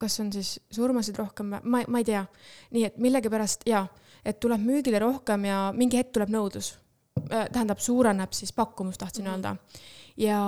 [0.00, 2.22] kas on siis surmasid rohkem, ma, ma ei tea.
[2.74, 3.84] nii et millegipärast jaa,
[4.24, 6.74] et tuleb müügile rohkem ja mingi hetk tuleb nõudlus.
[7.28, 9.34] Äh, tähendab, suureneb siis pakkumus, tahtsin mm -hmm.
[9.34, 9.56] öelda.
[10.16, 10.40] ja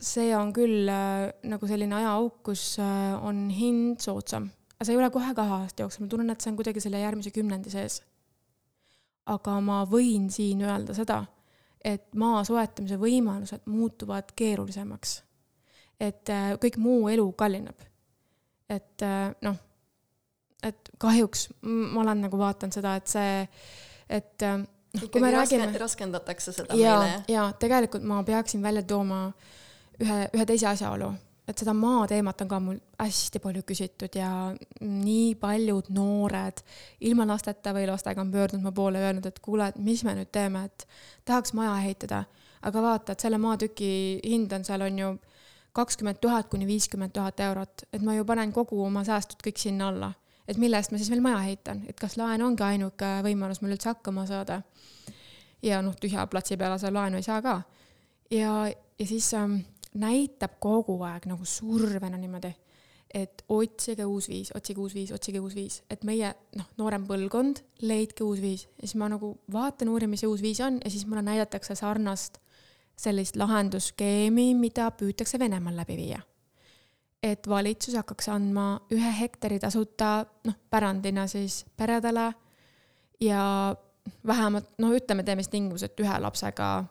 [0.00, 4.50] see on küll äh, nagu selline ajaauk, kus äh, on hind soodsam.
[4.76, 7.00] aga see ei ole kohe kahe aasta jooksul, ma tunnen, et see on kuidagi selle
[7.00, 8.02] järgmise kümnendi sees.
[9.26, 11.24] aga ma võin siin öelda seda,
[11.84, 15.22] et maa soetamise võimalused muutuvad keerulisemaks.
[16.00, 16.28] et
[16.60, 17.76] kõik muu elu kallineb
[18.70, 19.58] et äh, noh,
[20.62, 23.44] et kahjuks ma olen nagu vaadanud seda, et see,
[24.18, 24.64] et äh,
[25.12, 25.68] kui me räägime.
[25.78, 27.22] raskendatakse seda ja, meile.
[27.28, 29.28] ja tegelikult ma peaksin välja tooma
[30.00, 31.12] ühe, ühe teise asjaolu,
[31.46, 34.30] et seda maa teemat on ka mul hästi palju küsitud ja
[34.80, 36.64] nii paljud noored
[37.06, 40.16] ilma lasteta või lastega on pöördunud mu poole ja öelnud, et kuule, et mis me
[40.18, 40.88] nüüd teeme, et
[41.28, 42.24] tahaks maja ehitada,
[42.66, 43.90] aga vaata, et selle maatüki
[44.24, 45.14] hind on seal on ju
[45.76, 49.90] kakskümmend tuhat kuni viiskümmend tuhat eurot, et ma ju panen kogu oma säästud kõik sinna
[49.92, 50.12] alla.
[50.48, 53.74] et mille eest ma siis veel maja ehitan, et kas laen ongi ainuke võimalus mul
[53.74, 54.62] üldse hakkama saada.
[55.62, 57.62] ja noh, tühja platsi peale sa laenu ei saa ka.
[58.30, 58.52] ja,
[58.98, 59.58] ja siis ähm,
[59.94, 62.52] näitab kogu aeg nagu survena niimoodi,
[63.14, 67.62] et otsige uus viis, otsige uus viis, otsige uus viis, et meie noh, noorem põlvkond,
[67.82, 70.90] leidke uus viis ja siis ma nagu vaatan, uurin, mis see uus viis on ja
[70.90, 72.40] siis mulle näidatakse sarnast
[72.96, 76.20] sellist lahendusskeemi, mida püütakse Venemaal läbi viia.
[77.22, 82.32] et valitsus hakkaks andma ühe hektari tasuta noh, pärandina siis peredele
[83.20, 83.74] ja
[84.26, 86.84] vähemalt, no ütleme, teeme siis tingimused ühe lapsega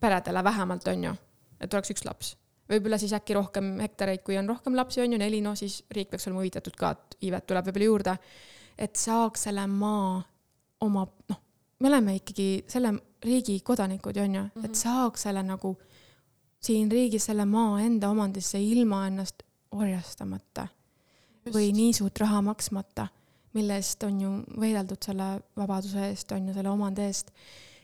[0.00, 1.12] peredele vähemalt, on ju,
[1.60, 2.34] et oleks üks laps.
[2.70, 6.10] võib-olla siis äkki rohkem hektareid, kui on rohkem lapsi, on ju, neli, no siis riik
[6.10, 8.16] peaks olema huvitatud ka, et iivet tuleb võib-olla juurde.
[8.78, 10.22] et saaks selle maa
[10.80, 11.40] oma, noh,
[11.80, 12.94] me oleme ikkagi selle
[13.24, 14.78] riigi kodanikud, ju, et mhm.
[14.78, 15.74] saaks selle nagu
[16.64, 19.42] siin riigis selle maa enda omandisse ilma ennast
[19.74, 20.66] orjastamata
[21.44, 21.56] Just.
[21.56, 23.08] või nii suurt raha maksmata,
[23.56, 27.32] mille eest on ju võideldud selle vabaduse eest, on ju, selle omandi eest.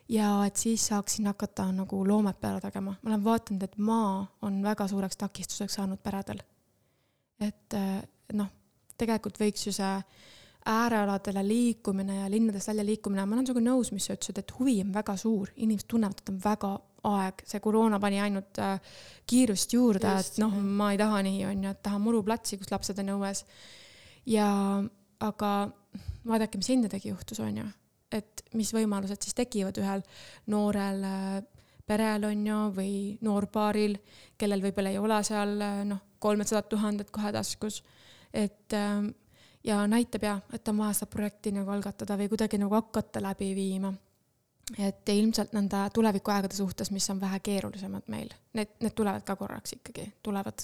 [0.08, 2.96] ja et siis saaksin hakata nagu loomet peale tegema.
[3.02, 6.40] ma olen vaadanud, et maa on väga suureks takistuseks saanud peredel.
[7.40, 7.78] et
[8.32, 8.48] noh,
[8.96, 9.94] tegelikult võiks ju see
[10.66, 14.76] äärealadele liikumine ja linnadest välja liikumine, ma olen sinuga nõus, mis sa ütlesid, et huvi
[14.84, 16.72] on väga suur, inimesed tunnevad, et on väga
[17.10, 18.96] aeg, see koroona pani ainult äh,
[19.30, 23.00] kiirust juurde, et noh, ma ei taha nii, on ju, et tahan muruplatsi, kus lapsed
[23.00, 23.44] on õues.
[24.28, 24.48] ja
[25.20, 25.52] aga
[26.28, 27.64] vaadake, mis hindadega juhtus, on ju,
[28.12, 30.04] et mis võimalused siis tekivad ühel
[30.52, 31.40] noorel äh,
[31.88, 33.96] perel on ju, või noorpaaril,
[34.38, 37.80] kellel võib-olla ei ole seal äh, noh, kolmesadat tuhandet kohe taskus,
[38.36, 39.08] et äh,
[39.64, 43.52] ja näitab jah, et on vaja seda projekti nagu algatada või kuidagi nagu hakata läbi
[43.56, 43.92] viima.
[44.78, 49.72] et ilmselt nende tulevikuaegade suhtes, mis on vähe keerulisemad meil, need, need tulevad ka korraks
[49.72, 50.62] ikkagi, tulevad.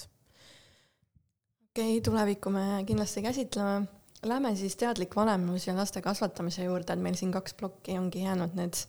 [1.71, 3.87] okei okay,, tulevikku me kindlasti käsitleme.
[4.25, 8.55] Lähme siis teadlik vanemlus ja laste kasvatamise juurde, et meil siin kaks plokki ongi jäänud
[8.57, 8.79] need,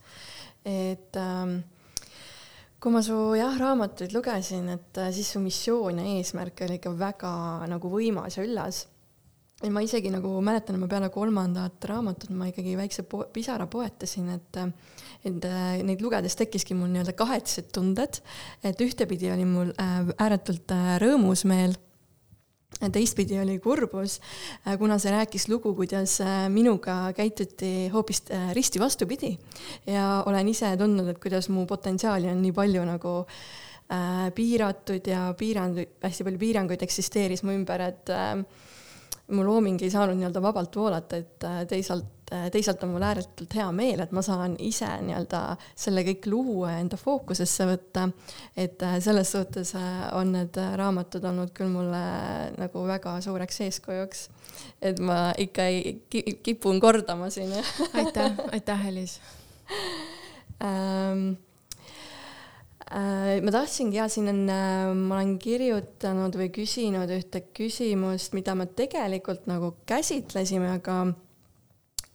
[0.65, 1.59] et ähm,
[2.81, 6.95] kui ma su jah, raamatuid lugesin, et äh, siis su missioon ja eesmärk oli ikka
[6.99, 7.33] väga
[7.69, 8.87] nagu võimas ja üllas
[9.63, 13.67] ja ma isegi nagu mäletan, et ma peale kolmandat raamatut ma ikkagi väikse po pisara
[13.71, 14.63] poetasin, et
[15.27, 18.21] et äh, neid lugedes tekkiski mul nii-öelda kahetsed tunded,
[18.63, 21.75] et ühtepidi oli mul äh, ääretult äh, rõõmus meel,
[22.79, 24.19] teistpidi oli kurbus,
[24.79, 26.19] kuna see rääkis lugu, kuidas
[26.53, 28.21] minuga käituti hoopis
[28.55, 29.33] risti vastupidi.
[29.89, 35.33] Ja olen ise tundnud, et kuidas mu potentsiaali on nii palju nagu äh, piiratud ja
[35.39, 38.45] piiranguid, hästi palju piiranguid eksisteeris mu ümber, et äh,
[39.29, 43.55] mu looming ei saanud nii-öelda vabalt voolata, et äh, teisalt, äh, teisalt on mul ääretult
[43.59, 45.43] hea meel, et ma saan ise nii-öelda
[45.77, 48.09] selle kõik luua ja enda fookusesse võtta.
[48.57, 49.75] et äh, selles suhtes
[50.17, 52.05] on need raamatud olnud küll mulle
[52.57, 54.29] nagu väga suureks eeskujuks.
[54.83, 55.99] et ma ikka ei
[56.43, 57.53] kipun kordama siin
[57.93, 59.21] aitäh, aitäh, Elis
[60.65, 61.48] ähm, Äh,
[62.89, 68.65] ma tahtsingi ja siin on, äh, ma olen kirjutanud või küsinud ühte küsimust, mida me
[68.67, 71.03] tegelikult nagu käsitlesime, aga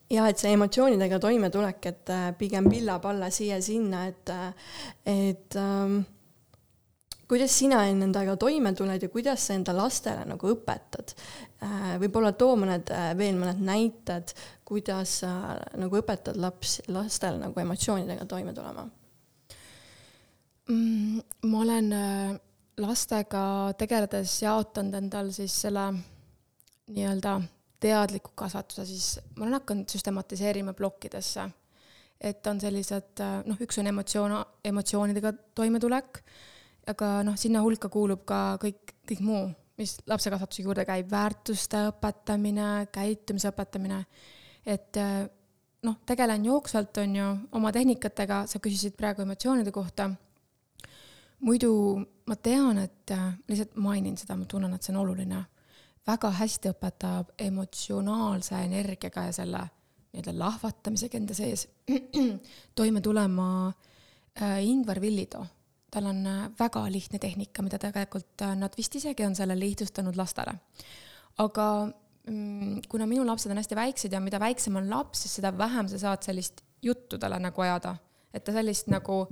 [0.09, 4.33] jah, et see emotsioonidega toimetulek, et äh, pigem pilla-palla siia-sinna, et,
[5.13, 5.99] et ähm,
[7.29, 11.15] kuidas sina nendega toime tuled ja kuidas sa enda lastele nagu õpetad?
[12.01, 14.33] võib-olla too mõned, veel mõned näited,
[14.67, 15.29] kuidas sa
[15.79, 18.83] nagu õpetad laps, lastele nagu emotsioonidega toime tulema
[20.69, 21.21] mm,?
[21.49, 22.35] ma olen äh,
[22.77, 25.89] lastega tegeledes jaotanud endal siis selle
[26.93, 27.37] nii-öelda
[27.83, 31.49] teadliku kasvatuse, siis ma olen hakanud süstematiseerima plokkidesse.
[32.23, 36.21] et on sellised, äh, noh, üks on emotsioon, emotsioonidega toimetulek,
[36.87, 41.81] aga noh, sinna hulka kuulub ka kõik, kõik muu, mis lapse kasvatuse juurde käib, väärtuste
[41.89, 43.99] õpetamine, käitumise õpetamine,
[44.63, 45.25] et äh,
[45.83, 47.27] noh, tegelen jooksvalt, on ju,
[47.59, 50.13] oma tehnikatega, sa küsisid praegu emotsioonide kohta
[51.43, 51.73] muidu
[52.25, 55.45] ma tean, et äh, lihtsalt mainin seda, ma tunnen, et see on oluline.
[56.07, 59.61] väga hästi õpetab emotsionaalse energiaga ja selle
[60.13, 61.67] nii-öelda lahvatamisega enda sees
[62.77, 65.45] toime tulema äh, Ingvar Villido.
[65.91, 70.15] tal on äh, väga lihtne tehnika, mida tegelikult äh, nad vist isegi on selle lihtsustanud
[70.15, 70.53] lastele.
[71.37, 71.67] aga
[72.27, 75.87] mm, kuna minu lapsed on hästi väiksed ja mida väiksem on laps, siis seda vähem
[75.87, 77.95] sa saad sellist juttu talle nagu ajada,
[78.33, 79.25] et ta sellist nagu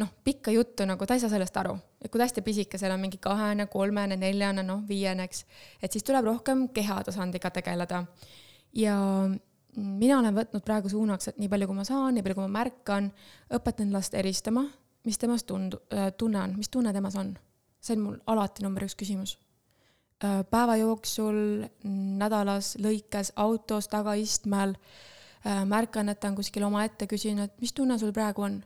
[0.00, 3.02] noh, pikka juttu nagu ta ei saa sellest aru, et kui ta hästi pisikesel on
[3.02, 5.44] mingi kahene, kolmene, neljane, noh, viiene, eks,
[5.82, 8.04] et siis tuleb rohkem kehatasandiga tegeleda.
[8.74, 8.96] ja
[9.76, 12.56] mina olen võtnud praegu suunaks, et nii palju, kui ma saan, nii palju, kui ma
[12.60, 13.12] märkan,
[13.58, 14.66] õpetan last eristama,
[15.04, 15.78] mis temas tund-,
[16.18, 17.36] tunne on, mis tunne temas on.
[17.80, 19.38] see on mul alati number üks küsimus
[20.20, 21.64] Äh, päeva jooksul,
[22.20, 24.74] nädalas, lõikes, autos, tagaistmel,
[25.46, 28.58] äh, märkan, et ta on kuskil omaette, küsin, et mis tunne sul praegu on.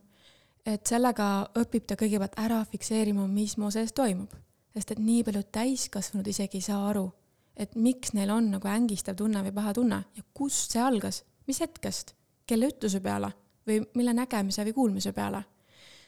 [0.66, 1.28] Et sellega
[1.60, 4.32] õpib ta kõigepealt ära fikseerima, mis mu sees toimub.
[4.74, 7.04] sest et nii paljud täiskasvanud isegi ei saa aru,
[7.56, 11.60] et miks neil on nagu ängistav tunne või paha tunne ja kust see algas, mis
[11.60, 12.14] hetkest,
[12.46, 13.30] kelle ütluse peale
[13.66, 15.44] või mille nägemise või kuulmise peale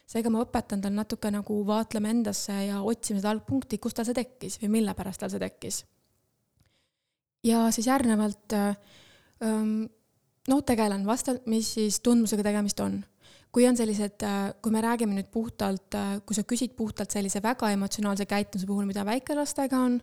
[0.07, 4.15] seega ma õpetan tal natuke nagu vaatlema endasse ja otsima seda algpunkti, kust tal see
[4.15, 5.83] tekkis või mille pärast tal see tekkis.
[7.43, 8.55] ja siis järgnevalt
[10.47, 13.01] noh, tegelen vastavalt, mis siis tundmusega tegemist on.
[13.51, 17.41] Kui on sellised, äh, kui me räägime nüüd puhtalt, äh, kui sa küsid puhtalt sellise
[17.43, 20.01] väga emotsionaalse käitumise puhul, mida väikelastega on,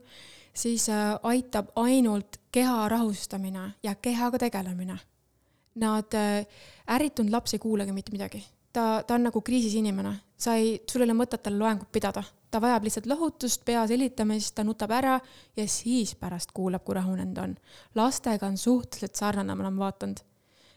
[0.55, 0.87] siis
[1.23, 4.99] aitab ainult keha rahustamine ja kehaga tegelemine.
[5.83, 6.15] Nad,
[6.87, 8.39] ärritunud laps ei kuulegi mitte midagi
[8.75, 12.25] ta, ta on nagu kriisis inimene, sa ei, sul ei ole mõtet talle loengut pidada,
[12.51, 15.17] ta vajab lihtsalt lohutust, pea silitamist, ta nutab ära
[15.57, 17.57] ja siis pärast kuulab, kui rahunenud on.
[17.95, 20.25] lastega on suhteliselt sarnane, ma olen vaadanud.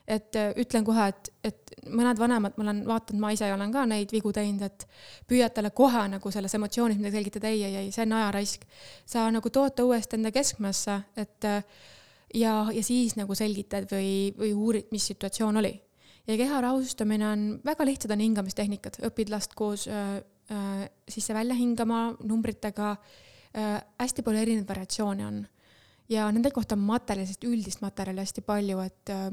[0.08, 3.86] Et äh, ütlen kohe, et, et mõned vanemad, ma olen vaadanud, ma ise olen ka
[3.90, 4.88] neid vigu teinud, et
[5.28, 8.64] püüad talle kohe nagu selles emotsioonis midagi selgitada, ei, ei, ei, see on ajaraisk.
[9.06, 11.60] sa nagu tood ta uuesti enda keskmesse, et äh,
[12.34, 15.76] ja, ja siis nagu selgitad või, või uurid, mis situatsioon oli
[16.28, 20.18] ja keha rahustamine on, väga lihtsad on hingamistehnikad, õpid last koos äh,
[20.52, 25.46] äh, sisse-välja hingama numbritega äh,, hästi palju erinevaid variatsioone on.
[26.10, 29.30] ja nende kohta on materjali, sellist üldist materjali hästi palju, et äh,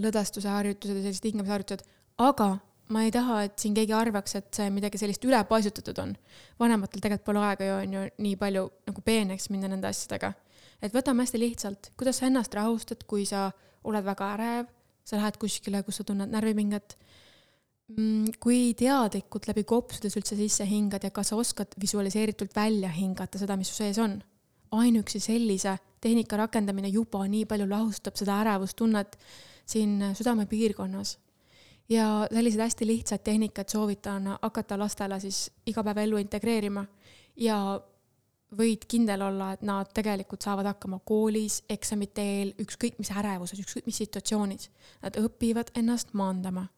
[0.00, 1.86] lõdvestuse harjutused ja sellised hingamisharjutused,
[2.18, 2.50] aga
[2.92, 6.14] ma ei taha, et siin keegi arvaks, et see midagi sellist ülepaisutatud on.
[6.60, 10.32] vanematel tegelikult pole aega ju on ju nii palju nagu peeneks minna nende asjadega.
[10.82, 13.50] et võtame hästi lihtsalt, kuidas sa ennast rahustad, kui sa
[13.84, 14.70] oled väga ärev
[15.04, 16.96] sa lähed kuskile, kus sa tunned närvipinget.
[17.92, 23.40] Mm, kui teadlikult läbi kopsudes üldse sisse hingad ja kas sa oskad visualiseeritult välja hingata
[23.40, 24.22] seda, mis su sees on.
[24.72, 29.18] ainuüksi sellise tehnika rakendamine juba nii palju lahustab seda ärevustunnet
[29.72, 31.18] siin südamepiirkonnas.
[31.88, 36.84] ja sellised hästi lihtsad tehnikad soovitan hakata lastele siis igapäevaellu integreerima
[37.36, 37.80] ja
[38.58, 43.88] võid kindel olla, et nad tegelikult saavad hakkama koolis, eksamite eel, ükskõik mis ärevuses, ükskõik
[43.88, 44.68] mis situatsioonis.
[45.02, 46.68] Nad õpivad ennast maandama.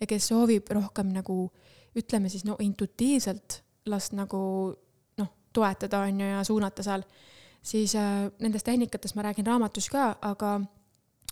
[0.00, 1.52] ja kes soovib rohkem nagu
[1.94, 4.38] ütleme siis no intuitiivselt last nagu
[5.18, 7.04] noh, toetada on ju ja suunata seal,
[7.62, 10.60] siis äh, nendest tehnikatest ma räägin raamatus ka, aga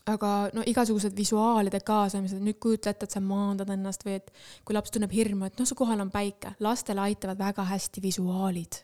[0.07, 4.33] aga no igasugused visuaalide kaasamised, nüüd kujuta ette, et sa maandad ennast või et
[4.65, 8.83] kui laps tunneb hirmu, et noh, su kohal on päike, lastele aitavad väga hästi visuaalid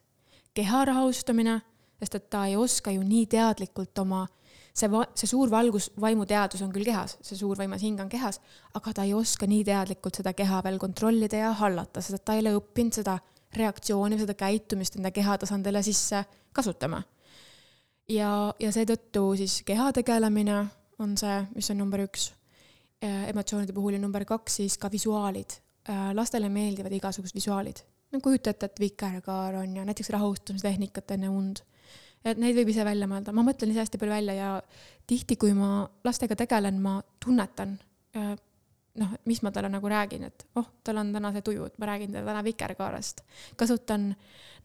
[0.58, 1.60] keha rahustamine,
[2.00, 4.24] sest et ta ei oska ju nii teadlikult oma,
[4.74, 4.88] see,
[5.18, 8.40] see suur valgus, vaimuteadus on küll kehas, see suur võimas hing on kehas,
[8.78, 12.34] aga ta ei oska nii teadlikult seda keha veel kontrollida ja hallata, sest et ta
[12.36, 13.18] ei ole õppinud seda
[13.58, 17.02] reaktsiooni seda käitumist enda keha tasandile sisse kasutama.
[18.08, 20.64] ja, ja seetõttu siis keha tegelemine
[20.98, 22.32] on see, mis on number üks
[22.98, 25.52] emotsioonide puhul ja number kaks siis ka visuaalid.
[26.14, 27.78] lastele meeldivad igasugused visuaalid
[28.12, 31.62] no kujuta ette, et vikerkaar on ja näiteks rahustamistehnikat enne und.
[32.24, 34.50] et neid võib ise välja mõelda, ma mõtlen ise hästi palju välja ja
[35.06, 37.76] tihti, kui ma lastega tegelen, ma tunnetan
[38.16, 38.34] äh,
[38.98, 41.92] noh, mis ma talle nagu räägin, et oh, tal on täna see tuju, et ma
[41.92, 43.22] räägin talle täna vikerkaarest.
[43.56, 44.10] kasutan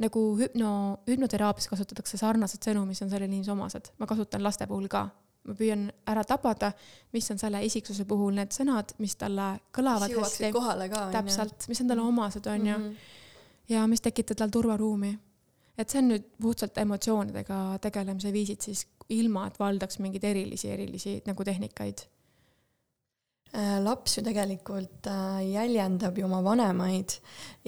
[0.02, 0.72] nagu hüpno,
[1.08, 5.08] hüpnoteraapias kasutatakse sarnased sõnu, mis on sellele inimese omased, ma kasutan laste puhul ka.
[5.44, 6.72] Ma püüan ära tabada,
[7.12, 10.54] mis on selle isiksuse puhul need sõnad, mis talle kõlavad hästi.
[11.12, 13.20] täpselt, mis on talle omased, on ju mm -hmm
[13.70, 15.14] ja mis tekitab tal turvaruumi.
[15.78, 21.16] et see on nüüd puhtalt emotsioonidega tegelemise viisid siis ilma, et valdaks mingeid erilisi, erilisi
[21.26, 22.04] nagu tehnikaid
[23.54, 27.12] laps ju tegelikult äh, jäljendab ju oma vanemaid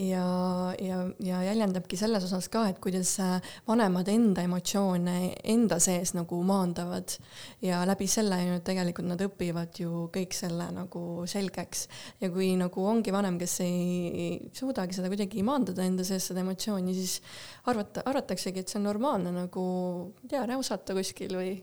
[0.01, 3.35] ja, ja, ja jäljendabki selles osas ka, et kuidas äh,
[3.67, 7.13] vanemad enda emotsioone enda sees nagu maandavad.
[7.61, 11.85] ja läbi selle ju tegelikult nad õpivad ju kõik selle nagu selgeks.
[12.21, 16.97] ja kui nagu ongi vanem, kes ei suudagi seda kuidagi maandada enda sees, seda emotsiooni,
[16.97, 17.21] siis
[17.69, 19.69] arvata, arvataksegi, et see on normaalne nagu,
[20.09, 21.55] ma ei tea, räusata kuskil või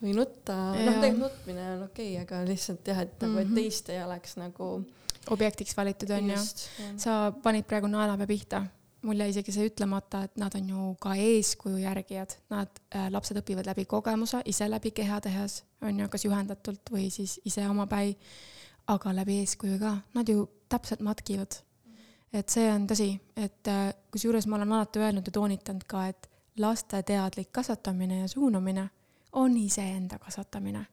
[0.00, 3.42] või nutta, noh tegelikult nutmine on okei okay,, aga lihtsalt jah, et nagu mm, -hmm.
[3.42, 3.54] et mhm.
[3.60, 4.70] teist ei oleks nagu
[5.30, 6.36] objektiks valitud, on ju.
[6.96, 8.62] sa panid praegu naelapea pihta.
[9.02, 13.38] mul jäi isegi see ütlemata, et nad on ju ka eeskuju järgijad, nad äh,, lapsed
[13.40, 18.16] õpivad läbi kogemuse, ise läbi keha tehes, on ju, kas juhendatult või siis ise omapäi.
[18.86, 21.56] aga läbi eeskuju ka, nad ju täpselt matkivad.
[22.32, 26.28] et see on tõsi, et äh, kusjuures ma olen alati öelnud ja toonitanud ka, et
[26.56, 28.90] laste teadlik kasvatamine ja suunamine
[29.32, 30.86] on iseenda kasvatamine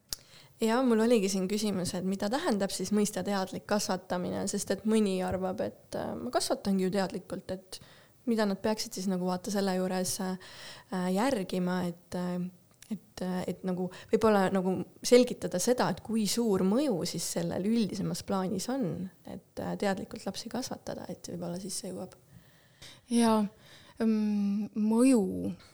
[0.61, 5.19] ja mul oligi siin küsimus, et mida tähendab siis mõiste teadlik kasvatamine, sest et mõni
[5.25, 7.81] arvab, et äh, ma kasvatangi ju teadlikult, et
[8.27, 10.37] mida nad peaksid siis nagu vaata selle juures äh,
[11.15, 12.21] järgima, et
[12.87, 18.69] et, et nagu võib-olla nagu selgitada seda, et kui suur mõju siis sellel üldisemas plaanis
[18.71, 18.85] on,
[19.27, 22.15] et äh, teadlikult lapsi kasvatada, et võib-olla siis see jõuab.
[23.11, 23.49] ja mm,
[24.05, 25.21] mõju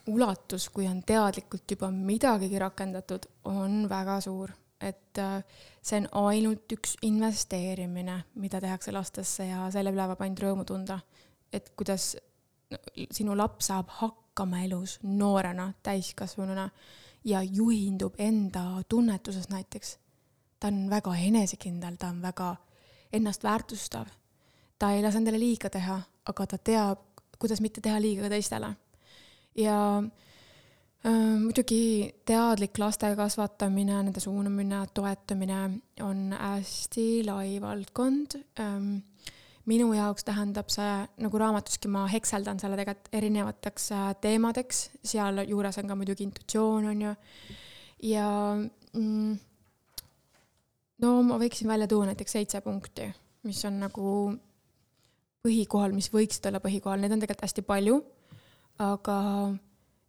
[0.07, 5.43] ulatus, kui on teadlikult juba midagigi rakendatud, on väga suur, et äh,
[5.81, 10.99] see on ainult üks investeerimine, mida tehakse lastesse ja selle üle võib ainult rõõmu tunda.
[11.53, 12.15] et kuidas
[13.11, 16.69] sinu laps saab hakkama elus noorena, täiskasvanuna
[17.23, 19.97] ja juhindub enda tunnetusest näiteks.
[20.59, 22.55] ta on väga enesekindel, ta on väga
[23.13, 24.07] ennast väärtustav.
[24.79, 26.99] ta ei lase endale liiga teha, aga ta teab,
[27.43, 28.73] kuidas mitte teha liiga ka teistele.
[29.59, 35.63] ja äh, muidugi teadlik laste kasvatamine, nende suunamine, toetamine
[36.01, 38.95] on hästi lai valdkond ähm,
[39.69, 40.91] minu jaoks tähendab see,
[41.23, 44.83] nagu raamatuski ma hekseldan selle tegelikult erinevateks äh, teemadeks,
[45.13, 47.13] sealjuures on ka muidugi intuitsioon, on ju,
[48.09, 48.29] ja
[48.93, 49.37] mm,
[51.03, 53.07] no ma võiksin välja tuua näiteks seitse punkti,
[53.47, 54.07] mis on nagu
[55.43, 57.99] põhikohal, mis võiksid olla põhikohal, neid on tegelikult hästi palju,
[58.83, 59.17] aga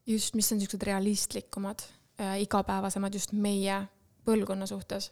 [0.07, 1.85] just, mis on niisugused realistlikumad
[2.21, 3.83] äh,, igapäevasemad just meie
[4.25, 5.11] põlvkonna suhtes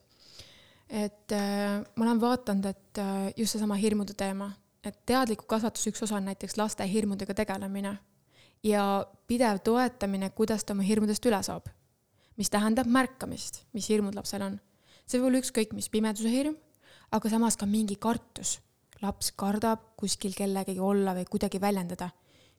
[0.93, 4.51] et äh, ma olen vaadanud, et äh, just seesama hirmude teema,
[4.85, 7.95] et teadliku kasvatuse üks osa on näiteks laste hirmudega tegelemine
[8.67, 8.85] ja
[9.27, 11.71] pidev toetamine, kuidas ta oma hirmudest üle saab.
[12.37, 14.61] mis tähendab märkamist, mis hirmud lapsel on.
[15.07, 16.57] see võib olla ükskõik mis pimeduse hirm,
[17.11, 18.61] aga samas ka mingi kartus.
[19.03, 22.11] Laps kardab kuskil kellegagi olla või kuidagi väljendada.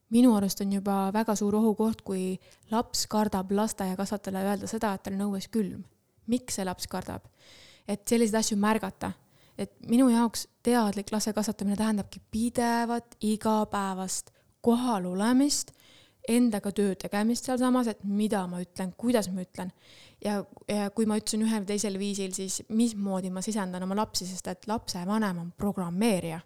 [0.09, 2.39] minu arust on juba väga suur ohukoht, kui
[2.71, 5.83] laps kardab lasteaiakasvatajale öelda seda, et tal on õues külm.
[6.27, 7.23] miks see laps kardab?
[7.87, 9.11] et selliseid asju märgata.
[9.57, 15.71] et minu jaoks teadlik laste kasvatamine tähendabki pidevat igapäevast kohal olemist,
[16.27, 19.73] endaga töö tegemist sealsamas, et mida ma ütlen, kuidas ma ütlen.
[20.25, 24.27] Ja, ja kui ma ütlesin ühel või teisel viisil, siis mismoodi ma sisendan oma lapsi,
[24.29, 26.39] sest et lapsevanem on programmeerija.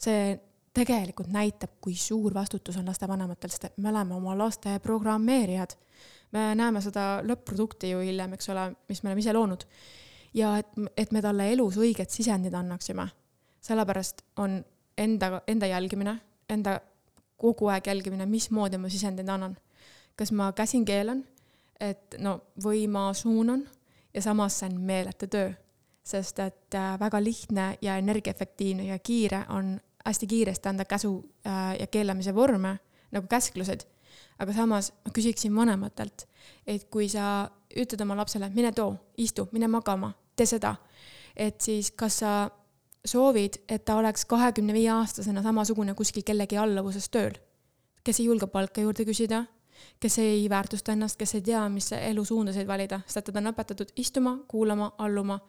[0.00, 0.38] see
[0.74, 5.76] tegelikult näitab, kui suur vastutus on lastevanematel, sest et me oleme oma laste programmeerijad.
[6.32, 9.66] me näeme seda lõpp-produkti ju hiljem, eks ole, mis me oleme ise loonud
[10.34, 13.08] ja et, et me talle elus õiged sisendid annaksime.
[13.60, 14.64] sellepärast on
[14.98, 16.16] enda, enda jälgimine,
[16.48, 16.80] enda
[17.36, 19.56] kogu aeg jälgimine, mismoodi ma sisendeid annan.
[20.16, 21.24] kas ma käsin keelan,
[21.80, 23.64] et no, või ma suunan
[24.14, 25.52] ja samas see on meeletu töö.
[26.04, 31.80] sest et äh, väga lihtne ja energiaefektiivne ja kiire on hästi kiiresti anda käsu äh,
[31.80, 32.78] ja keelamise vorme
[33.10, 33.80] nagu käsklused.
[34.38, 36.26] aga samas ma küsiksin vanematelt,
[36.66, 40.74] et kui sa ütled oma lapsele, mine too, istu, mine magama, tee seda.
[41.36, 42.50] et siis kas sa
[43.04, 47.36] soovid, et ta oleks kahekümne viie aastasena samasugune kuskil kellegi alluvuses tööl,
[48.04, 49.44] kes ei julge palka juurde küsida,
[50.00, 53.92] kes ei väärtusta ennast, kes ei tea, mis elusuundasid valida, sest et teda on õpetatud
[53.96, 55.40] istuma, kuulama, alluma.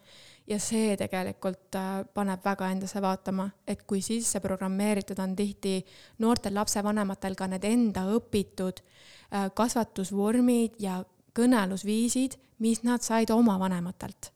[0.47, 5.75] ja see tegelikult äh, paneb väga endasse vaatama, et kui sisse programmeeritud on tihti
[6.19, 11.03] noortel lapsevanematel ka need enda õpitud äh, kasvatusvormid ja
[11.37, 14.31] kõnelusviisid, mis nad said oma vanematelt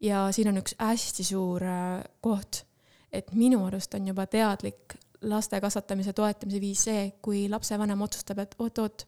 [0.00, 2.64] ja siin on üks hästi suur äh, koht,
[3.12, 8.54] et minu arust on juba teadlik laste kasvatamise toetamise viis see, kui lapsevanem otsustab, et
[8.58, 9.06] oot-oot,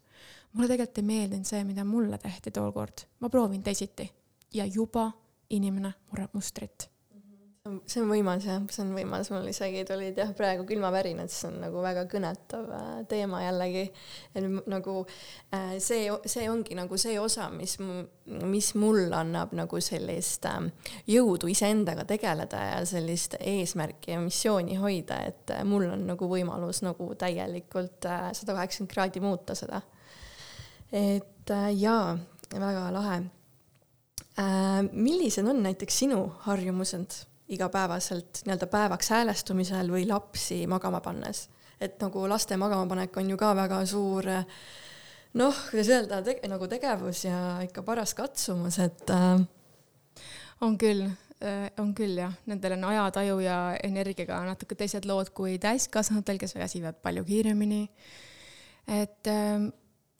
[0.53, 4.11] mulle tegelikult ei meeldinud see, mida mulle tehti tookord, ma proovin teisiti.
[4.55, 5.11] ja juba
[5.51, 6.91] inimene murrab mustrit
[7.61, 11.59] see on võimas jah, see on võimas, mul isegi tulid jah, praegu külmavärinad, see on
[11.61, 13.83] nagu väga kõnetav äh, teema jällegi.
[14.33, 14.95] et nagu
[15.53, 17.77] äh, see, see ongi nagu see osa, mis,
[18.49, 20.59] mis mul annab nagu sellist äh,
[21.11, 27.13] jõudu iseendaga tegeleda ja sellist eesmärki ja missiooni hoida, et mul on nagu võimalus nagu
[27.21, 29.83] täielikult sada kaheksakümmend kraadi muuta seda.
[30.93, 32.19] Et jaa,
[32.53, 33.21] väga lahe
[34.93, 37.11] millised on näiteks sinu harjumused
[37.51, 41.49] igapäevaselt nii-öelda päevaks häälestumisel või lapsi magama pannes.
[41.81, 44.27] et nagu laste magamapanek on ju ka väga suur
[45.35, 49.43] noh, kuidas öelda te, nagu tegevus ja ikka paras katsumus, et äh....
[50.61, 55.59] on küll äh,, on küll jah, nendel on ajataju ja energiaga natuke teised lood kui
[55.59, 57.89] täiskasvanutel, kes väsivad palju kiiremini.
[58.87, 59.71] et äh,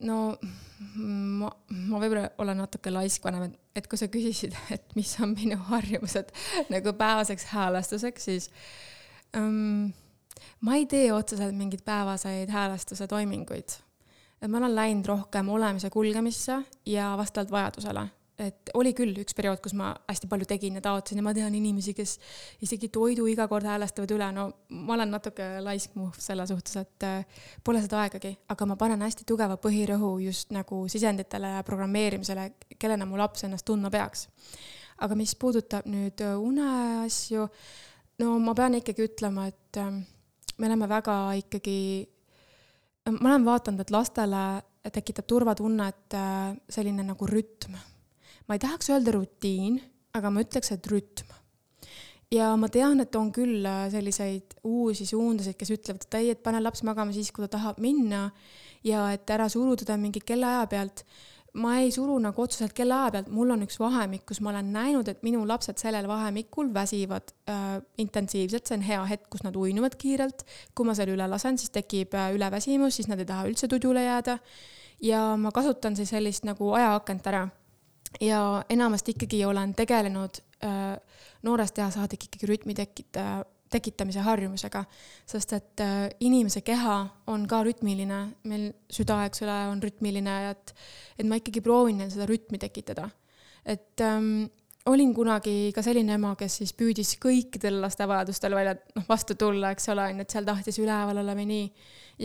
[0.07, 0.21] no
[0.97, 5.35] ma, ma võib-olla olen natuke laisk vanem, et, et kui sa küsisid, et mis on
[5.37, 6.33] minu harjumused
[6.73, 8.49] nagu päevaseks häälestuseks, siis
[9.37, 9.91] um,
[10.67, 13.77] ma ei tee otseselt mingeid päevaseid häälestuse toiminguid.
[14.41, 18.09] et ma olen läinud rohkem olemise kulgemisse ja vastavalt vajadusele
[18.41, 21.55] et oli küll üks periood, kus ma hästi palju tegin ja taotlesin ja ma tean
[21.57, 22.17] inimesi, kes
[22.65, 24.47] isegi toidu iga kord häälestavad üle, no
[24.87, 29.05] ma olen natuke laisk muhv selle suhtes, et äh, pole seda aegagi, aga ma panen
[29.05, 32.47] hästi tugeva põhirõhu just nagu sisenditele ja programmeerimisele,
[32.79, 34.29] kellena mu laps ennast tundma peaks.
[35.01, 37.47] aga mis puudutab nüüd äh, uneasju,
[38.21, 39.93] no ma pean ikkagi ütlema, et äh,
[40.57, 41.79] me oleme väga ikkagi,
[43.21, 44.45] ma olen vaadanud, et lastele
[44.93, 46.15] tekitab turvatunnet
[46.73, 47.77] selline nagu rütm
[48.51, 49.77] ma ei tahaks öelda rutiin,
[50.19, 51.29] aga ma ütleks, et rütm.
[52.35, 56.41] ja ma tean, et on küll äh, selliseid uusi suundasid, kes ütlevad, et ei, et
[56.43, 58.29] pane laps magama siis, kui ta tahab minna
[58.87, 61.05] ja et ära suru teda mingi kellaaja pealt
[61.63, 65.09] ma ei suru nagu otseselt kellaaja pealt, mul on üks vahemik, kus ma olen näinud,
[65.11, 69.95] et minu lapsed sellel vahemikul väsivad äh, intensiivselt, see on hea hetk, kus nad uinuvad
[69.99, 70.43] kiirelt.
[70.75, 74.05] kui ma selle üle lasen, siis tekib äh, üleväsimus, siis nad ei taha üldse tudule
[74.07, 74.39] jääda.
[75.03, 77.49] ja ma kasutan siis sellist nagu ajaakent ära
[78.21, 80.97] ja enamasti ikkagi olen tegelenud äh,
[81.43, 84.85] noorest eas saadik ikkagi rütmi tekita, tekitamise harjumusega,
[85.29, 86.97] sest et äh, inimese keha
[87.31, 88.21] on ka rütmiline,
[88.51, 90.75] meil süda, eks ole, on rütmiline, et,
[91.19, 93.09] et ma ikkagi proovin neil seda rütmi tekitada.
[93.65, 94.49] et ähm,
[94.89, 99.71] olin kunagi ka selline ema, kes siis püüdis kõikidel laste vajadustel välja, noh, vastu tulla,
[99.75, 101.69] eks ole, on ju, et seal tahtis üleval olla või nii.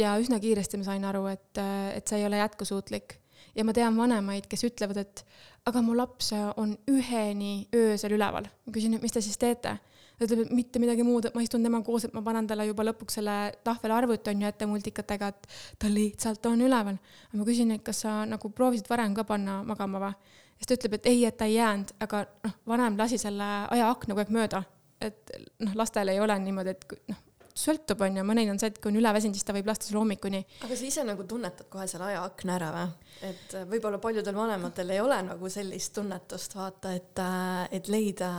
[0.02, 1.62] ja üsna kiiresti ma sain aru, et,
[1.94, 3.20] et see ei ole jätkusuutlik
[3.56, 5.26] ja ma tean vanemaid, kes ütlevad, et
[5.66, 8.48] aga mu laps on üheni öösel üleval.
[8.66, 9.78] ma küsin, et mis te siis teete?
[10.16, 12.68] ta ütleb, et mitte midagi muud, et ma istun temaga koos, et ma panen talle
[12.70, 13.36] juba lõpuks selle
[13.68, 15.50] tahvelarvuti on ju ette multikatega, et
[15.82, 16.98] ta lihtsalt on üleval.
[17.34, 20.14] ma küsin, et kas sa nagu proovisid varem ka panna magama või?
[20.56, 24.14] siis ta ütleb, et ei, et ta ei jäänud, aga noh, vanem lasi selle ajaakna
[24.14, 24.64] kogu aeg mööda.
[25.02, 27.24] et noh, lastel ei ole niimoodi, et noh,
[27.56, 30.02] sõltub, on ju, mõnel on see, et kui on üleväsinud, siis ta võib lasta sul
[30.02, 30.42] hommikuni.
[30.68, 33.12] aga sa ise nagu tunnetad kohe selle ajaakna ära või?
[33.30, 38.30] et äh, võib-olla paljudel vanematel ei ole nagu sellist tunnetust, vaata, et, äh, et leida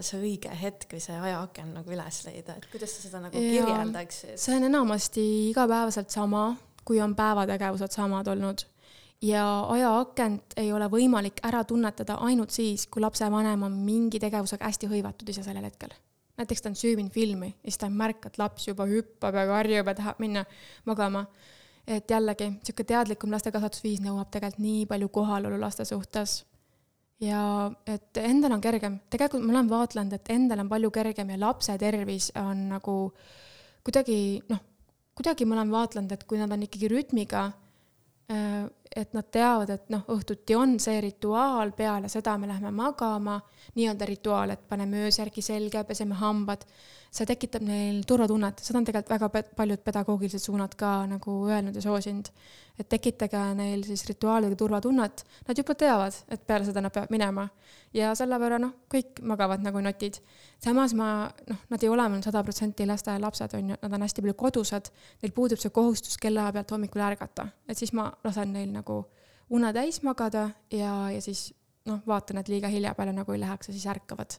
[0.00, 4.38] see õige hetk või see ajaaken nagu üles leida, et kuidas sa seda nagu kirjeldaksid?
[4.40, 6.52] see on enamasti igapäevaselt sama,
[6.84, 8.64] kui on päevategevused samad olnud
[9.22, 9.44] ja
[9.74, 15.28] ajaakent ei ole võimalik ära tunnetada ainult siis, kui lapsevanem on mingi tegevusega hästi hõivatud
[15.28, 15.92] ise sellel hetkel
[16.42, 19.46] näiteks ta on süüvinud filmi ja siis ta ei märka, et laps juba hüppab ja
[19.48, 20.44] karjub ja tahab minna
[20.84, 21.26] magama.
[21.86, 26.44] et jällegi, niisugune teadlikum lastekasvatusviis nõuab tegelikult nii palju kohalolu laste suhtes.
[27.20, 31.40] ja et endal on kergem, tegelikult ma olen vaatlenud, et endal on palju kergem ja
[31.40, 33.12] lapse tervis on nagu
[33.82, 34.62] kuidagi noh,
[35.14, 37.50] kuidagi ma olen vaatlenud, et kui nad on ikkagi rütmiga
[38.32, 43.38] Äh, et nad teavad, et noh, õhtuti on see rituaal, peale seda me läheme magama,
[43.76, 46.66] nii-öelda rituaal, et paneme öösärgi selga, peseme hambad
[47.12, 51.84] see tekitab neil turvatunnet, seda on tegelikult väga paljud pedagoogilised suunad ka nagu öelnud ja
[51.84, 52.30] soosinud.
[52.80, 57.48] et tekitage neil siis rituaalidega turvatunnet, nad juba teavad, et peale seda nad peavad minema.
[57.92, 60.22] ja selle võrra noh, kõik magavad nagu notid.
[60.64, 64.22] samas ma, noh, nad ei ole meil sada protsenti lasteaialapsed, on ju, nad on hästi
[64.22, 64.90] palju kodused,
[65.22, 68.81] neil puudub see kohustus kella pealt hommikul ärgata, et siis ma lasen neil nagu
[69.52, 71.52] une täis magada ja, ja siis
[71.86, 74.38] noh, vaatan, et liiga hilja peale nagu ei läheks ja siis ärkavad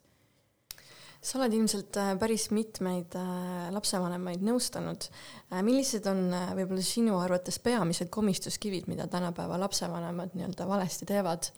[1.23, 5.07] sa oled ilmselt äh, päris mitmeid äh, lapsevanemaid nõustanud.
[5.53, 6.25] Äh, millised on
[6.57, 11.51] võib-olla sinu arvates peamised komistuskivid, mida tänapäeva lapsevanemad nii-öelda valesti teevad?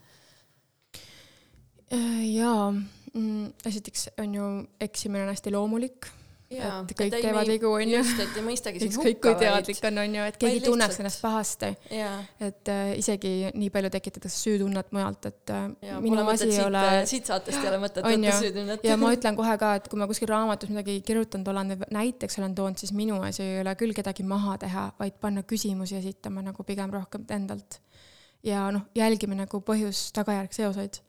[1.86, 4.46] jaa, mm, esiteks on ju
[4.82, 6.08] eksimine on hästi loomulik
[6.50, 7.98] et kõik et teevad vigu, on ju.
[7.98, 9.14] just, et ei mõistagi sind hukka.
[9.24, 11.70] kui teadlik on, on ju, et keegi ei tunneks ennast pahasti.
[12.46, 16.82] et äh, isegi nii palju tekitatakse süütunnet mujalt, et äh, ja, minu asi ei ole.
[16.92, 18.86] Äh, siit saatest ei ole mõtet võtta süütunnet.
[18.86, 22.38] ja ma ütlen kohe ka, et kui ma kuskil raamatus midagi kirjutanud olen või näiteks
[22.42, 26.44] olen toonud, siis minu asi ei ole küll kedagi maha teha, vaid panna küsimusi esitama
[26.46, 27.80] nagu pigem rohkem endalt.
[28.46, 31.02] ja noh, jälgime nagu põhjus-tagajärg seoseid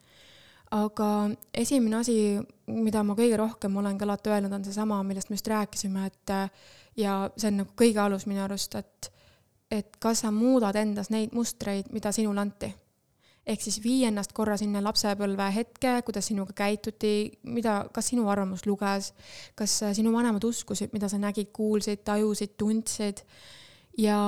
[0.71, 2.15] aga esimene asi,
[2.67, 6.33] mida ma kõige rohkem olen ka alati öelnud, on seesama, millest me just rääkisime, et
[6.97, 9.11] ja see on nagu kõige alus minu arust, et,
[9.71, 12.73] et kas sa muudad endas neid mustreid, mida sinule anti.
[13.47, 18.65] ehk siis vii ennast korra sinna lapsepõlve hetke, kuidas sinuga käituti, mida, kas sinu arvamus
[18.65, 19.13] luges,
[19.55, 23.23] kas sinu vanemad uskusid, mida sa nägid, kuulsid, tajusid, tundsid.
[23.97, 24.19] Ja,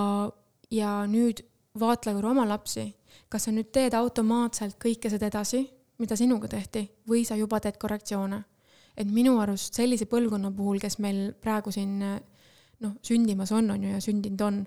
[0.72, 1.44] ja nüüd
[1.80, 2.86] vaatle korra oma lapsi,
[3.30, 5.68] kas sa nüüd teed automaatselt kõike seda edasi
[6.00, 8.44] mida sinuga tehti, või sa juba teed korrektsioone.
[9.00, 12.02] et minu arust sellise põlvkonna puhul, kes meil praegu siin
[12.80, 14.64] noh, sündimas on, on ju, ja sündinud on,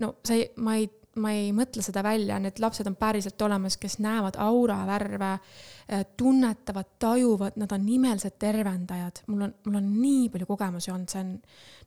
[0.00, 0.88] no sa ei, ma ei,
[1.20, 6.94] ma ei mõtle seda välja, need lapsed on päriselt olemas, kes näevad auravärve, äh, tunnetavad,
[7.02, 9.24] tajuvad, nad on nimelised tervendajad.
[9.26, 11.34] mul on, mul on nii palju kogemusi olnud, see on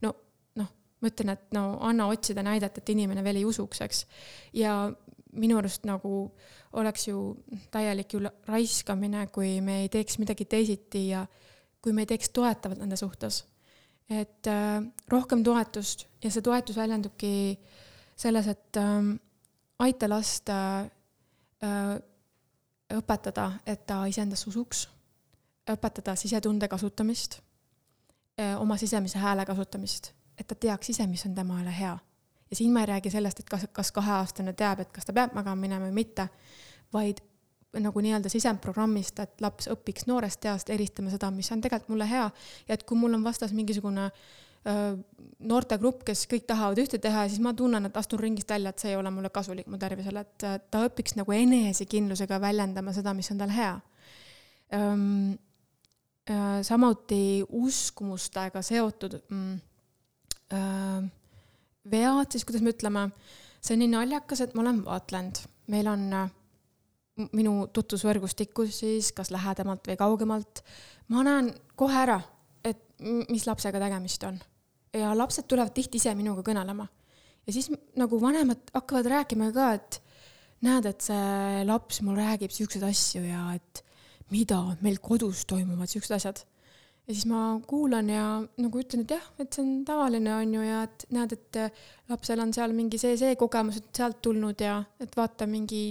[0.06, 0.16] no
[0.62, 4.06] noh, ma ütlen, et no anna otsida näidet, et inimene veel ei usuks, eks.
[4.54, 4.78] ja
[5.34, 6.32] minu arust nagu
[6.74, 7.36] oleks ju
[7.72, 11.26] täielik ju raiskamine, kui me ei teeks midagi teisiti ja
[11.82, 13.46] kui me ei teeks toetavalt nende suhtes.
[14.10, 17.58] et äh, rohkem toetust ja see toetus väljendubki
[18.16, 19.14] selles, et äh,
[19.80, 20.84] aita last äh,
[21.64, 21.94] äh,
[22.94, 24.84] õpetada, et ta iseendasse usuks,
[25.72, 27.40] õpetada sisetunde kasutamist
[28.40, 31.96] äh,, oma sisemise hääle kasutamist, et ta teaks ise, mis on temale hea
[32.54, 35.34] ja siin ma ei räägi sellest, et kas, kas kaheaastane teab, et kas ta peab
[35.34, 36.28] magama minema või mitte,
[36.94, 37.24] vaid
[37.82, 42.28] nagu nii-öelda sisendprogrammist, et laps õpiks noorest east eristama seda, mis on tegelikult mulle hea
[42.68, 44.12] ja et kui mul on vastas mingisugune
[45.44, 48.80] noortegrupp, kes kõik tahavad ühte teha ja siis ma tunnen, et astun ringist välja, et
[48.80, 53.32] see ei ole mulle kasulik mu tervisele, et ta õpiks nagu enesekindlusega väljendama seda, mis
[53.34, 53.74] on tal hea.
[56.64, 59.58] samuti uskumustega seotud mm,
[61.92, 63.08] vead, siis kuidas me ütleme,
[63.64, 65.42] see on nii naljakas, et ma olen vaatlenud,
[65.74, 66.32] meil on äh,
[67.36, 70.64] minu tutvusvõrgustikus siis, kas lähedamalt või kaugemalt,
[71.14, 72.20] ma näen kohe ära,
[72.64, 74.40] et mis lapsega tegemist on.
[74.94, 76.88] ja lapsed tulevad tihti ise minuga kõnelema.
[77.48, 80.02] ja siis nagu vanemad hakkavad rääkima ka, et
[80.62, 83.84] näed, et see laps mul räägib siukseid asju ja et
[84.32, 86.44] mida meil kodus toimuvad siuksed asjad
[87.08, 88.26] ja siis ma kuulan ja
[88.58, 91.60] nagu ütlen, et jah, et see on tavaline, on ju, ja et näed, et
[92.12, 95.84] lapsel on seal mingi see, see kogemused sealt tulnud ja et vaata, mingi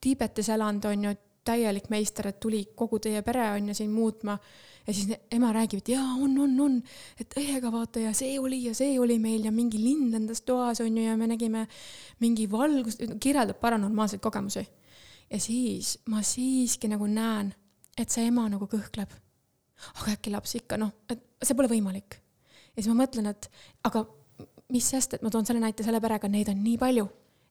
[0.00, 1.14] Tiibetis elanud on ju,
[1.48, 4.38] täielik meister, et tuli kogu teie pere on ju siin muutma.
[4.86, 6.76] ja siis ema räägib, et jaa, on, on, on,
[7.20, 10.80] et õiega vaata ja see oli ja see oli meil ja mingi lind lendas toas
[10.80, 11.66] on ju ja me nägime
[12.24, 14.66] mingi valgust, kirjeldab paranormaalseid kogemusi.
[15.30, 17.54] ja siis ma siiski nagu näen,
[17.98, 19.16] et see ema nagu kõhkleb
[20.00, 22.18] aga äkki laps ikka noh, et see pole võimalik.
[22.74, 23.50] ja siis ma mõtlen, et
[23.88, 24.04] aga
[24.72, 27.06] mis sest, et ma toon selle näite selle perega, neid on nii palju,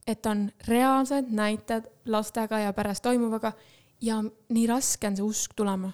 [0.07, 3.51] et on reaalsed näited lastega ja pärast toimuvaga
[4.01, 5.91] ja nii raske on see usk tulema.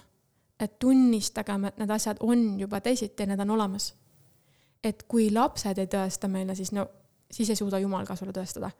[0.60, 3.94] et tunnistagem, et need asjad on juba teisiti, need on olemas.
[4.84, 6.86] et kui lapsed ei tõesta meile, siis no,
[7.30, 8.70] siis ei suuda Jumal ka sulle tõestada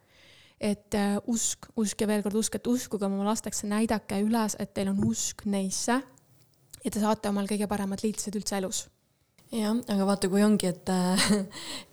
[0.61, 4.75] et äh, usk, usk ja veel kord usk, et uskuge oma lasteks, näidake üles, et
[4.75, 5.99] teil on usk neisse
[6.85, 8.85] ja te saate omal kõige paremad liitlased üldse elus.
[9.55, 11.25] Jah, aga vaata, kui ongi, et äh,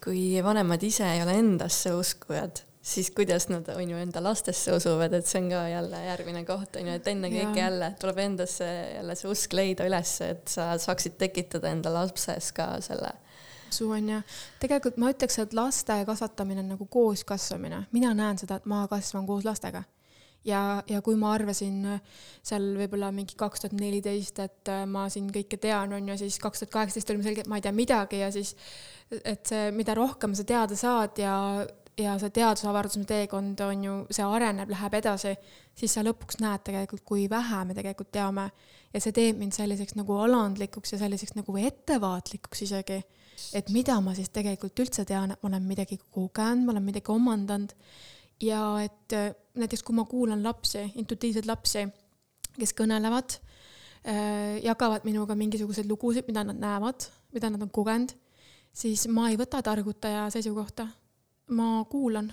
[0.04, 5.14] kui vanemad ise ei ole endasse uskujad, siis kuidas nad on ju enda lastesse usuvad,
[5.14, 9.18] et see on ka jälle järgmine koht on ju, et ennekõike jälle tuleb endasse jälle
[9.18, 13.12] see usk leida üles, et sa saaksid tekitada enda lapses ka selle
[13.72, 14.20] usu on ju,
[14.60, 18.84] tegelikult ma ütleks, et laste kasvatamine on nagu koos kasvamine, mina näen seda, et ma
[18.90, 19.84] kasvan koos lastega
[20.44, 22.00] ja, ja kui ma arvasin äh,
[22.44, 26.38] seal võib-olla mingi kaks tuhat neliteist, et äh, ma siin kõike tean, on ju, siis
[26.42, 28.54] kaks tuhat kaheksateist oli selge, et ma ei tea midagi ja siis,
[29.22, 31.36] et see, mida rohkem sa teada saad ja,
[32.00, 35.34] ja see teadusavarduse teekond on ju, see areneb, läheb edasi,
[35.78, 38.50] siis sa lõpuks näed tegelikult, kui vähe me tegelikult teame.
[38.92, 43.02] ja see teeb mind selliseks nagu alandlikuks ja selliseks nagu ettevaatlikuks isegi.
[43.54, 47.12] et mida ma siis tegelikult üldse tean, et ma olen midagi kogenud, ma olen midagi
[47.12, 47.72] omandanud
[48.42, 51.86] ja et äh, näiteks kui ma kuulan lapsi, intuitiivseid lapsi,
[52.58, 53.36] kes kõnelevad,
[54.06, 58.14] äh, jagavad minuga mingisuguseid lugusid, mida nad näevad, mida nad on kogenud,
[58.72, 60.88] siis ma ei võta targutaja seisukohta.
[61.52, 62.32] ma kuulan.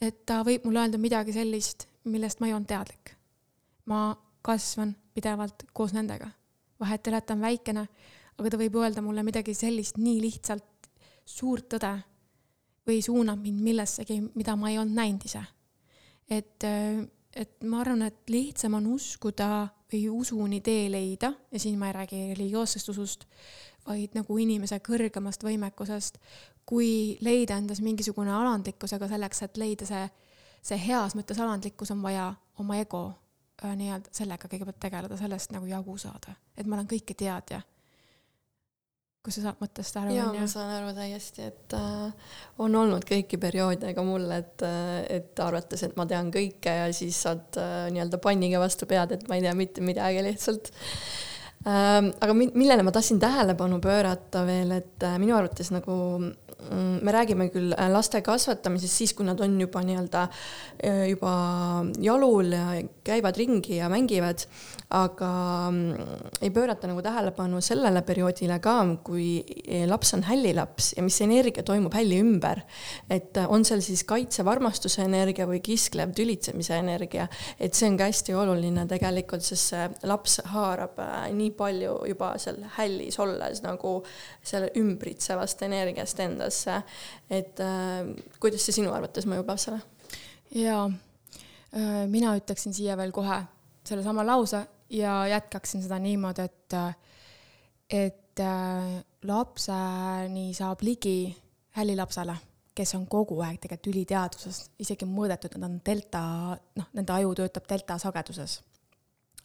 [0.00, 3.16] et ta võib mulle öelda midagi sellist, millest ma ei olnud teadlik.
[3.86, 6.30] ma kasvan pidevalt koos nendega.
[6.80, 7.88] vahet ei ole, et ta on väikene,
[8.38, 10.90] aga ta võib öelda mulle midagi sellist nii lihtsalt
[11.24, 11.98] suurt tõde
[12.88, 15.42] või suunab mind millessegi, mida ma ei olnud näinud ise.
[16.30, 16.64] et,
[17.34, 21.96] et ma arvan, et lihtsam on uskuda või usuni tee leida ja siin ma ei
[21.96, 23.24] räägi religioossest usust,
[23.86, 26.18] vaid nagu inimese kõrgemast võimekusest,
[26.68, 30.02] kui leida endas mingisugune alandlikkus, aga selleks, et leida see,
[30.62, 32.28] see heas mõttes alandlikkus, on vaja
[32.60, 33.06] oma ego
[33.64, 37.62] äh, nii-öelda sellega kõigepealt tegeleda, sellest nagu jagu saada, et ma olen kõike teadja
[39.24, 40.12] kui sa saad mõttest aru.
[40.14, 42.34] jaa, ma saan aru täiesti, et äh,
[42.64, 46.86] on olnud kõiki perioode ka mul, et äh,, et arvates, et ma tean kõike ja
[46.96, 50.72] siis saad äh, nii-öelda panniga vastu pead, et ma ei tea mitte midagi lihtsalt
[51.66, 57.12] aga mi-, millele ma tahtsin tähelepanu pöörata veel, et äh, minu arvates nagu mm, me
[57.12, 61.32] räägime küll äh, laste kasvatamisest siis, kui nad on juba nii-öelda äh, juba
[61.98, 64.46] jalul ja käivad ringi ja mängivad,
[64.94, 65.32] aga
[65.72, 66.14] mm,
[66.46, 69.42] ei pöörata nagu tähelepanu sellele perioodile ka, kui
[69.90, 72.62] laps on hällilaps ja mis energia toimub hälli ümber.
[73.10, 77.26] et on seal siis kaitsev armastuse energia või kisklev tülitsemise energia,
[77.58, 80.96] et see on ka hästi oluline tegelikult, sest see laps haarab
[81.34, 83.98] nii nii palju juba seal hällis olles nagu
[84.44, 86.82] selle ümbritsevast energiast endasse.
[87.30, 88.08] et äh,
[88.40, 89.80] kuidas see sinu arvates mõjub lapsele?
[90.54, 93.42] jaa äh,, mina ütleksin siia veel kohe
[93.88, 96.76] sellesama lause ja jätkaksin seda niimoodi, et,
[97.90, 101.32] et äh, lapseni saab ligi
[101.76, 102.36] hällilapsele,
[102.74, 106.22] kes on kogu aeg tegelikult üliteaduses, isegi mõõdetud, nad on delta,
[106.78, 108.60] noh, nende aju töötab delta sageduses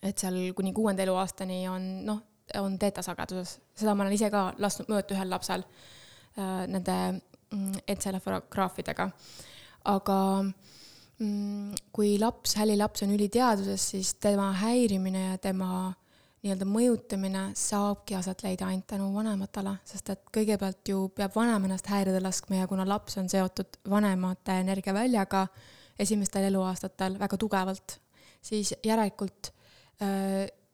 [0.04, 2.22] et seal kuni kuuenda eluaastani on noh,
[2.60, 9.10] on teetasageduses, seda ma olen ise ka lasknud mõõta ühel lapsel äh, nende mm, entselafograafidega.
[9.94, 15.94] aga mm, kui laps, hälilaps on üliteaduses, siis tema häirimine ja tema
[16.44, 21.88] nii-öelda mõjutamine saabki aset leida ainult tänu vanematele, sest et kõigepealt ju peab vanem ennast
[21.88, 25.46] häirida laskma ja kuna laps on seotud vanemate energiaväljaga
[26.04, 28.00] esimestel eluaastatel väga tugevalt,
[28.44, 29.54] siis järelikult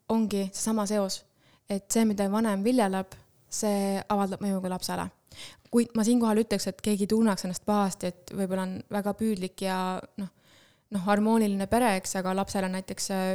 [0.09, 1.23] ongi seesama seos,
[1.69, 3.13] et see, mida vanem viljeleb,
[3.49, 5.07] see avaldab mõju ka lapsele.
[5.69, 9.99] kuid ma siinkohal ütleks, et keegi tunneks ennast pahasti, et võib-olla on väga püüdlik ja
[10.17, 10.31] noh,
[10.89, 13.27] noh, harmooniline pere, eks, aga lapsel on näiteks äh,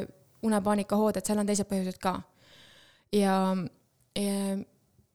[0.42, 2.16] unepaanika hood, et seal on teised põhjused ka.
[3.14, 3.36] ja,
[4.18, 4.56] ja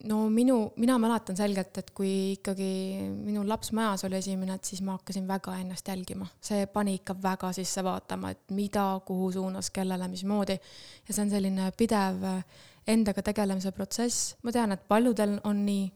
[0.08, 2.70] no minu, mina mäletan selgelt, et kui ikkagi
[3.10, 6.26] minu laps majas oli esimene, et siis ma hakkasin väga ennast jälgima.
[6.40, 10.58] see pani ikka väga sisse vaatama, et mida, kuhu suunas, kellele, mismoodi.
[11.08, 12.24] ja see on selline pidev
[12.86, 14.36] endaga tegelemise protsess.
[14.42, 15.90] ma tean, et paljudel on nii,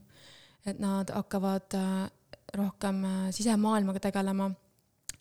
[0.65, 2.05] et nad hakkavad äh,
[2.57, 4.51] rohkem äh, sisemaailmaga tegelema.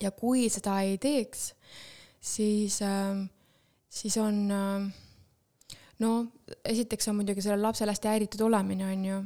[0.02, 1.54] ja kui seda ei teeks,
[2.20, 3.24] siis, äh,
[3.88, 4.44] siis on
[6.02, 6.26] no
[6.64, 9.20] esiteks on muidugi sellel lapsel hästi häiritud olemine, on ju,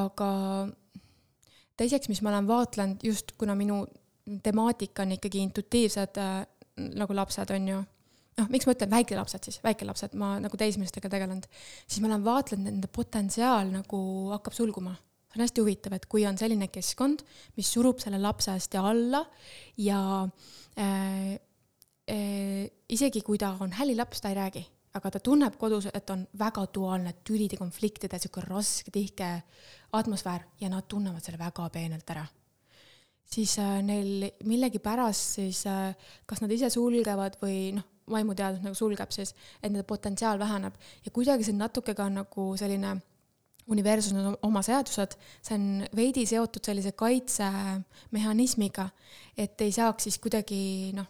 [0.00, 0.30] aga
[1.80, 3.82] teiseks, mis ma olen vaatlenud just, kuna minu
[4.44, 6.40] temaatika on ikkagi intuitiivsed äh,
[7.00, 7.82] nagu lapsed, on ju,
[8.40, 11.46] noh, miks ma ütlen väikelapsed siis, väikelapsed, ma nagu teismelistega tegelenud,
[11.86, 14.02] siis ma olen vaatlenud, nende potentsiaal nagu
[14.34, 14.96] hakkab sulguma.
[15.30, 17.20] See on hästi huvitav, et kui on selline keskkond,
[17.54, 19.20] mis surub selle lapse hästi alla
[19.78, 20.00] ja
[20.74, 21.36] äh,
[22.10, 24.64] äh, isegi kui ta on hällilaps, ta ei räägi
[24.94, 29.30] aga ta tunneb kodus, et on väga duaalne tülide, konfliktide, sihuke raske, tihke
[29.96, 32.26] atmosfäär ja nad tunnevad selle väga peenelt ära.
[33.30, 35.94] siis äh, neil millegipärast siis äh,
[36.26, 39.30] kas nad ise sulgevad või noh, vaimuteadus nagu sulgeb siis,
[39.62, 42.96] et nende potentsiaal väheneb ja kuidagi see natuke ka nagu selline
[43.70, 45.14] universumil on oma seadused,
[45.46, 48.88] see on veidi seotud sellise kaitsemehhanismiga,
[49.38, 51.06] et ei saaks siis kuidagi noh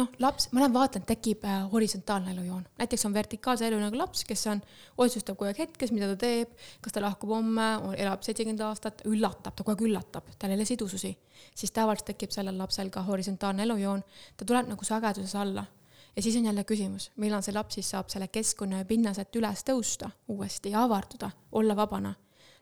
[0.00, 4.46] noh, laps, ma olen vaadanud, tekib äh, horisontaalne elujoon, näiteks on vertikaalse elujoonega laps, kes
[4.52, 4.62] on,
[5.00, 6.54] otsustab kogu aeg hetkes, mida ta teeb,
[6.84, 7.66] kas ta lahkub homme,
[8.00, 11.12] elab seitsekümmend aastat, üllatab, ta kogu aeg üllatab, tal ei ole sidususi,
[11.54, 14.02] siis tavaliselt tekib sellel lapsel ka horisontaalne elujoon,
[14.36, 15.66] ta tuleb nagu sageduses alla.
[16.16, 19.62] ja siis on jälle küsimus, millal see laps siis saab selle keskkonna ja pinnaselt üles
[19.64, 22.14] tõusta uuesti ja avarduda, olla vabana.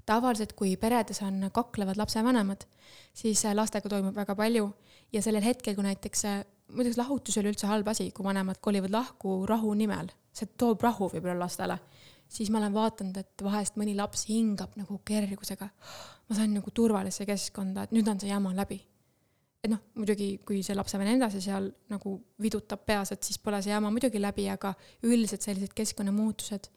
[0.06, 2.64] Tavaliselt, kui peredes on kaklevad lapsevanemad,
[3.12, 4.70] siis äh, lastega toimub väga palju
[5.12, 6.44] ja sellel hetkel, kui näiteks äh,
[6.74, 10.82] muideks lahutus ei ole üldse halb asi, kui vanemad kolivad lahku rahu nimel, see toob
[10.84, 11.78] rahu võib-olla lastele.
[12.28, 15.68] siis ma olen vaadanud, et vahest mõni laps hingab nagu kergusega.
[16.28, 18.80] ma sain nagu turvalisse keskkonda, et nüüd on see jama läbi.
[19.64, 23.72] et noh, muidugi kui see lapsevanem edasi seal nagu vidutab peas, et siis pole see
[23.72, 26.68] jama muidugi läbi, aga üldiselt sellised keskkonnamuutused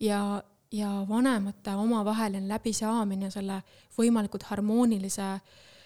[0.00, 0.42] ja,
[0.72, 3.60] ja vanemate omavaheline läbisaamine, selle
[3.98, 5.28] võimalikult harmoonilise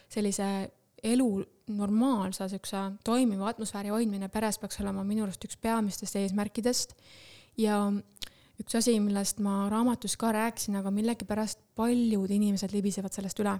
[0.09, 0.71] sellise
[1.03, 6.95] elu normaalse siukse toimiva atmosfääri hoidmine peres peaks olema minu arust üks peamistest eesmärkidest.
[7.59, 7.93] ja
[8.63, 13.59] üks asi, millest ma raamatus ka rääkisin, aga millegipärast paljud inimesed libisevad sellest üle.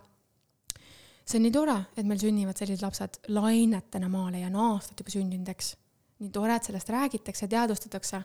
[1.29, 5.13] see on nii tore, et meil sünnivad sellised lapsed lainetena maale ja on aastad juba
[5.13, 5.77] sündinud, eks.
[6.19, 8.23] nii tore, et sellest räägitakse, teadvustatakse.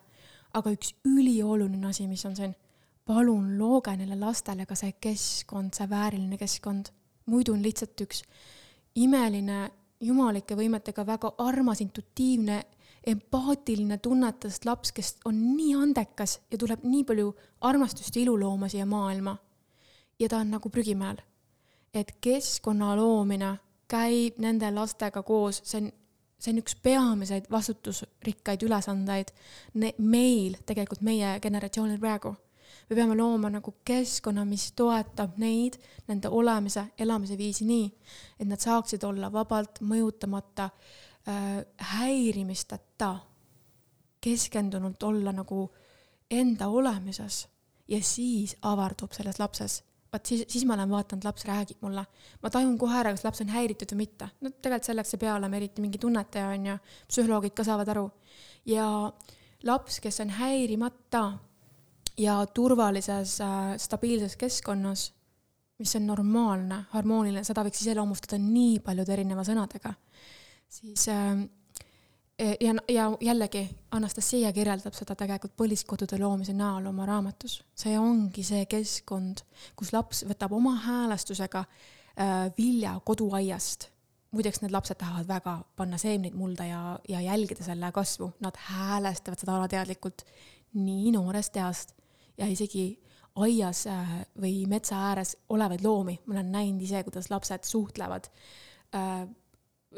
[0.53, 2.55] aga üks ülioluline asi, mis on siin,
[3.05, 6.93] palun looge neile lastele ka see keskkond, see vääriline keskkond.
[7.25, 8.23] muidu on lihtsalt üks
[8.95, 12.61] imeline, jumalike võimetega väga armas, intuitiivne,
[13.07, 18.85] empaatiline, tunnetast laps, kes on nii andekas ja tuleb nii palju armastust ja ilulooma siia
[18.85, 19.37] maailma.
[20.19, 21.17] ja ta on nagu prügimäel.
[21.93, 23.57] et keskkonna loomine
[23.87, 25.91] käib nende lastega koos, see on,
[26.39, 29.33] see on üks peamiseid vastutusrikkaid ülesandeid
[29.97, 32.35] meil, tegelikult meie generatsioonil praegu.
[32.89, 35.77] Me peame looma nagu keskkonna, mis toetab neid,
[36.07, 37.87] nende olemise, elamise viisi nii,
[38.39, 40.69] et nad saaksid olla vabalt, mõjutamata
[41.27, 43.15] äh,, häirimisteta,
[44.23, 45.65] keskendunult olla nagu
[46.31, 47.47] enda olemises
[47.87, 49.81] ja siis avardub selles lapses
[50.13, 52.05] vaat siis, siis ma olen vaadanud, laps räägib mulle.
[52.41, 54.29] ma tajun kohe ära, kas laps on häiritud või mitte.
[54.41, 56.75] no tegelikult selleks ei pea olema eriti mingi tunnetaja, on ju,
[57.09, 58.05] psühholoogid ka saavad aru.
[58.69, 58.87] ja
[59.63, 61.23] laps, kes on häirimata
[62.17, 65.13] ja turvalises äh, stabiilses keskkonnas,
[65.79, 69.93] mis on normaalne, harmooniline, seda võiks iseloomustada nii paljude erineva sõnadega,
[70.69, 71.41] siis äh,
[72.39, 77.63] ja, ja jällegi Anastasia kirjeldab seda tegelikult põliskodude loomise näol oma raamatus.
[77.75, 79.43] see ongi see keskkond,
[79.75, 83.89] kus laps võtab oma häälestusega äh, vilja koduaiast.
[84.31, 89.39] muideks need lapsed tahavad väga panna seemneid mulda ja, ja jälgida selle kasvu, nad häälestavad
[89.39, 90.25] seda alateadlikult
[90.73, 91.93] nii noorest east
[92.37, 93.01] ja isegi
[93.35, 98.29] aias äh, või metsa ääres olevaid loomi, ma olen näinud ise, kuidas lapsed suhtlevad
[98.95, 99.27] äh,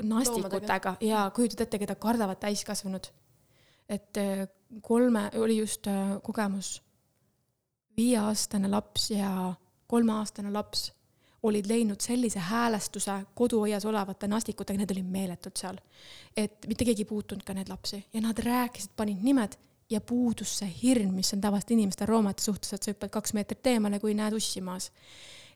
[0.03, 3.07] nastikutega ja kujutad ette, keda kardavad täiskasvanud.
[3.89, 4.47] et äh,
[4.81, 6.81] kolme, oli just äh, kogemus,
[7.97, 9.53] viieaastane laps ja
[9.87, 10.91] kolmeaastane laps
[11.43, 15.77] olid leidnud sellise häälestuse koduaias olevate nastikutega, need olid meeletud seal.
[16.37, 18.05] et mitte keegi ei puutunud ka neid lapsi.
[18.13, 19.57] Ja nad rääkisid, panid nimed
[19.89, 23.73] ja puudus see hirm, mis on tavaliselt inimestel roomade suhtes, et sa hüppad kaks meetrit
[23.75, 24.91] eemale, kui näed ussi maas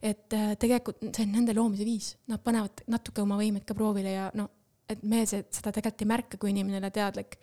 [0.01, 4.15] et äh, tegelikult see on nende loomise viis, nad panevad natuke oma võimeid ka proovile
[4.15, 4.47] ja no,
[4.89, 7.38] et me seda tegelikult ei märka, kui inimene ei ole teadlik.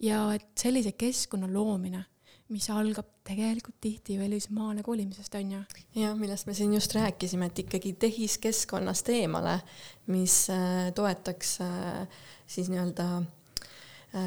[0.00, 2.04] ja et sellise keskkonna loomine,
[2.50, 5.64] mis algab tegelikult tihti välismaale kolimisest, on ju.
[5.98, 9.58] jah, millest me siin just rääkisime, et ikkagi tehiskeskkonnast eemale,
[10.06, 13.10] mis äh, toetaks äh, siis nii-öelda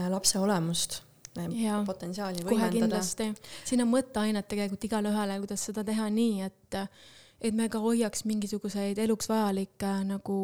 [0.08, 1.02] lapse olemust
[1.36, 3.02] ja, potentsiaali võimendada.
[3.02, 6.80] siin on mõtteainet tegelikult igale ühele, kuidas seda teha nii, et
[7.44, 10.38] et me ka hoiaks mingisuguseid eluks vajalikke nagu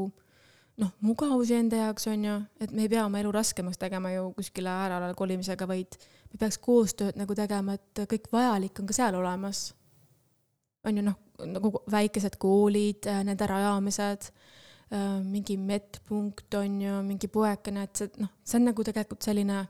[0.80, 4.30] noh, mugavusi enda jaoks on ju, et me ei pea oma elu raskemaks tegema ju
[4.38, 5.98] kuskile ääralale kolimisega, vaid
[6.32, 9.74] me peaks koostööd nagu tegema, et kõik vajalik on ka seal olemas.
[10.88, 14.30] on ju noh, nagu väikesed koolid, nende rajamised,
[15.24, 19.66] mingi medpunkt on ju, mingi poekene, et see noh, see on nagu tegelikult selline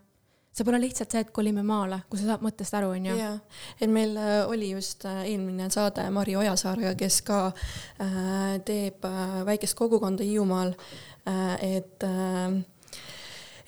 [0.59, 3.15] see pole lihtsalt see, et kolime maale, kui sa saad mõttest aru, on ju.
[3.19, 3.35] jaa,
[3.79, 9.07] et meil äh, oli just äh, eelmine saade Mari Ojasaarega, kes ka äh, teeb
[9.47, 10.75] väikest kogukonda Hiiumaal
[11.63, 12.03] et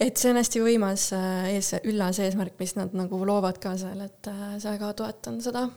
[0.02, 1.04] et see on hästi võimas
[1.52, 4.30] ees, üllas eesmärk, mis nad nagu loovad ka seal, et
[4.64, 5.68] sa ka toetan seda.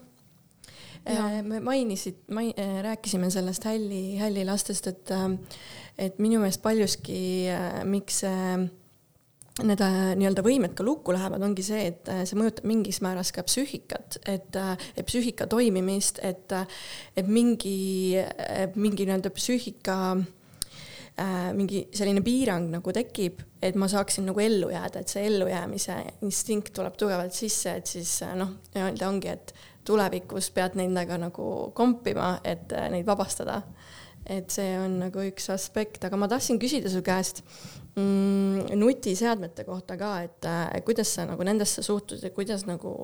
[1.05, 2.55] Me mainisid, mai-,
[2.87, 5.13] rääkisime sellest hälli, hälli lastest, et,
[6.01, 7.19] et minu meelest paljuski,
[7.91, 8.65] miks see
[9.63, 13.31] need äh, nii-öelda võimed ka lukku lähevad, ongi see, et äh, see mõjutab mingis määras
[13.35, 16.51] ka psüühikat, et, äh, et psüühika toimimist, et,
[17.15, 18.19] et mingi,
[18.75, 19.99] mingi nii-öelda psüühika
[21.55, 26.73] mingi selline piirang nagu tekib, et ma saaksin nagu ellu jääda, et see ellujäämise instinkt
[26.75, 29.53] tuleb tugevalt sisse, et siis noh, nii-öelda ongi, et
[29.87, 31.47] tulevikus pead nendega nagu
[31.79, 33.63] kompima, et neid vabastada.
[34.25, 37.45] et see on nagu üks aspekt, aga ma tahtsin küsida su käest
[37.97, 42.95] mm, nutiseadmete kohta ka, et äh, kuidas sa nagu nendesse suhtud ja kuidas nagu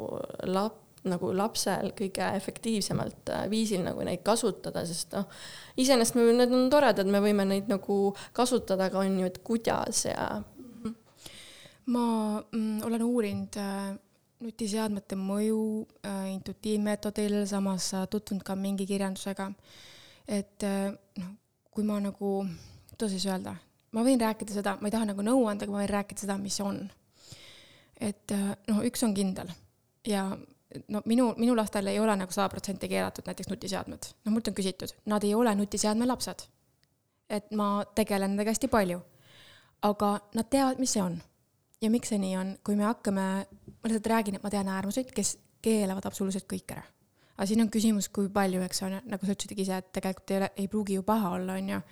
[0.49, 5.29] lap-, nagu lapsel kõige efektiivsemalt äh, viisil nagu neid kasutada, sest noh,
[5.81, 8.01] iseenesest me, need on toredad, me võime neid nagu
[8.37, 10.29] kasutada, aga on ju, et kuidas ja.
[11.91, 12.05] ma
[12.41, 13.95] mm, olen uurinud äh,
[14.45, 15.63] nutiseadmete mõju
[16.05, 19.51] äh, intuitiivmeetodil, samas tutvunud ka mingi kirjandusega.
[20.31, 20.63] et
[21.19, 21.33] noh,
[21.75, 22.45] kui ma nagu,
[22.93, 23.57] kuidas siis öelda,
[23.93, 26.39] ma võin rääkida seda, ma ei taha nagu nõu anda, aga ma võin rääkida seda,
[26.39, 26.85] mis on.
[28.01, 29.51] et äh, noh, üks on kindel
[30.07, 30.31] ja
[30.89, 34.11] no minu, minu lastel ei ole nagu sada protsenti keelatud näiteks nutiseadmed.
[34.25, 36.47] noh, mult on küsitud, nad ei ole nutiseadmelapsed.
[37.31, 39.01] et ma tegelen nendega hästi palju.
[39.83, 41.19] aga nad teavad, mis see on.
[41.81, 43.27] ja miks see nii on, kui me hakkame,
[43.83, 46.85] ma lihtsalt räägin, et ma tean äärmuseid, kes keelavad absoluutselt kõik ära.
[47.37, 50.41] aga siin on küsimus, kui palju, eks ju, nagu sa ütlesid ise, et tegelikult ei
[50.43, 51.83] ole, ei pruugi ju paha olla, on ju.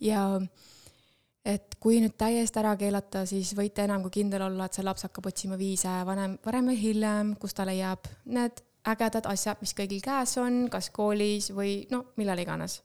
[0.00, 0.26] ja
[1.44, 5.06] et kui nüüd täiesti ära keelata, siis võite enam kui kindel olla, et see laps
[5.06, 8.60] hakkab otsima viise vanem, varem või hiljem, kus ta leiab need
[8.90, 12.80] ägedad asjad, mis kõigil käes on, kas koolis või no millal iganes.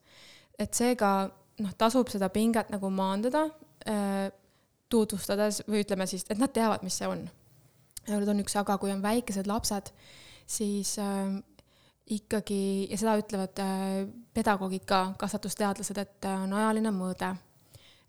[0.59, 1.29] et seega
[1.59, 3.47] noh, tasub seda pinget nagu maandada
[3.87, 4.31] äh,,
[4.89, 7.25] tutvustades või ütleme siis, et nad teavad, mis see on.
[8.07, 9.91] nüüd on üks aga, kui on väikesed lapsed,
[10.47, 11.35] siis äh,
[12.05, 17.33] ikkagi, ja seda ütlevad äh, pedagoogid ka, kasvatusteadlased, et on ajaline mõõde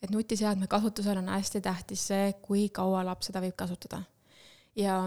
[0.07, 4.03] et nutiseadme kasutusel on hästi tähtis see, kui kaua laps seda võib kasutada.
[4.77, 5.01] ja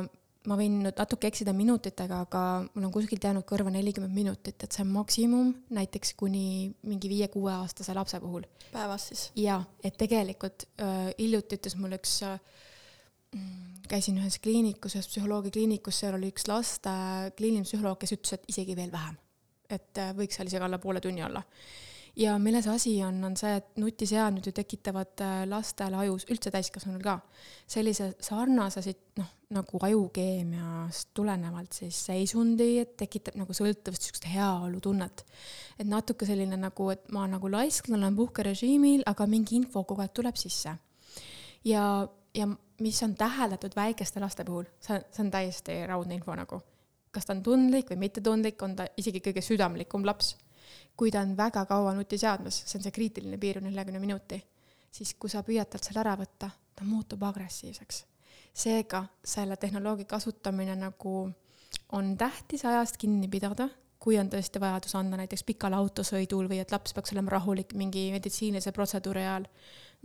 [0.48, 2.44] ma võin nüüd natuke eksida minutitega, aga
[2.74, 7.96] mul on kuskilt jäänud kõrva nelikümmend minutit, et see on maksimum näiteks kuni mingi viie-kuueaastase
[7.96, 8.48] lapse puhul.
[8.74, 9.26] päevas siis?
[9.40, 12.40] jaa, et tegelikult äh, hiljuti ütles mul üks äh,
[13.90, 16.96] käisin ühes kliinikus, ühes psühholoogikliinikus, seal oli üks laste
[17.38, 19.20] kliiniline psühholoog, kes ütles, et isegi veel vähem.
[19.70, 21.44] et äh, võiks seal isegi alla poole tunni olla
[22.20, 27.02] ja milles asi on, on see, et nutiseadmed ju tekitavad äh, lastel ajus, üldse täiskasvanul
[27.04, 27.16] ka,
[27.70, 28.84] sellise sarnase
[29.20, 35.26] noh, nagu ajukeemiast tulenevalt siis seisundi, et tekitab nagu sõltuvust, niisugust heaolutunnet.
[35.80, 40.14] et natuke selline nagu, et ma nagu laisk, olen puhkerežiimil, aga mingi info kogu aeg
[40.14, 40.76] tuleb sisse.
[41.66, 41.86] ja,
[42.36, 46.62] ja mis on täheldatud väikeste laste puhul, see, see on täiesti raudne info nagu.
[47.12, 50.36] kas ta on tundlik või mittetundlik, on ta isegi kõige südamlikum laps
[51.00, 54.40] kui ta on väga kaua nutiseadmes, see on see kriitiline piir, neljakümne minuti,
[54.92, 58.06] siis kui sa püüad talt selle ära võtta, ta muutub agressiivseks.
[58.60, 61.14] seega selle tehnoloogia kasutamine nagu
[61.96, 63.70] on tähtis ajast kinni pidada,
[64.00, 68.10] kui on tõesti vajadus anda näiteks pikal autosõidul või et laps peaks olema rahulik mingi
[68.12, 69.46] meditsiinilise protseduuri ajal.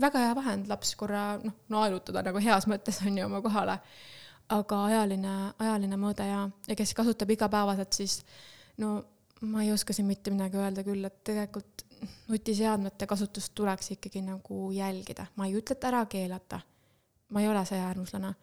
[0.01, 3.79] väga hea vahend laps korra noh, naelutada nagu heas mõttes on ju oma kohale.
[4.49, 8.25] aga ajaline, ajaline mõõde ja, ja kes kasutab igapäevaselt, siis
[8.79, 9.03] no
[9.45, 11.85] ma ei oska siin mitte midagi öelda küll, et tegelikult
[12.29, 16.61] nutiseadmete kasutust tuleks ikkagi nagu jälgida, ma ei ütle, et ära keelata.
[17.35, 18.35] ma ei ole see äärmuslane,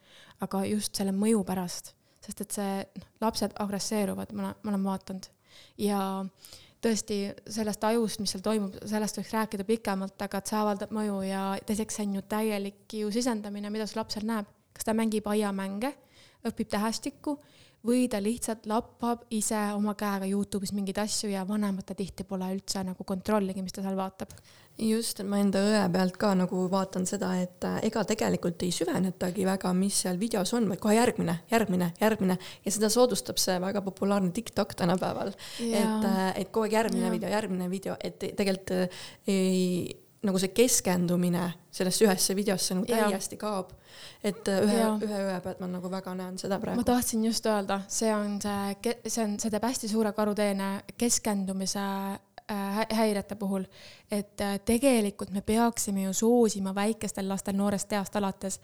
[0.44, 5.28] aga just selle mõju pärast, sest et see, noh, lapsed agresseeruvad, ma ma olen vaadanud
[5.80, 6.00] ja
[6.82, 11.20] tõesti sellest ajust, mis seal toimub, sellest võiks rääkida pikemalt, aga et see avaldab mõju
[11.28, 14.50] ja teiseks see on ju täielik ju sisendamine, mida su laps seal näeb.
[14.72, 15.92] kas ta mängib aiamänge,
[16.48, 17.36] õpib tähestikku
[17.86, 22.48] või ta lihtsalt lappab ise oma käega Youtube'is mingeid asju ja vanemad ta tihti pole
[22.54, 24.34] üldse nagu kontrolligi, mis ta seal vaatab.
[24.78, 28.72] just, et ma enda õe pealt ka nagu vaatan seda, et äh, ega tegelikult ei
[28.72, 33.58] süvenetagi väga, mis seal videos on, vaid kohe järgmine, järgmine, järgmine ja seda soodustab see
[33.60, 35.34] väga populaarne TikTok tänapäeval.
[35.60, 37.12] et, äh, et kogu aeg järgmine ja.
[37.12, 41.44] video, järgmine video, et tegelikult äh, ei nagu see keskendumine
[41.74, 43.72] sellesse ühesse videosse nagu täiesti kaob.
[44.24, 46.80] et äh, ühe, ühe öö pealt ma nagu väga näen seda praegu.
[46.80, 51.82] ma tahtsin just öelda, see on see, see on, see teeb hästi suure karuteene keskendumise
[51.82, 53.66] äh, häirete puhul,
[54.10, 58.60] et äh, tegelikult me peaksime ju soosima väikestel lastel noorest east alates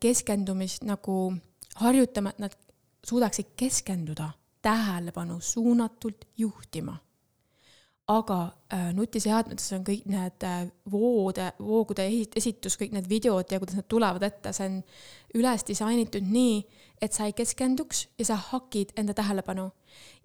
[0.00, 1.34] keskendumist nagu
[1.80, 2.58] harjutama, et nad
[3.06, 4.30] suudaksid keskenduda,
[4.62, 6.96] tähelepanu suunatult juhtima
[8.12, 12.04] aga äh, nutiseadmetes on kõik need äh, voode, voogude
[12.36, 14.80] esitus, kõik need videod ja kuidas nad tulevad ette, see on
[15.40, 16.58] üles disainitud nii,
[17.00, 19.70] et sa ei keskenduks ja sa hakid enda tähelepanu.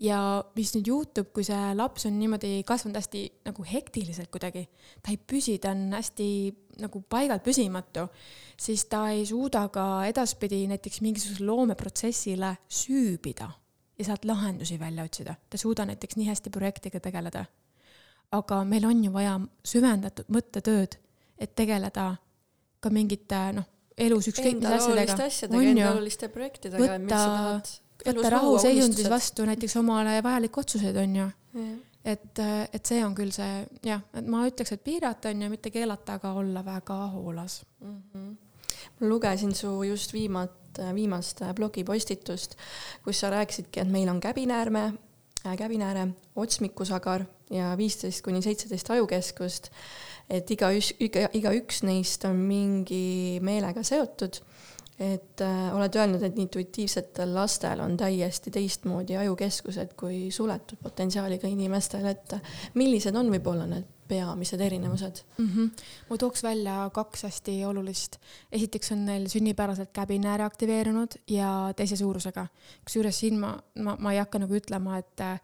[0.02, 4.66] ja mis nüüd juhtub, kui see laps on niimoodi kasvanud hästi nagu hektiliselt kuidagi,
[5.00, 6.28] ta ei püsi, ta on hästi
[6.84, 8.10] nagu paigalt püsimatu,
[8.60, 13.52] siis ta ei suuda ka edaspidi näiteks mingisugusele loomeprotsessile süübida
[14.00, 15.36] ja sealt lahendusi välja otsida.
[15.48, 17.46] ta ei suuda näiteks nii hästi projektiga tegeleda
[18.32, 19.36] aga meil on ju vaja
[19.66, 20.98] süvendatud mõttetööd,
[21.40, 22.12] et tegeleda
[22.80, 23.68] ka mingite noh,
[24.00, 25.16] elus ükskõik mis asjadega.
[25.26, 27.72] asjadega, enda oluliste projektidega, tahad
[28.06, 31.26] võtta rahuseisundis vastu näiteks omale vajalikke otsuseid, on ju.
[32.06, 32.44] et,
[32.74, 36.20] et see on küll see jah, et ma ütleks, et piirata on ju, mitte keelata,
[36.20, 37.98] aga olla väga hoolas mm.
[38.14, 38.32] -hmm.
[39.00, 40.56] ma lugesin su just viimat,
[40.94, 42.56] viimast blogipostitust,
[43.04, 44.94] kus sa rääkisidki, et meil on käbinäärme
[45.58, 49.70] käbinääre, otsmikusagar ja viisteist kuni seitseteist ajukeskust.
[50.30, 54.42] et igaüks, iga, igaüks neist on mingi meelega seotud.
[55.00, 62.06] et äh, oled öelnud, et intuitiivsetel lastel on täiesti teistmoodi ajukeskused kui suletud potentsiaaliga inimestel,
[62.06, 62.36] et
[62.76, 65.48] millised on võib-olla need peamised erinevused mm?
[65.48, 65.70] -hmm.
[66.10, 68.18] ma tooks välja kaks hästi olulist.
[68.52, 72.48] esiteks on neil sünnipäraselt käbinääre aktiveerunud ja teise suurusega.
[72.84, 75.42] kusjuures siin ma, ma, ma ei hakka nagu ütlema, et äh,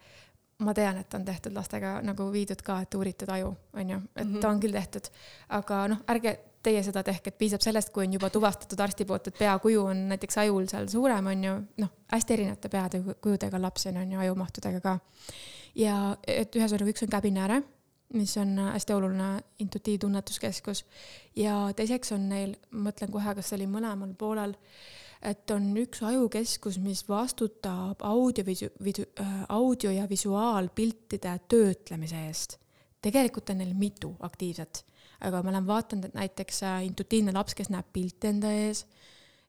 [0.58, 4.24] ma tean, et on tehtud lastega nagu viidud ka, et uuritud aju, on ju, et
[4.24, 4.40] mm -hmm.
[4.40, 5.08] ta on küll tehtud.
[5.48, 9.26] aga noh, ärge teie seda tehke, et piisab sellest, kui on juba tuvastatud arsti poolt,
[9.26, 13.88] et peakuju on näiteks ajul seal suurem, on ju, noh, hästi erinevate peade kujudega lapsi
[13.88, 14.98] on ju, ajumahtudega ka.
[15.74, 17.62] ja et ühesõnaga, üks on käbinääre
[18.14, 20.84] mis on hästi oluline intuitiivtunnetuskeskus.
[21.36, 24.54] ja teiseks on neil, mõtlen kohe, kas see oli mõlemal poolel,
[25.22, 32.58] et on üks ajukeskus, mis vastutab audio, äh, audio ja visuaalpiltide töötlemise eest.
[33.02, 34.84] tegelikult on neil mitu aktiivset,
[35.20, 38.86] aga ma olen vaadanud, et näiteks äh, intuitiivne laps, kes näeb pilte enda ees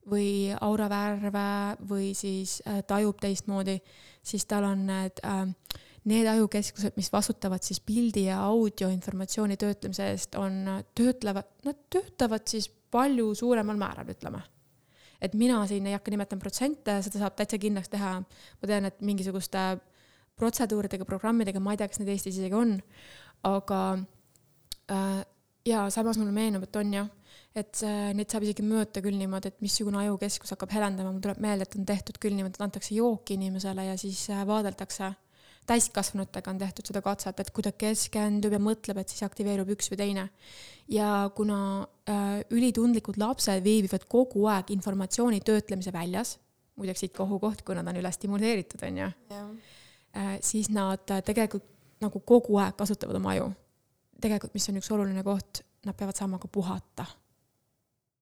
[0.07, 1.47] või auravärve
[1.89, 3.79] või siis äh, tajub teistmoodi,
[4.23, 5.47] siis tal on need äh,
[6.07, 10.61] need ajukeskused, mis vastutavad siis pildi ja audio informatsiooni töötlemise eest, on,
[10.95, 14.41] töötlevad, nad töötavad siis palju suuremal määral, ütleme.
[15.21, 18.17] Et mina siin ei hakka nimetama protsente, seda saab täitsa kindlaks teha.
[18.61, 19.63] ma tean, et mingisuguste
[20.37, 22.75] protseduuridega, programmidega, ma ei tea, kas neid Eestis isegi on,
[23.49, 23.81] aga
[24.93, 25.21] äh,
[25.65, 27.07] ja samas mulle meenub, et on jah,
[27.57, 31.41] et äh, neid saab isegi mõõta küll niimoodi, et missugune ajukeskus hakkab helendama, mul tuleb
[31.43, 35.11] meelde, et on tehtud küll niimoodi, et antakse jooki inimesele ja siis äh, vaadeldakse
[35.67, 39.91] täiskasvanutega on tehtud seda katset, et kui ta keskendub ja mõtleb, et siis aktiveerub üks
[39.91, 40.27] või teine.
[40.87, 41.59] ja kuna
[42.07, 46.37] äh, ülitundlikud lapsed viibivad kogu aeg informatsiooni töötlemise väljas,
[46.79, 49.09] muideks siit ka ohukoht, kui nad on üle stimuleeritud, on ju,
[50.15, 51.67] äh, siis nad äh, tegelikult
[52.01, 53.51] nagu kogu aeg kasutavad oma aju.
[54.21, 57.05] tegelikult, mis on üks oluline koht, nad peavad saama ka puhata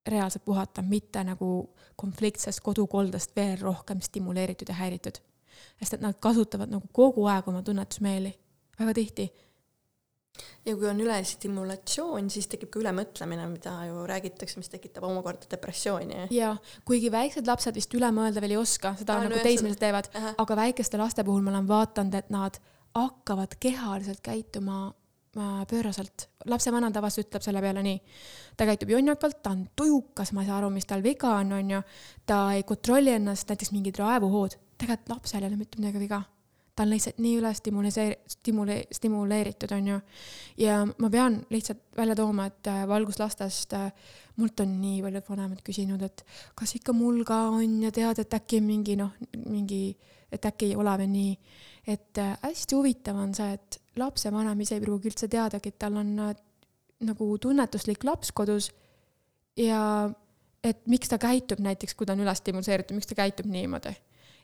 [0.05, 1.47] reaalselt puhata, mitte nagu
[1.97, 5.17] konfliktsest kodukoldest veel rohkem stimuleeritud ja häiritud
[5.79, 8.31] sest et nad kasutavad nagu kogu aeg oma tunnetusmeeli,
[8.79, 9.27] väga tihti.
[10.65, 16.27] ja kui on ülestimulatsioon, siis tekib ka ülemõtlemine, mida ju räägitakse, mis tekitab omakorda depressiooni.
[16.35, 16.55] ja
[16.85, 20.11] kuigi väiksed lapsed vist üle mõelda veel ei oska, seda ah, nagu no, teismelised teevad,
[20.37, 22.59] aga väikeste laste puhul ma olen vaadanud, et nad
[22.95, 26.29] hakkavad kehaliselt käituma äh, pööraselt.
[26.45, 27.97] lapsevanem tavaliselt ütleb selle peale nii,
[28.57, 31.71] ta käitub jonnakalt, ta on tujukas, ma ei saa aru, mis tal viga on, on
[31.75, 31.81] ju,
[32.25, 36.21] ta ei kontrolli ennast, näiteks mingid raevuhood, tegelikult lapsel ei ole mitte midagi viga.
[36.75, 39.99] ta on lihtsalt nii üle stimuliseeri-, stimule-, stimuleeritud, on ju.
[40.59, 43.91] ja ma pean lihtsalt välja tooma, et äh, valguslastest äh,
[44.35, 46.25] mult on nii paljud vanemad küsinud, et
[46.55, 49.13] kas ikka mul ka on ja tead, et äkki mingi noh,
[49.45, 49.95] mingi,
[50.31, 51.37] et äkki ei ole veel nii.
[51.87, 55.95] et äh, hästi huvitav on see, et lapsevanem ise ei pruugi üldse teadagi, et tal
[56.01, 56.11] on
[57.05, 58.67] nagu tunnetuslik laps kodus
[59.55, 60.09] ja
[60.63, 63.95] et miks ta käitub näiteks, kui ta on üle stimuleeritud, miks ta käitub niimoodi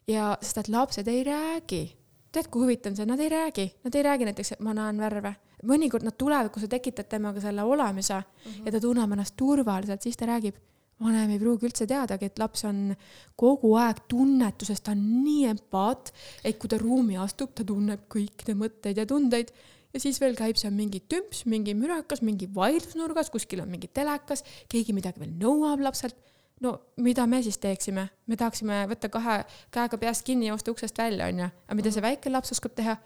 [0.07, 1.97] ja sest et lapsed ei räägi.
[2.31, 5.35] tead, kui huvitav see, nad ei räägi, nad ei räägi näiteks, et ma näen värve.
[5.67, 8.65] mõnikord nad tulevad, kui sa tekitad temaga selle olemise mm -hmm.
[8.65, 10.55] ja ta tunneb ennast turvaliselt, siis ta räägib.
[11.01, 12.95] vanem ei pruugi üldse teadagi, et laps on
[13.35, 16.13] kogu aeg tunnetuses, ta on nii empaat,
[16.43, 19.51] et kui ta ruumi astub, ta tunneb kõiki mõtteid ja tundeid
[19.93, 24.43] ja siis veel käib seal mingi tümps, mingi mürakas, mingi vaidlusnurgas, kuskil on mingi telekas,
[24.69, 26.15] keegi midagi veel nõuab lapselt
[26.61, 29.41] no mida me siis teeksime, me tahaksime võtta kahe
[29.73, 32.97] käega peast kinni ja joosta uksest välja, onju, aga mida see väike laps oskab teha?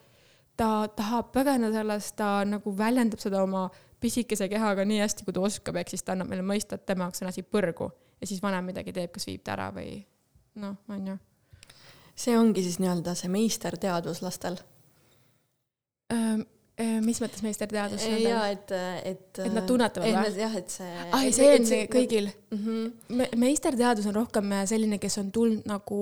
[0.55, 3.67] ta tahab põgeneda sellest, ta nagu väljendab seda oma
[3.99, 7.07] pisikese kehaga nii hästi, kui ta oskab, ehk siis ta annab meile mõista, et tema
[7.07, 7.89] jaoks on asi põrgu.
[8.21, 9.97] Ja siis vanem midagi teeb, kas viib ta ära või
[10.61, 11.17] noh, onju.
[12.15, 14.59] see ongi siis nii-öelda see meisterteadvus lastel.
[16.13, 16.39] Äh,
[16.75, 18.03] mis mõttes meisterteadus?
[18.19, 18.71] jaa, et,
[19.07, 19.39] et.
[19.39, 20.41] et nad tunnetavad või?
[20.41, 20.89] jah, et see.
[21.07, 22.57] ah, ei, see on see kõigil mm.
[22.59, 23.15] -hmm.
[23.15, 25.99] Me, meisterteadus on rohkem selline, kes on tulnud nagu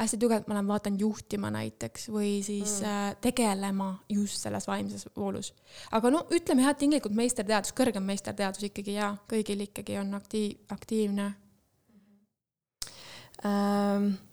[0.00, 2.90] hästi tugevalt, ma olen vaadanud juhtima näiteks või siis mm.
[2.90, 5.54] äh, tegelema just selles vaimses voolus.
[5.92, 10.58] aga no ütleme jah, et tinglikult meisterteadus, kõrgem meisterteadus ikkagi jaa, kõigil ikkagi on aktiiv,
[10.74, 12.00] aktiivne mm.
[12.00, 13.46] -hmm.
[13.46, 14.27] Ähm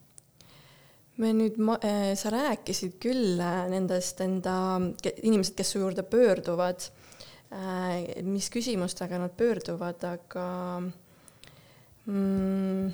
[1.22, 4.56] me nüüd, äh, sa rääkisid küll äh, nendest enda,
[5.24, 6.90] inimesed, kes su juurde pöörduvad,
[7.56, 10.48] äh, mis küsimustega nad pöörduvad, aga
[12.06, 12.94] mm,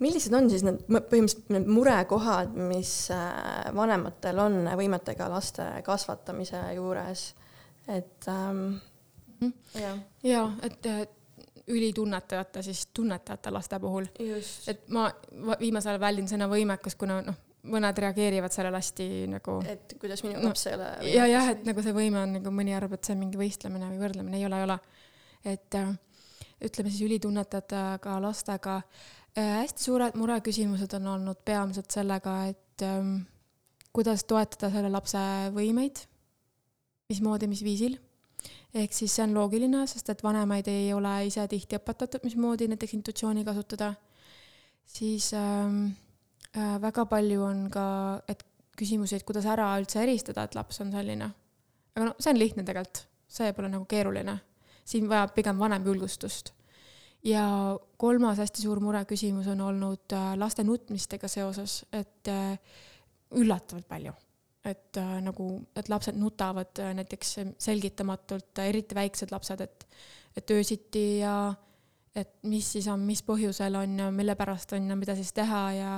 [0.00, 2.94] millised on siis need põhimõtteliselt need murekohad, mis
[3.76, 7.26] vanematel on võimetega laste kasvatamise juures,
[7.90, 8.78] et ähm,
[9.40, 9.56] mm.
[9.82, 11.18] ja, ja, et
[11.70, 14.08] ülitunnetajate, siis tunnetajate laste puhul.
[14.68, 15.08] et ma
[15.60, 17.38] viimasel ajal väldin sõna võimekas, kuna noh,
[17.70, 19.58] mõned reageerivad sellele hästi nagu.
[19.68, 21.14] et kuidas minu laps no, ei ole.
[21.14, 23.90] ja jah, et nagu see võime on nagu mõni arvab, et see on mingi võistlemine
[23.92, 24.78] või võrdlemine, ei ole, ei ole.
[25.54, 25.90] et äh,
[26.68, 33.10] ütleme siis ülitunnetajatega lastega äh, hästi suured mureküsimused on olnud peamiselt sellega, et äh,
[33.92, 35.24] kuidas toetada selle lapse
[35.56, 36.04] võimeid,
[37.10, 37.98] mismoodi, mis viisil
[38.74, 42.94] ehk siis see on loogiline, sest et vanemaid ei ole ise tihti õpetatud, mismoodi näiteks
[42.98, 43.94] intuitsiooni kasutada.
[44.86, 45.86] siis ähm,
[46.56, 48.44] äh, väga palju on ka, et
[48.78, 51.30] küsimusi, et kuidas ära üldse eristada, et laps on selline.
[51.96, 54.38] aga noh, see on lihtne tegelikult, see pole nagu keeruline.
[54.84, 56.52] siin vajab pigem vanem julgustust.
[57.24, 62.58] ja kolmas hästi suur mureküsimus on olnud äh, laste nutmistega seoses, et äh,
[63.34, 64.14] üllatavalt palju
[64.64, 65.46] et äh, nagu,
[65.76, 69.86] et lapsed nutavad äh, näiteks selgitamatult äh,, eriti väiksed lapsed, et,
[70.36, 71.54] et öösiti ja
[72.14, 75.62] et mis siis on, mis põhjusel on ja mille pärast on ja mida siis teha
[75.72, 75.92] ja,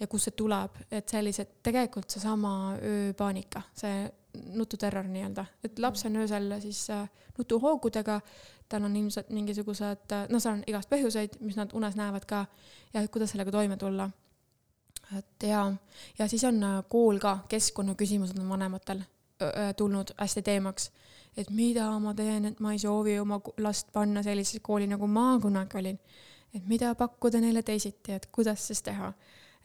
[0.00, 4.04] ja kust see tuleb, et sellised, tegelikult seesama ööpaanika, see
[4.52, 7.08] nututerror nii-öelda, et laps on öösel siis äh,
[7.38, 8.20] nutuhoogudega,
[8.68, 12.44] tal on ilmselt mingisugused, äh, no seal on igast põhjuseid, mis nad unes näevad ka
[12.92, 14.10] ja kuidas sellega toime tulla
[15.18, 15.68] et jaa,
[16.18, 19.04] ja siis on äh, kool ka, keskkonnaküsimused on vanematel
[19.76, 20.90] tulnud hästi teemaks.
[21.36, 25.38] et mida ma teen, et ma ei soovi oma last panna sellisesse kooli, nagu ma
[25.42, 25.98] kunagi olin.
[26.54, 29.12] et mida pakkuda neile teisiti, et kuidas siis teha.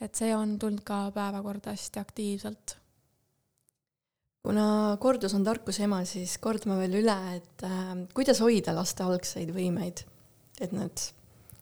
[0.02, 2.78] et see on tulnud ka päevakorda hästi aktiivselt.
[4.44, 9.56] kuna kordus on tarkuse ema, siis kordame veel üle, et äh, kuidas hoida laste algseid
[9.56, 10.04] võimeid,
[10.60, 11.10] et nad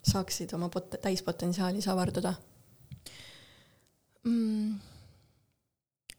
[0.01, 2.34] saaksid oma pot-, täispotentsiaalis avarduda
[4.24, 4.80] mm,?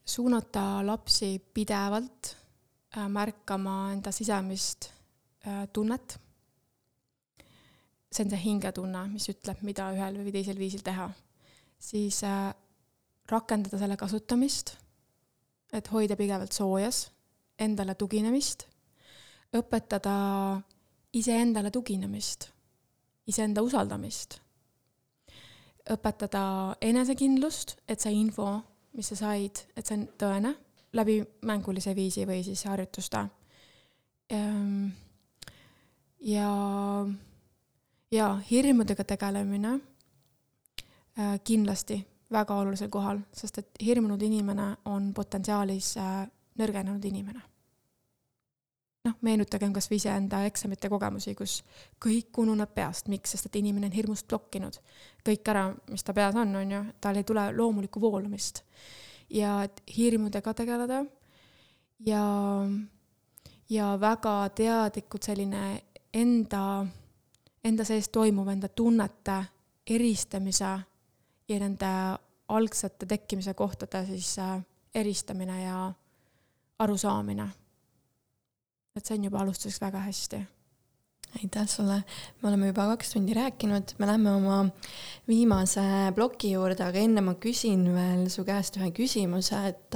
[0.05, 2.35] suunata lapsi pidevalt
[2.97, 4.89] äh, märkama enda sisemist
[5.47, 6.19] äh, tunnet.
[8.11, 11.09] see on see hingetunne, mis ütleb, mida ühel või teisel viisil teha.
[11.79, 12.51] siis äh,
[13.31, 14.75] rakendada selle kasutamist,
[15.71, 17.05] et hoida pidevalt soojas,
[17.59, 18.67] endale tuginemist,
[19.55, 20.15] õpetada
[21.13, 22.49] iseendale tuginemist,
[23.27, 24.41] iseenda usaldamist
[25.89, 28.53] õpetada enesekindlust, et see info,
[28.97, 30.53] mis sa said, et see on tõene,
[30.93, 33.23] läbi mängulise viisi või siis harjutuste.
[34.31, 34.89] Ehm,
[36.27, 36.49] ja,
[38.11, 42.01] ja hirmudega tegelemine äh, kindlasti
[42.31, 46.27] väga olulisel kohal, sest et hirmunud inimene on potentsiaalis äh,
[46.59, 47.50] nõrgenenud inimene
[49.07, 51.61] noh, meenutagem kas või iseenda eksamite kogemusi, kus
[52.01, 54.77] kõik ununeb peast, miks, sest et inimene on hirmust blokkinud
[55.25, 58.63] kõik ära, mis ta peas on, on ju, tal ei tule loomulikku voolamist.
[59.29, 61.05] ja et hirmudega tegeleda
[62.05, 62.25] ja,
[63.69, 65.81] ja väga teadlikult selline
[66.13, 66.85] enda,
[67.63, 69.43] enda sees toimuv, enda tunnete
[69.87, 70.73] eristamise
[71.47, 71.93] ja nende
[72.47, 74.59] algsete tekkimise kohtade siis äh,
[74.93, 75.93] eristamine ja
[76.79, 77.49] arusaamine
[78.95, 80.41] et see on juba alustuseks väga hästi.
[81.39, 82.01] Aitäh sulle,
[82.41, 84.57] me oleme juba kaks tundi rääkinud, me lähme oma
[85.29, 85.83] viimase
[86.15, 89.95] ploki juurde, aga enne ma küsin veel su käest ühe küsimuse, et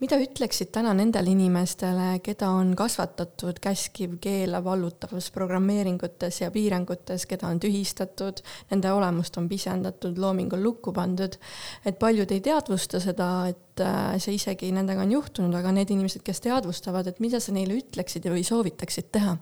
[0.00, 7.50] mida ütleksid täna nendele inimestele, keda on kasvatatud käskiv, keelav allutavus programmeeringutes ja piirangutes, keda
[7.50, 11.38] on tühistatud, nende olemust on pisendatud, looming on lukku pandud,
[11.84, 15.90] et paljud ei teadvusta seda, et et äh, see isegi nendega on juhtunud, aga need
[15.94, 19.36] inimesed, kes teadvustavad, et mida sa neile ütleksid või soovitaksid teha?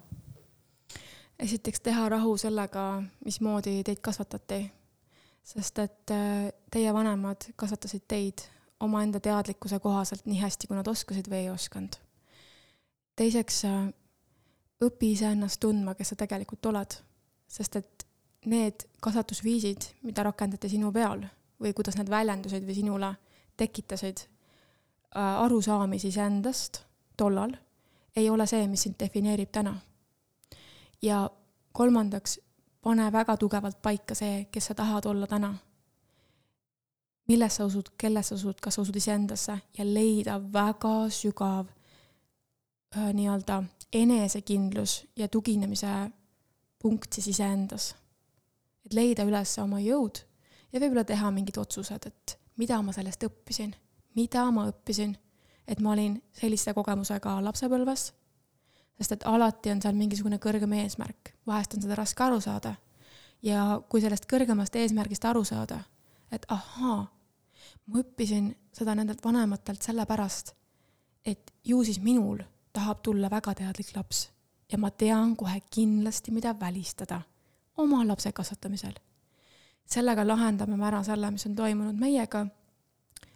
[1.37, 4.61] esiteks teha rahu sellega, mismoodi teid kasvatati.
[5.45, 8.47] sest et äh, teie vanemad kasvatasid teid
[8.81, 11.97] omaenda teadlikkuse kohaselt nii hästi, kui nad oskasid või ei osanud.
[13.16, 13.89] teiseks, äh,
[14.85, 17.03] õpi iseennast tundma, kes sa tegelikult oled.
[17.48, 18.07] sest et
[18.47, 21.23] need kasvatusviisid, mida rakendati sinu peal
[21.62, 23.15] või kuidas need väljendusid või sinule
[23.57, 26.82] tekitasid äh, arusaamisi iseendast
[27.16, 27.57] tollal,
[28.16, 29.77] ei ole see, mis sind defineerib täna.
[31.03, 31.31] ja
[31.73, 32.40] kolmandaks,
[32.82, 35.55] pane väga tugevalt paika see, kes sa tahad olla täna.
[37.28, 41.66] Milles sa usud, kelles sa usud, kas sa usud iseendasse ja leida väga sügav
[42.97, 43.62] äh, nii-öelda
[43.93, 46.11] enesekindlus ja tuginemise
[46.78, 47.94] punkt siis iseendas.
[48.86, 50.20] et leida üles oma jõud
[50.73, 53.73] ja võib-olla teha mingid otsused, et mida ma sellest õppisin,
[54.15, 55.16] mida ma õppisin,
[55.66, 58.12] et ma olin sellise kogemusega lapsepõlves,
[58.97, 62.77] sest et alati on seal mingisugune kõrgem eesmärk, vahest on seda raske aru saada.
[63.43, 65.82] ja kui sellest kõrgemast eesmärgist aru saada,
[66.32, 67.07] et ahaa,
[67.86, 70.55] ma õppisin seda nendelt vanematelt sellepärast,
[71.24, 72.43] et ju siis minul
[72.73, 74.28] tahab tulla väga teadlik laps
[74.73, 77.20] ja ma tean kohe kindlasti, mida välistada
[77.77, 78.98] oma lapse kasvatamisel
[79.86, 82.47] sellega lahendame me ära selle, mis on toimunud meiega.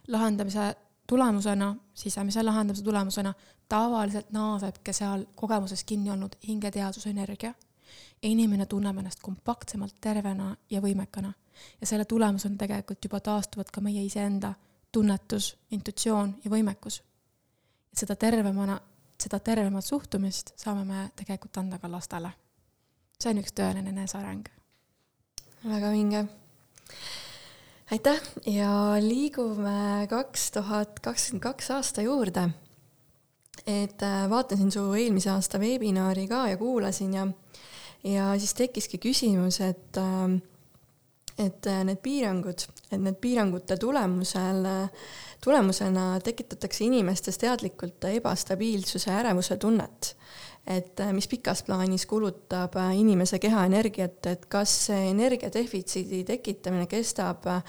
[0.07, 0.75] lahendamise
[1.07, 3.33] tulemusena, sisemise lahendamise tulemusena
[3.69, 7.53] tavaliselt naasebki seal kogemuses kinni olnud hingeteaduse energia.
[8.21, 11.33] inimene tunneb ennast kompaktsemalt tervena ja võimekana.
[11.81, 14.53] Ja selle tulemusena tegelikult juba taastuvad ka meie iseenda
[14.91, 17.01] tunnetus, intuitsioon ja võimekus.
[17.93, 18.79] seda tervemana,
[19.19, 22.31] seda tervemat suhtumist saame me tegelikult anda ka lastele.
[23.19, 24.49] see on üks tõeline eneseareng
[25.63, 26.25] väga vinge
[27.91, 32.49] aitäh ja liigume kaks tuhat kakskümmend kaks aasta juurde.
[33.67, 37.27] et äh, vaatasin su eelmise aasta veebinari ka ja kuulasin ja,
[38.03, 40.41] ja siis tekkiski küsimus, et äh,
[41.41, 44.65] et äh, need piirangud, et need piirangute tulemusel,
[45.41, 50.15] tulemusena tekitatakse inimestes teadlikult ebastabiilsuse, ärevuse tunnet
[50.67, 56.87] et äh, mis pikas plaanis kulutab äh, inimese keha energiat, et kas see energiadefitsiidi tekitamine
[56.91, 57.63] kestab äh,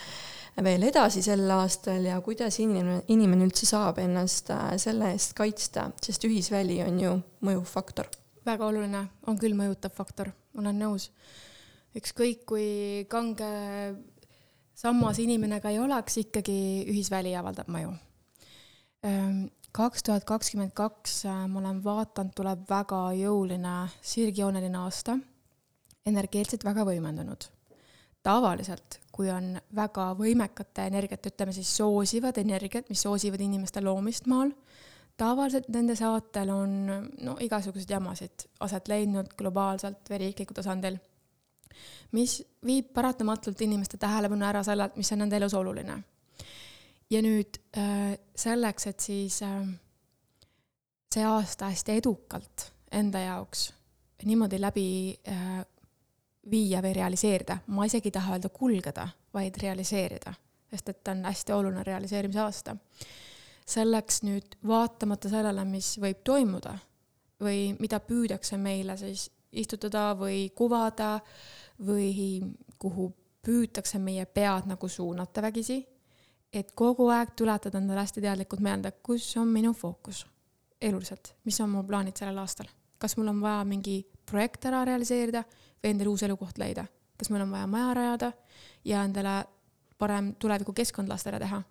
[0.65, 6.27] veel edasi sel aastal ja kuidas inimene, inimene üldse saab ennast selle eest kaitsta, sest
[6.29, 7.15] ühisväli on ju
[7.49, 8.11] mõjuv faktor.
[8.45, 11.09] väga oluline, on küll mõjutav faktor, olen nõus.
[11.99, 12.69] Ükskõik kui
[13.11, 13.51] kange
[14.79, 16.59] sammas inimene ka ei oleks, ikkagi
[16.91, 17.93] ühisväli avaldab mõju.
[19.07, 19.45] Ehm,
[19.75, 25.19] kaks tuhat kakskümmend kaks, äh, ma olen vaadanud, tuleb väga jõuline sirgjooneline aasta,
[26.07, 27.51] energeetiliselt väga võimendunud.
[28.23, 34.53] tavaliselt, kui on väga võimekate energiat, ütleme siis soosivad energiat, mis soosivad inimeste loomist maal,
[35.19, 36.77] tavaliselt nende saatel on
[37.19, 41.01] no igasuguseid jamasid aset leidnud globaalselt või riiklikul tasandil,
[42.13, 46.03] mis viib paratamatult inimeste tähelepanu ära sellelt, mis on nende elus oluline.
[47.11, 49.61] ja nüüd äh, selleks, et siis äh,
[51.13, 53.73] see aasta hästi edukalt enda jaoks
[54.25, 54.87] niimoodi läbi
[55.29, 55.65] äh,
[56.51, 60.35] viia või realiseerida, ma isegi ei taha öelda kulgeda, vaid realiseerida,
[60.71, 62.77] sest et ta on hästi oluline realiseerimise aasta.
[63.67, 66.75] selleks nüüd vaatamata sellele, mis võib toimuda
[67.41, 71.21] või mida püüdakse meile siis istutada või kuvada
[71.87, 72.41] või
[72.79, 75.81] kuhu püütakse meie pead nagu suunata vägisi,
[76.53, 80.27] et kogu aeg tuletada endale hästi teadlikult meelde, kus on minu fookus
[80.83, 82.67] eluliselt, mis on mu plaanid sellel aastal.
[82.99, 85.43] kas mul on vaja mingi projekt ära realiseerida
[85.83, 86.87] või endale uus elukoht leida.
[87.17, 88.33] kas meil on vaja maja rajada
[88.85, 89.45] ja endale
[89.99, 91.63] parem tulevikukeskkond lasta ära teha.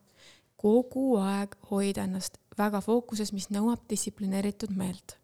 [0.58, 5.18] kogu aeg hoida ennast väga fookuses, mis nõuab distsiplineeritud meelt.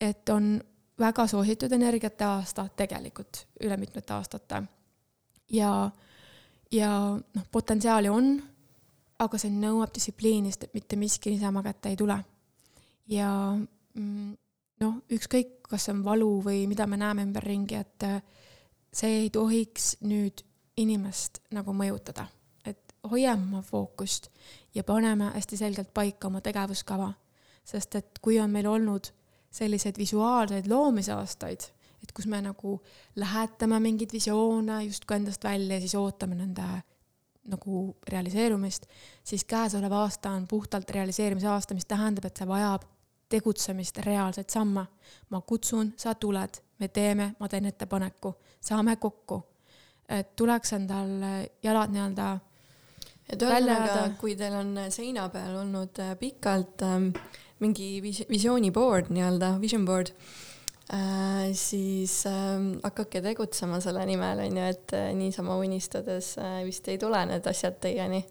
[0.00, 0.60] et on
[1.00, 4.62] väga soositud energiate aasta tegelikult üle mitmete aastate.
[5.50, 5.90] ja,
[6.72, 6.90] ja
[7.34, 8.34] noh, potentsiaali on,
[9.18, 12.18] aga see nõuab distsipliini, sest et mitte miski niisama kätte ei tule.
[13.08, 13.30] ja
[13.94, 14.36] mm,
[14.80, 18.20] noh, ükskõik, kas see on valu või mida me näeme ümberringi, et äh,
[18.92, 20.44] see ei tohiks nüüd
[20.80, 22.26] inimest nagu mõjutada.
[22.64, 24.28] et hoiame oma fookust
[24.74, 27.12] ja paneme hästi selgelt paika oma tegevuskava.
[27.64, 29.12] sest et kui on meil olnud
[29.50, 31.66] selliseid visuaalseid loomisaastaid,
[32.02, 32.78] et kus me nagu
[33.16, 36.68] lähetame mingeid visioone justkui endast välja ja siis ootame nende
[37.50, 38.86] nagu realiseerumist,
[39.24, 42.84] siis käesolev aasta on puhtalt realiseerimise aasta, mis tähendab, et see vajab
[43.30, 44.86] tegutsemist, reaalseid samme.
[45.30, 49.42] ma kutsun, sa tuled, me teeme, ma teen ettepaneku, saame kokku.
[50.08, 51.10] et tuleks endal
[51.62, 52.38] jalad nii-öelda
[53.30, 57.12] et ühesõnaga, kui teil on seina peal olnud äh, pikalt ähm,
[57.60, 60.12] mingi vis-, visiooniboard nii-öelda, vision board
[60.92, 66.88] äh,, siis äh, hakake tegutsema selle nimel, on ju, et äh, niisama unistades äh, vist
[66.88, 68.24] ei tule need asjad teieni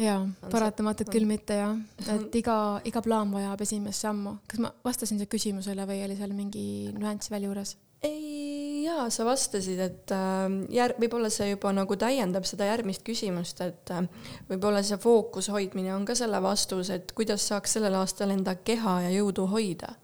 [0.00, 0.20] jaa,
[0.50, 1.76] paratamatult küll mitte jah,
[2.14, 2.56] et iga,
[2.88, 4.38] iga plaan vajab esimest sammu.
[4.48, 6.64] kas ma vastasin su küsimusele või oli seal mingi
[6.96, 7.76] nüanss veel juures?
[8.06, 13.62] ei, jaa, sa vastasid, et äh, jär-, võib-olla see juba nagu täiendab seda järgmist küsimust,
[13.64, 14.06] et äh,
[14.50, 19.00] võib-olla see fookuse hoidmine on ka selle vastus, et kuidas saaks sellel aastal enda keha
[19.06, 19.94] ja jõudu hoida?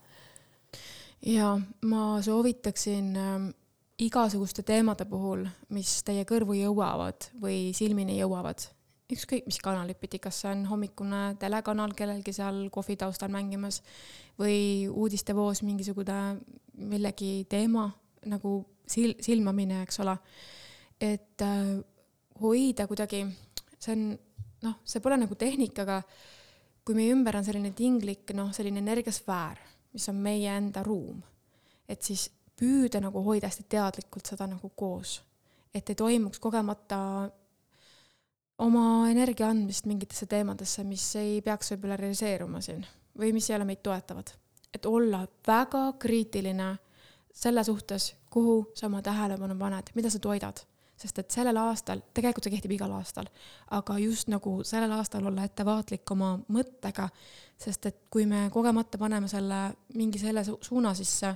[1.25, 1.57] jaa,
[1.89, 3.35] ma soovitaksin äh,
[4.07, 8.69] igasuguste teemade puhul, mis teie kõrvu jõuavad või silmini jõuavad
[9.07, 13.79] ükskõik mis kanalit pidi, kas see on hommikune telekanal kellelgi seal kohvi taustal mängimas
[14.39, 16.17] või uudistevoos mingisugune
[16.77, 17.87] millegi teema
[18.31, 18.59] nagu
[18.89, 20.17] sil-, silmamine, eks ole.
[21.01, 21.77] et äh,
[22.41, 23.23] hoida kuidagi,
[23.77, 24.07] see on
[24.65, 26.01] noh, see pole nagu tehnikaga,
[26.85, 29.59] kui meie ümber on selline tinglik noh, selline energiasfäär,
[29.93, 31.19] mis on meie enda ruum,
[31.87, 32.27] et siis
[32.57, 35.21] püüda nagu hoida hästi teadlikult seda nagu koos.
[35.73, 37.29] et ei toimuks kogemata
[38.65, 42.85] oma energia andmist mingitesse teemadesse, mis ei peaks võib-olla realiseeruma siin
[43.17, 44.31] või mis ei ole meid toetavad.
[44.73, 46.77] et olla väga kriitiline
[47.37, 50.65] selle suhtes, kuhu sa oma tähelepanu paned, mida sa toidad.
[50.97, 53.27] sest et sellel aastal, tegelikult see kehtib igal aastal,
[53.77, 57.05] aga just nagu sellel aastal olla ettevaatlik oma mõttega,
[57.53, 59.59] sest et kui me kogemata paneme selle
[59.93, 61.35] mingi selle suuna sisse,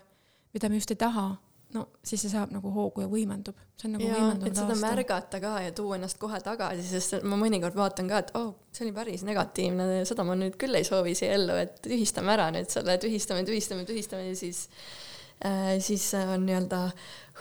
[0.55, 1.27] mida me just ei taha,
[1.75, 4.79] no siis see saab nagu hoogu ja võimendub, see on nagu ja, võimendunud aasta.
[4.81, 8.87] märgata ka ja tuua ennast kohe tagasi, sest ma mõnikord vaatan ka, et oh, see
[8.87, 12.73] oli päris negatiivne, seda ma nüüd küll ei soovi siia ellu, et tühistame ära nüüd
[12.73, 14.65] selle, tühistame, tühistame, tühistame ja siis
[15.79, 16.79] siis on nii-öelda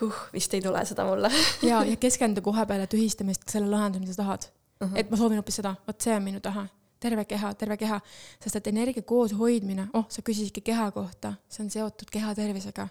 [0.01, 1.31] huh, vist ei tule seda mulle
[1.71, 4.89] ja, ja keskendu kohe peale tühistamist selle lahendusele, mida sa tahad uh.
[4.89, 4.99] -huh.
[4.99, 6.65] et ma soovin hoopis seda, vot see on minu tahe
[7.01, 8.01] terve keha, terve keha,
[8.45, 12.89] sest et energia koos hoidmine, oh, sa küsisidki keha kohta, see on seotud keha tervisega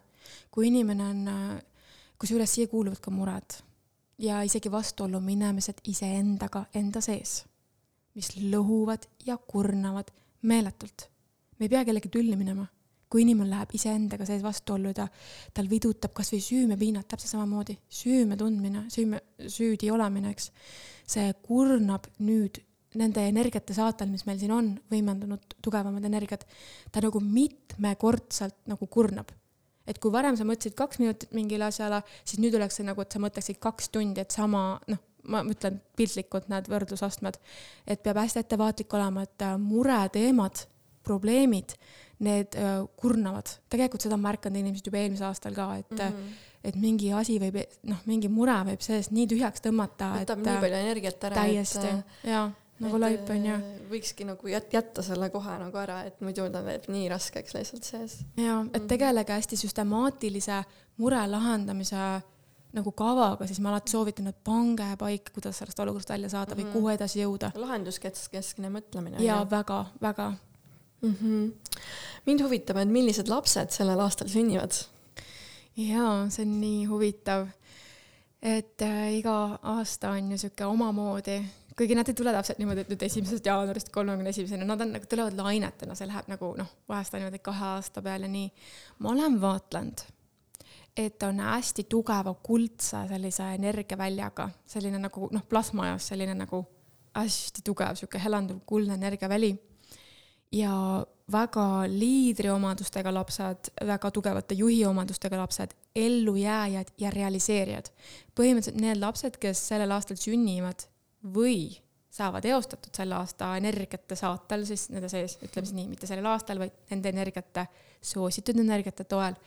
[0.52, 1.26] kui inimene on,
[2.20, 3.60] kusjuures siia kuuluvad ka mured
[4.20, 7.44] ja isegi vastuollu minemised iseendaga enda sees,
[8.16, 10.12] mis lõhuvad ja kurnavad
[10.42, 11.08] meeletult.
[11.60, 12.66] me ei pea kellegi tülli minema.
[13.10, 15.08] Kui inimene läheb iseendaga sees vastuollu, ta,
[15.56, 20.52] tal vidutab kas või süümepiinad täpselt samamoodi, süüme tundmine, süüme, süüdi olemine, eks,
[21.10, 22.62] see kurnab nüüd
[22.98, 26.46] nende energiate saatel, mis meil siin on, võimendunud tugevamad energiad,
[26.94, 29.30] ta nagu mitmekordselt nagu kurnab.
[29.90, 33.14] Et kui varem sa mõtlesid kaks minutit mingile asjale, siis nüüd oleks see nagu, et
[33.14, 37.40] sa mõtleksid kaks tundi, et sama, noh, ma ütlen piltlikult need võrdlusastmed,
[37.90, 40.66] et peab hästi ettevaatlik olema, et äh, mureteemad,
[41.06, 41.74] probleemid,
[42.20, 43.48] need äh, kurnavad.
[43.70, 46.40] tegelikult seda on märganud inimesed juba eelmisel aastal ka, et mm, -hmm.
[46.64, 50.58] et mingi asi võib, noh, mingi mure võib sees nii tühjaks tõmmata, et võtab nii
[50.66, 51.94] palju energiat ära, täiesti,
[52.28, 53.56] jaa, nagu laip on ju.
[53.92, 57.84] võikski nagu jät-, jätta selle kohe nagu ära, et muidu ta teeb nii raskeks lihtsalt
[57.84, 58.20] sees.
[58.38, 58.88] jaa, et Mhm.
[58.88, 60.64] tegelege hästi süstemaatilise
[60.98, 62.22] mure lahendamise
[62.74, 66.62] nagu kavaga, siis ma alati soovitan, et pange paika, kuidas sellest olukorrast välja saada Mhm.
[66.64, 67.52] või kuhu edasi jõuda.
[67.56, 69.20] lahenduskeskne mõtlemine.
[69.22, 70.34] jaa, väga, väga.
[71.02, 71.16] Mm.
[71.22, 71.52] -hmm.
[72.26, 74.74] mind huvitab, et millised lapsed sellel aastal sünnivad?
[75.78, 77.48] jaa, see on nii huvitav.
[78.42, 81.42] et äh, iga aasta on ju sihuke omamoodi,
[81.78, 85.06] kuigi nad ei tule täpselt niimoodi, et nüüd esimesest jaanuarist kolmekümne esimeseni, nad on nagu,
[85.10, 88.48] tulevad lainetena, see läheb nagu noh, vahest on niimoodi kahe aasta peale nii.
[89.00, 90.06] ma olen vaatlenud,
[90.98, 96.64] et on hästi tugeva kuldse sellise energiaväljaga, selline nagu noh, plasmajas selline nagu
[97.16, 99.52] hästi tugev sihuke helanduv kuldne energiaväli
[100.52, 107.92] ja väga liidriomadustega lapsed, väga tugevate juhi omadustega lapsed, ellujääjad ja realiseerijad.
[108.36, 110.88] põhimõtteliselt need lapsed, kes sellel aastal sünnivad
[111.24, 111.78] või
[112.10, 116.60] saavad eostatud selle aasta energiate saatel siis nende sees, ütleme siis nii, mitte sellel aastal,
[116.60, 117.68] vaid nende energiate,
[118.02, 119.38] soositud energiate toel.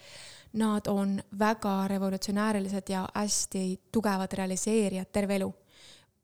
[0.53, 5.49] Nad on väga revolutsionäärilised ja hästi tugevad realiseerijad terve elu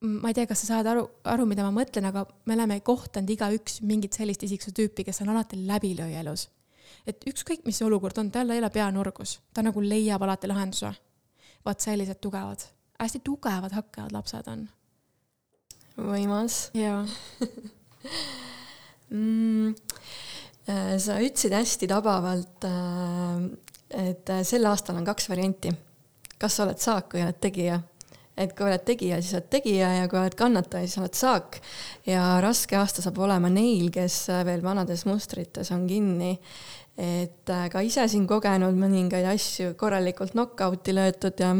[0.00, 3.30] ma ei tea, kas sa saad aru, aru, mida ma mõtlen, aga me oleme kohtanud
[3.34, 6.48] igaüks mingit sellist isiksuse tüüpi, kes on alati läbilööja elus.
[7.08, 10.92] et ükskõik, mis olukord on, tal ei ole pea nurgus, ta nagu leiab alati lahenduse.
[11.64, 12.62] vaat sellised tugevad,
[13.00, 14.68] hästi tugevad hakkajad lapsed on.
[15.96, 16.70] võimas.
[16.74, 17.02] jaa
[19.10, 19.74] mm,.
[20.98, 22.70] sa ütlesid hästi tabavalt,
[23.90, 25.74] et sel aastal on kaks varianti.
[26.38, 27.82] kas sa oled saak või oled tegija
[28.38, 31.60] et kui oled tegija, siis oled tegija ja kui oled kannataja, siis oled saak.
[32.06, 36.36] ja raske aasta saab olema neil, kes veel vanades mustrites on kinni.
[36.98, 41.52] et ka ise siin kogenud mõningaid asju korralikult knock-out'i löötud ja,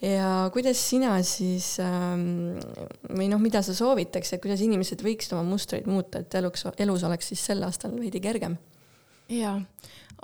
[0.00, 2.56] ja kuidas sina siis ähm,
[3.10, 7.04] või noh, mida sa soovitaks, et kuidas inimesed võiksid oma mustreid muuta, et eluks, elus
[7.04, 8.56] oleks siis sel aastal veidi kergem?
[9.28, 9.58] jaa,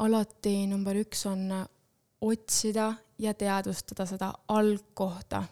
[0.01, 1.47] alati number üks on
[2.21, 5.45] otsida ja teadvustada seda algkohta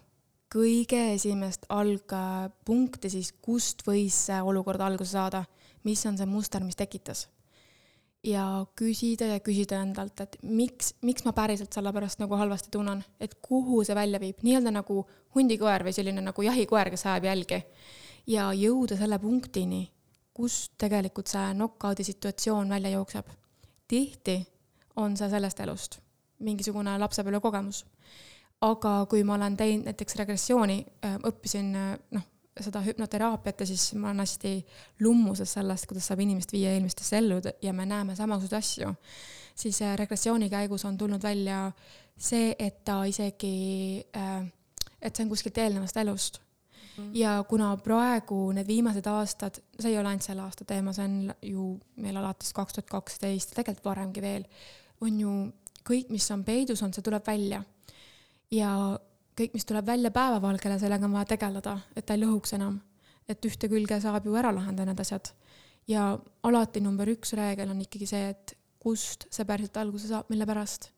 [0.53, 5.45] kõige esimest algpunkti siis, kust võis see olukord alguse saada,
[5.85, 7.29] mis on see muster, mis tekitas.
[8.25, 13.05] ja küsida ja küsida endalt, et miks, miks ma päriselt selle pärast nagu halvasti tunnen,
[13.21, 15.05] et kuhu see välja viib, nii-öelda nagu
[15.37, 17.63] hundikoer või selline nagu jahikoer, kes ajab jälgi.
[18.27, 19.89] ja jõuda selle punktini,
[20.35, 23.29] kus tegelikult see knock-out'i situatsioon välja jookseb.
[23.89, 24.47] tihti
[24.97, 26.01] on see sellest elust,
[26.39, 27.85] mingisugune lapsepõlvekogemus
[28.61, 30.81] aga kui ma olen teinud näiteks regressiooni,
[31.29, 32.25] õppisin noh,
[32.59, 34.53] seda hüpnoteraapiat ja siis ma olen hästi
[35.05, 38.91] lummuses sellest, kuidas saab inimest viia eelmistesse ellu ja me näeme samasuguseid asju,
[39.55, 41.69] siis regressiooni käigus on tulnud välja
[42.19, 46.41] see, et ta isegi, et see on kuskilt eelnevast elust.
[46.99, 47.11] -hmm.
[47.15, 51.33] ja kuna praegu need viimased aastad, see ei ole ainult selle aasta teema, see on
[51.43, 54.45] ju meil alates kaks tuhat kaksteist, tegelikult varemgi veel,
[55.01, 55.35] on ju
[55.89, 57.63] kõik, mis on peidus olnud, see tuleb välja
[58.51, 58.99] ja
[59.39, 62.81] kõik, mis tuleb välja päevavalgele, sellega on vaja tegeleda, et ta ei lõhuks enam.
[63.29, 65.33] et ühte külge saab ju ära lahendada need asjad.
[65.89, 70.47] ja alati number üks reegel on ikkagi see, et kust see päriselt alguse saab, mille
[70.47, 70.91] pärast.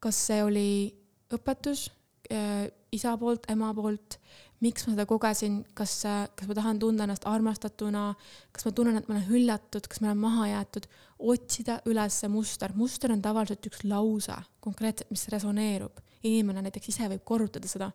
[0.00, 0.94] kas see oli
[1.30, 1.90] õpetus
[2.30, 4.18] äh, isa poolt, ema poolt,
[4.64, 5.98] miks ma seda kogesin, kas,
[6.36, 8.06] kas ma tahan tunda ennast armastatuna,
[8.54, 10.88] kas ma tunnen, et ma olen hüljatud, kas ma olen maha jäetud,
[11.32, 12.72] otsida üles see muster.
[12.74, 16.00] muster on tavaliselt üks lause konkreetselt, mis resoneerub.
[16.22, 17.90] Inimene näiteks ise võib korrutada seda.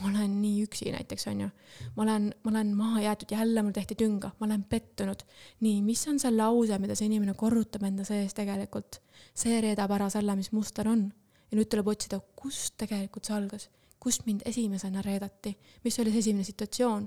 [0.00, 1.48] ma olen nii üksi näiteks, on ju.
[1.96, 5.22] ma olen, ma olen maha jäetud, jälle mul tehti tünga, ma olen pettunud.
[5.60, 9.00] nii, mis on see lause, mida see inimene korrutab enda sees tegelikult?
[9.34, 11.12] see reedab ära selle, mis muster on.
[11.50, 13.68] ja nüüd tuleb otsida, kust tegelikult see algas
[14.00, 15.52] kust mind esimesena reedati,
[15.84, 17.04] mis oli see esimene situatsioon,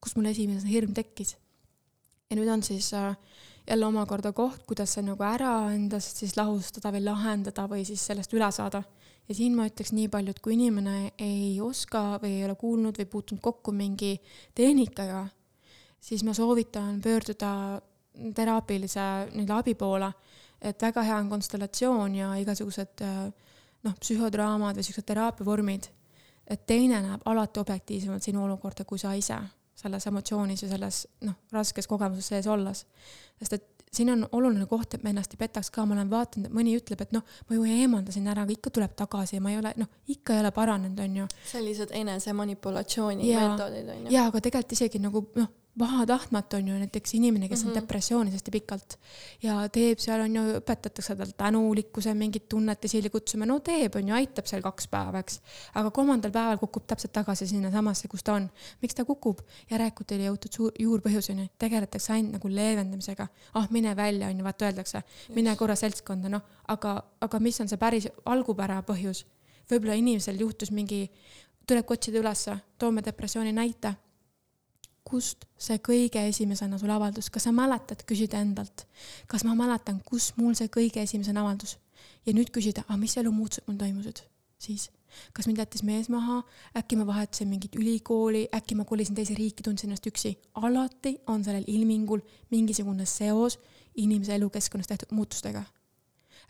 [0.00, 1.36] kus mul esimesena hirm tekkis.
[2.30, 3.16] ja nüüd on siis äh,
[3.68, 8.32] jälle omakorda koht, kuidas see nagu ära endast siis lahustada või lahendada või siis sellest
[8.36, 8.82] üle saada.
[9.28, 12.98] Ja siin ma ütleks nii palju, et kui inimene ei oska või ei ole kuulnud
[13.00, 14.18] või puutunud kokku mingi
[14.54, 15.26] tehnikaga,
[16.00, 17.80] siis ma soovitan pöörduda
[18.34, 20.12] teraapilise nii-öelda abi poole,
[20.62, 25.90] et väga hea on konstellatsioon ja igasugused noh, psühhodraamad või siuksed teraapiavormid
[26.46, 29.38] et teine näeb alati objektiivsemalt sinu olukorda kui sa ise
[29.74, 32.84] selles emotsioonis ja selles noh, raskes kogemuses sees olles.
[33.38, 36.48] sest et siin on oluline koht, et me ennast ei petaks ka, ma olen vaadanud,
[36.48, 39.52] et mõni ütleb, et noh, ma ju eemaldasin ära, aga ikka tuleb tagasi ja ma
[39.54, 41.26] ei ole, noh, ikka ei ole paranenud, on ju.
[41.50, 44.14] sellised enesemanipulatsiooni meetodid, on ju.
[44.14, 47.68] jaa, aga tegelikult isegi nagu noh, pahatahtmatu on ju näiteks inimene, kes mm -hmm.
[47.68, 47.82] on Mhm.
[47.82, 48.98] depressioonis hästi pikalt
[49.42, 54.08] ja teeb seal on ju, õpetatakse tal tänulikkuse mingit tunnet esile kutsuma, no teeb, on
[54.08, 55.40] ju, aitab seal kaks päeva, eks.
[55.74, 58.50] aga kolmandal päeval kukub täpselt tagasi sinnasamasse, kus ta on.
[58.82, 59.40] miks ta kukub?
[59.70, 63.28] järelikult ei jõutud suur, juurpõhjuseni, tegeletakse ainult nagu leevendamisega.
[63.54, 65.02] ah, mine välja, on ju, vaata öeldakse,
[65.34, 69.26] mine korra seltskonda, noh, aga, aga mis on see päris algupära põhjus?
[69.70, 71.10] võib-olla inimesel juhtus mingi,
[71.66, 73.94] tuleb otsida ülesse, toome depressiooni näite
[75.04, 78.86] kust see kõige esimesena sul avaldus, kas sa mäletad, küsida endalt,
[79.26, 81.78] kas ma mäletan, kus mul see kõige esimesena avaldus?
[82.26, 84.24] Ja nüüd küsida, aga mis elumuutused mul toimusid
[84.64, 84.88] siis,
[85.32, 86.40] kas mind jättis mees maha,
[86.78, 90.34] äkki ma vahetasin mingit ülikooli, äkki ma kolisin teise riiki, tundsin ennast üksi.
[90.54, 93.58] alati on sellel ilmingul mingisugune seos
[93.96, 95.64] inimese elukeskkonnas tehtud muutustega.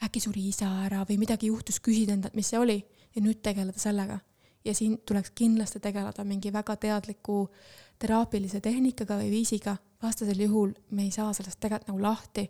[0.04, 2.78] äkki suri isa ära või midagi juhtus, küsida endalt, mis see oli
[3.14, 4.18] ja nüüd tegeleda sellega.
[4.64, 7.50] Ja siin tuleks kindlasti tegeleda mingi väga teadliku
[7.98, 12.44] teraapilise tehnikaga või viisiga, vastasel juhul me ei saa sellest tegelikult nagu lahti,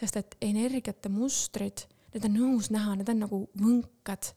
[0.00, 4.32] sest et energiate mustrid, need on nõus näha, need on nagu võnkad.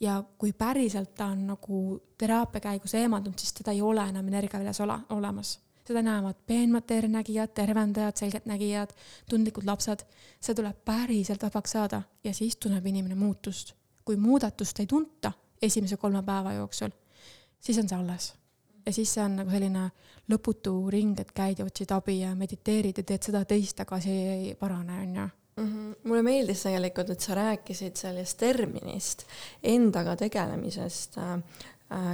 [0.00, 1.78] ja kui päriselt ta on nagu
[2.18, 5.58] teraapia käigus eemaldunud, siis teda ei ole enam energiaväljas ole, olemas.
[5.88, 8.94] seda näevad peenmaterjali nägijad, tervendajad, selgeltnägijad,
[9.30, 10.04] tundlikud lapsed.
[10.40, 13.74] see tuleb päriselt vabaks saada ja siis tunneb inimene muutust.
[14.04, 16.90] kui muudatust ei tunta esimese kolme päeva jooksul,
[17.60, 18.34] siis on see alles.
[18.88, 19.88] Ja siis see on nagu selline
[20.32, 24.20] lõputu ring, et käid ja otsid abi ja mediteerid ja teed seda teist, aga see
[24.34, 25.64] ei parane, on ju mm.
[25.64, 25.96] -hmm.
[26.08, 29.26] mulle meeldis tegelikult, et sa rääkisid sellest terminist,
[29.62, 31.42] endaga tegelemisest äh,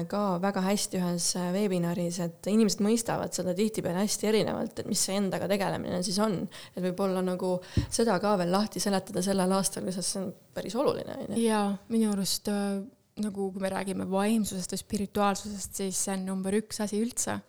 [0.09, 5.17] ka väga hästi ühes veebinaris, et inimesed mõistavad seda tihtipeale hästi erinevalt, et mis see
[5.19, 6.37] endaga tegelemine siis on.
[6.77, 7.57] et võib-olla nagu
[7.91, 11.47] seda ka veel lahti seletada sellel aastal, sest see on päris oluline, on ju.
[11.49, 12.83] jaa, minu arust äh,
[13.23, 17.41] nagu kui me räägime vaimsusest ja spirituaalsusest, siis see on number üks asi üldse.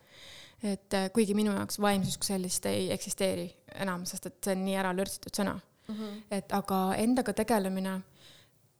[0.64, 3.50] et äh, kuigi minu jaoks vaimsus kui sellist ei eksisteeri
[3.84, 5.96] enam, sest et see on nii ära lörtsitud sõna mm.
[5.96, 6.22] -hmm.
[6.32, 8.00] et aga endaga tegelemine,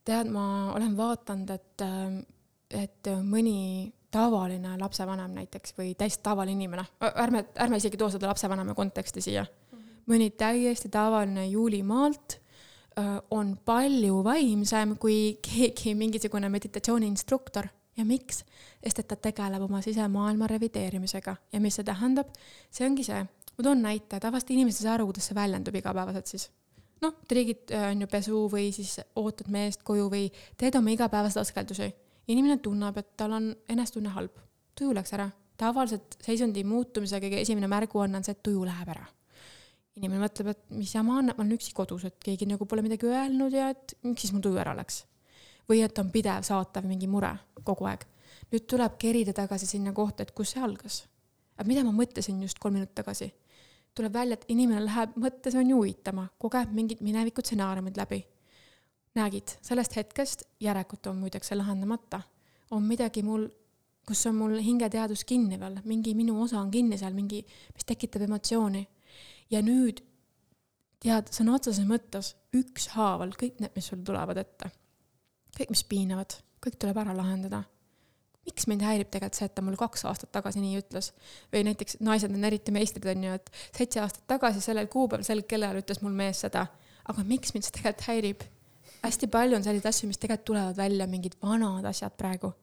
[0.06, 6.86] tead, ma olen vaadanud, et, äh, et mõni tavaline lapsevanem näiteks või täiesti tavaline inimene,
[7.02, 9.78] ärme, ärme isegi too seda lapsevanema konteksti siia mm.
[9.78, 10.02] -hmm.
[10.14, 12.40] mõni täiesti tavaline Juulimaalt
[13.32, 17.68] on palju vaimsem kui keegi mingisugune meditatsiooniinstruktor.
[17.98, 18.44] ja miks?
[18.84, 22.32] sest et ta tegeleb oma sisemaailma revideerimisega ja mis see tähendab?
[22.72, 23.22] see ongi see,
[23.58, 26.50] ma toon näite, tavaliselt inimesed ei saa aru, kuidas see väljendub igapäevaselt siis.
[27.04, 31.92] noh, triigid on ju pesu või siis ootad meest koju või teed oma igapäevaseid askeldusi.
[32.28, 34.40] inimene tunneb, et tal on enesetunne halb,
[34.76, 35.30] tuju läks ära.
[35.58, 39.06] tavaliselt seisundi muutumise kõige esimene märguanne on see, et tuju läheb ära
[39.96, 42.84] inimene mõtleb, et mis jama on, et ma olen üksi kodus, et keegi nagu pole
[42.84, 45.06] midagi öelnud ja et miks siis mul tuju ära läks.
[45.70, 47.32] või et on pidev saatav mingi mure
[47.64, 48.06] kogu aeg.
[48.52, 51.06] nüüd tuleb kerida tagasi sinna kohta, et kus see algas.
[51.58, 53.32] et mida ma mõtlesin just kolm minutit tagasi.
[53.96, 58.26] tuleb välja, et inimene läheb mõttes on ju uitama, kogeb mingid mineviku stsenaariumid läbi.
[59.16, 62.22] nägid, sellest hetkest, järelikult on muideks see lahendamata,
[62.72, 63.48] on midagi mul
[64.06, 68.22] kus on mul hingeteadus kinni veel, mingi minu osa on kinni seal, mingi, mis tekitab
[68.22, 68.86] emotsiooni
[69.52, 70.02] ja nüüd
[71.04, 74.72] tead, sõna otseses mõttes ükshaaval kõik need, mis sul tulevad ette,
[75.58, 77.64] kõik, mis piinavad, kõik tuleb ära lahendada.
[78.46, 81.14] miks mind häirib tegelikult see, et ta mul kaks aastat tagasi nii ütles?
[81.54, 85.42] või näiteks naised on eriti meistrid, on ju, et seitse aastat tagasi sellel kuupäeval, sel
[85.50, 86.68] kellal ütles mul mees seda,
[87.06, 88.46] aga miks mind see tegelikult häirib?
[89.06, 92.54] hästi palju on selliseid asju, mis tegelikult tulevad välja, mingid vanad asjad praegu.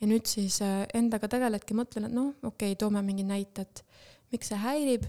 [0.00, 3.84] ja nüüd siis äh, endaga tegeledki, mõtlen, et noh, okei okay,, toome mingi näite, et
[4.32, 5.08] miks see häirib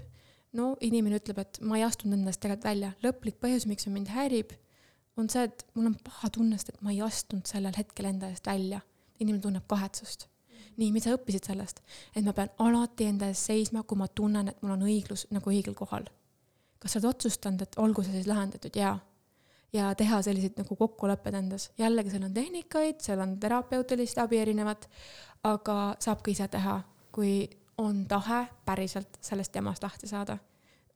[0.58, 4.10] no inimene ütleb, et ma ei astunud endast tegelikult välja, lõplik põhjus, miks see mind
[4.14, 4.56] häirib,
[5.19, 8.30] on see, et mul on paha tunne, sest et ma ei astunud sellel hetkel enda
[8.32, 8.82] eest välja.
[9.19, 10.30] inimene tunneb kahetsust.
[10.78, 11.82] nii, mida sa õppisid sellest?
[12.16, 15.52] et ma pean alati enda eest seisma, kui ma tunnen, et mul on õiglus nagu
[15.52, 16.08] õigel kohal.
[16.80, 18.76] kas sa oled otsustanud, et olgu see siis lahendatud?
[18.76, 18.98] jaa.
[19.74, 24.90] ja teha selliseid nagu kokkulepped endas, jällegi seal on tehnikaid, seal on terapeutilist abi erinevat,
[25.44, 30.38] aga saab ka ise teha, kui on tahe päriselt sellest jamast lahti saada.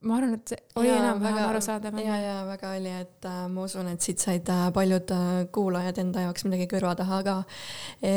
[0.04, 1.94] ma arvan, et see oli enam-vähem arusaadav.
[2.04, 6.00] ja, ja väga oli, et äh, ma usun, et siit said äh, paljud äh, kuulajad
[6.02, 7.36] enda jaoks midagi kõrva taha ka
[8.04, 8.16] e,.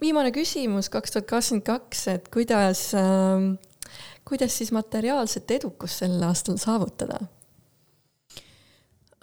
[0.00, 3.46] viimane küsimus, kaks tuhat kakskümmend kaks, et kuidas äh,,
[4.28, 7.22] kuidas siis materiaalset edukust sel aastal saavutada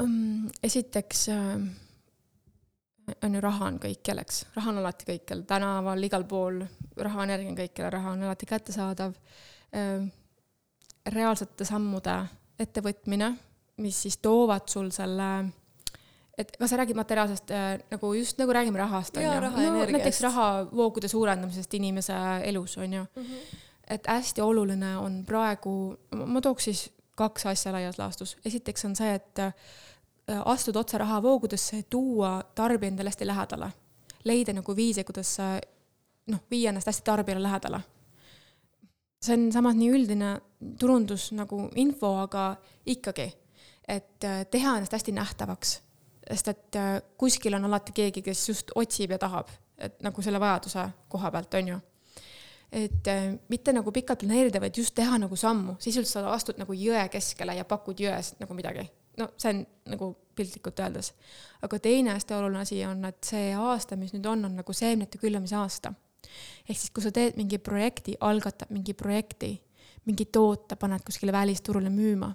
[0.02, 0.50] um,?
[0.66, 1.86] esiteks äh
[3.24, 6.64] on ju, raha on kõikjal, eks, raha on alati kõikjal, tänaval, igal pool,
[6.98, 9.14] raha, energia on kõikjal, raha on alati kättesaadav.
[11.10, 12.18] reaalsete sammude
[12.60, 13.32] ettevõtmine,
[13.78, 15.30] mis siis toovad sul selle,
[16.38, 17.54] et kas sa räägid materiaalsest
[17.92, 22.14] nagu just nagu räägime rahast, on ju, no näiteks rahavoogude suurendamisest inimese
[22.44, 23.24] elus, on ju mm.
[23.24, 25.74] -hmm et hästi oluline on praegu,
[26.26, 26.86] ma tooks siis
[27.20, 28.38] kaks asja laias laastus.
[28.46, 29.54] esiteks on see, et äh,
[30.46, 33.72] astuda otse rahavoogudesse, tuua tarbija endale hästi lähedale.
[34.24, 35.38] leida nagu viise, kuidas
[36.28, 37.82] noh, viia ennast hästi tarbijale lähedale.
[39.22, 40.40] see on samas nii üldine
[40.80, 43.28] turundus nagu info, aga ikkagi,
[43.88, 45.82] et äh, teha ennast hästi nähtavaks.
[46.30, 50.40] sest et äh, kuskil on alati keegi, kes just otsib ja tahab, et nagu selle
[50.40, 51.80] vajaduse koha pealt, on ju
[52.72, 56.74] et äh, mitte nagu pikalt planeerida, vaid just teha nagu sammu, sisuliselt sa astud nagu
[56.74, 58.86] jõe keskele ja pakud jõest nagu midagi.
[59.20, 59.62] No see on
[59.94, 61.14] nagu piltlikult öeldes.
[61.62, 65.22] aga teine hästi oluline asi on, et see aasta, mis nüüd on, on nagu seemnete
[65.22, 65.94] külvamise aasta.
[66.68, 69.54] ehk siis, kui sa teed mingi projekti, algatad mingi projekti,
[70.06, 72.32] mingi toote paned kuskile välisturule müüma,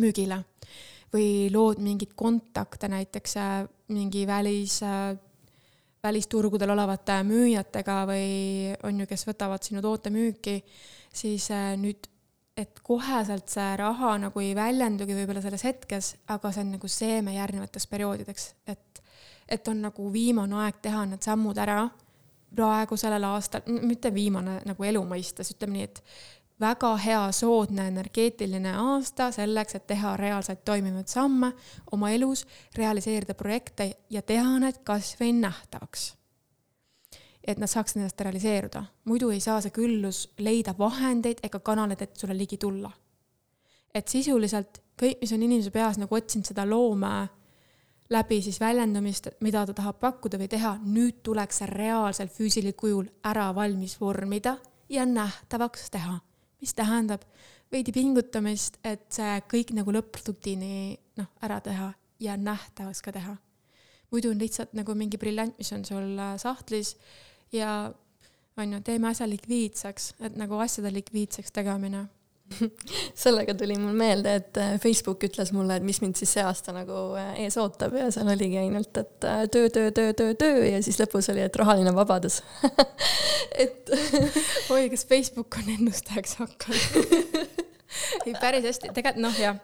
[0.00, 0.42] müügile
[1.12, 3.54] või lood mingeid kontakte näiteks äh,
[3.94, 5.14] mingi välis äh,
[6.06, 8.28] välisturgudel olevate müüjatega või
[8.86, 10.60] on ju, kes võtavad sinu toote müüki,
[11.14, 12.08] siis äh, nüüd,
[12.56, 17.34] et koheselt see raha nagu ei väljendugi võib-olla selles hetkes, aga see on nagu seeme
[17.36, 19.02] järgnevateks perioodideks, et,
[19.48, 21.84] et on nagu viimane aeg teha need sammud ära
[22.56, 26.02] praegu sellel aastal, mitte viimane nagu elu mõistes, ütleme nii, et
[26.60, 31.52] väga hea soodne energeetiline aasta selleks, et teha reaalseid toimivaid samme
[31.92, 36.14] oma elus, realiseerida projekte ja teha need kasvõi nähtavaks.
[37.46, 42.16] Et nad saaksid ennast realiseeruda, muidu ei saa see küllus leida vahendeid ega kanaleid, et
[42.16, 42.90] sulle ligi tulla.
[43.94, 47.28] et sisuliselt kõik, mis on inimese peas nagu otsinud seda loome
[48.10, 53.08] läbi siis väljendumist, mida ta tahab pakkuda või teha, nüüd tuleks see reaalselt füüsilisel kujul
[53.24, 54.58] ära valmis vormida
[54.88, 56.20] ja nähtavaks teha
[56.60, 57.22] mis tähendab
[57.72, 61.92] veidi pingutamist, et see kõik nagu lõpp-produktiini noh, ära teha
[62.22, 63.36] ja nähtavaks ka teha.
[64.10, 66.96] muidu on lihtsalt nagu mingi briljant, mis on sul sahtlis
[67.52, 67.92] ja
[68.56, 72.06] on ju, teeme asja likviidseks, et nagu asjade likviidseks tegemine.
[73.24, 76.72] Sellega tuli mul meelde, et äh, Facebook ütles mulle, et mis mind siis see aasta
[76.74, 80.62] nagu äh, ees ootab ja seal oligi ainult, et äh, töö, töö, töö, töö, töö
[80.68, 82.42] ja siis lõpus oli, et rahaline vabadus.
[83.56, 83.88] Et
[84.68, 87.14] oi, kas Facebook on ennustajaks hakanud
[88.26, 89.58] ei, päris hästi, tegelikult noh, jah,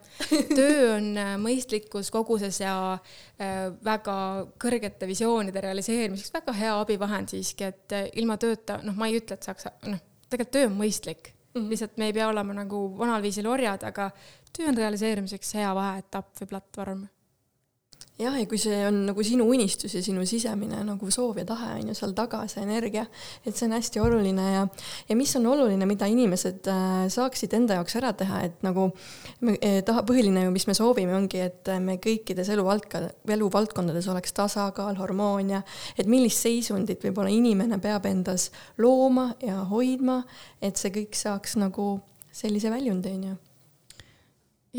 [0.59, 1.11] töö on
[1.43, 4.17] mõistlikus koguses ja äh, väga
[4.63, 9.49] kõrgete visioonide realiseerimiseks väga hea abivahend siiski, et ilma tööta, noh, ma ei ütle, et
[9.49, 11.61] saaks, noh, tegelikult töö on mõistlik mm.
[11.61, 11.71] -hmm.
[11.71, 14.11] lihtsalt me ei pea olema nagu vanal viisil orjad, aga
[14.53, 17.05] töö on realiseerimiseks hea vaheetapp või platvorm
[18.21, 21.71] jah, ja kui see on nagu sinu unistus ja sinu sisemine nagu soov ja tahe
[21.79, 23.05] on ju seal taga, see energia,
[23.47, 24.65] et see on hästi oluline ja
[25.09, 28.91] ja mis on oluline, mida inimesed äh, saaksid enda jaoks ära teha, et nagu
[29.41, 34.37] me, eh, taha, põhiline ju, mis me soovime, ongi, et me kõikides eluvaldka-, eluvaldkondades oleks
[34.37, 35.63] tasakaal, harmoonia,
[35.97, 40.23] et millist seisundit võib-olla inimene peab endas looma ja hoidma,
[40.61, 41.97] et see kõik saaks nagu
[42.33, 43.41] sellise väljundi, on ju.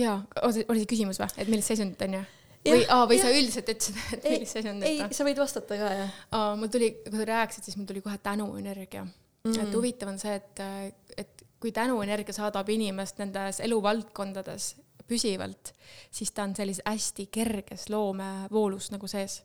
[0.05, 2.23] jaa, oli see küsimus või, et millist seisundit, on ju?
[2.65, 3.25] Või, aa, või ja.
[3.25, 6.17] sa üldiselt ütlesid, et millist asi on ei, sa võid vastata ka, jah.
[6.59, 9.51] mul tuli, kui sa rääkisid, siis mul tuli kohe tänuenergia mm.
[9.51, 9.61] -hmm.
[9.67, 10.63] et huvitav on see, et,
[11.17, 14.75] et kui tänuenergia saadab inimest nendes eluvaldkondades
[15.07, 15.73] püsivalt,
[16.11, 19.43] siis ta on sellises hästi kerges loomevoolus nagu sees.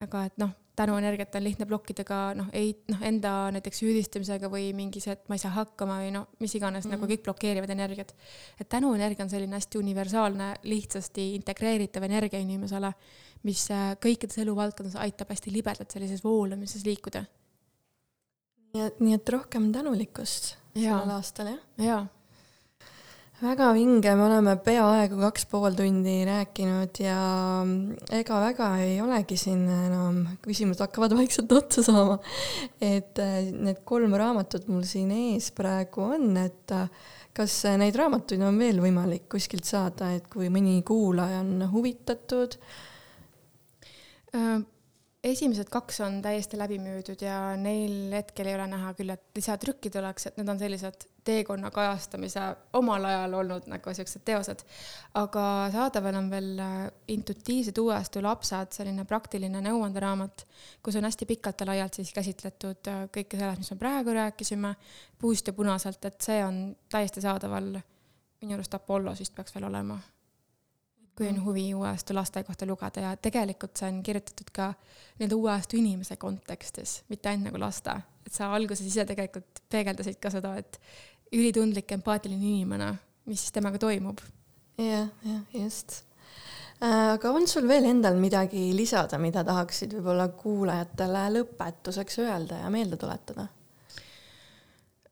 [0.00, 5.02] aga et noh tänuenergiat on lihtne blokkida noh, ei noh, enda näiteks süüdistamisega või mingi
[5.02, 6.96] see, et ma ei saa hakkama või noh, mis iganes mm, -hmm.
[6.96, 7.12] nagu mhm.
[7.12, 8.14] kõik blokeerivad energiat.
[8.60, 12.92] et tänuenergia on selline hästi universaalne, lihtsasti integreeritav energia inimesele,
[13.42, 17.24] mis äh, kõikides eluvaldkondades aitab hästi libedalt sellises voolamises liikuda.
[18.74, 21.64] nii et, nii et rohkem tänulikkust sellel aastal, jah?
[21.78, 22.04] jaa
[23.42, 27.16] väga vinge, me oleme peaaegu kaks pool tundi rääkinud ja
[28.14, 32.18] ega väga ei olegi siin enam, küsimused hakkavad vaikselt otsa saama.
[32.80, 36.86] et äh, need kolm raamatut mul siin ees praegu on, et äh,
[37.34, 42.58] kas neid raamatuid on veel võimalik kuskilt saada, et kui mõni kuulaja on huvitatud?
[45.24, 49.88] Esimesed kaks on täiesti läbi müüdud ja neil hetkel ei ole näha küll, et lisatrükki
[49.88, 52.42] tuleks, et need on sellised teekonna kajastamise
[52.76, 54.60] omal ajal olnud nagu siuksed teosed.
[55.16, 56.76] aga saadaval on veel äh,
[57.16, 60.44] intuitiivsed uuestu lapsed, selline praktiline nõuanderaamat,
[60.84, 64.74] kus on hästi pikalt ja laialt siis käsitletud äh, kõike sellest, mis me praegu rääkisime,
[65.18, 67.78] puust ja punaselt, et see on täiesti saadaval.
[68.44, 69.96] minu arust Apollos vist peaks veel olema
[71.16, 74.72] kui on huvi uue aasta laste kohta lugeda ja tegelikult see on kirjutatud ka
[75.18, 77.94] nii-öelda uue aasta inimese kontekstis, mitte ainult nagu laste.
[78.26, 80.80] et sa alguses ise tegelikult peegeldasid ka seda, et
[81.34, 82.94] ülitundlik, empaatiline inimene,
[83.30, 84.20] mis siis temaga toimub.
[84.78, 86.02] jah, jah, just.
[86.82, 92.70] Äh, aga on sul veel endal midagi lisada, mida tahaksid võib-olla kuulajatele lõpetuseks öelda ja
[92.74, 93.48] meelde tuletada?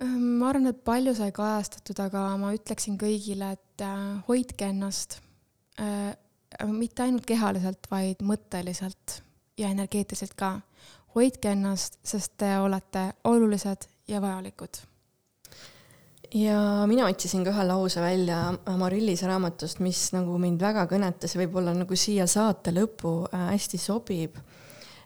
[0.02, 5.28] ma arvan, et palju sai kajastatud, aga ma ütleksin kõigile, et äh, hoidke ennast äh,
[6.68, 9.22] mitte ainult kehaliselt, vaid mõtteliselt
[9.58, 10.60] ja energeetiliselt ka.
[11.14, 14.82] hoidke ennast, sest te olete olulised ja vajalikud
[16.34, 18.38] ja mina otsisin ka ühe lause välja
[18.78, 23.80] Marillise raamatust, mis nagu mind väga kõnetas ja võib-olla nagu siia saate lõppu äh, hästi
[23.80, 24.38] sobib.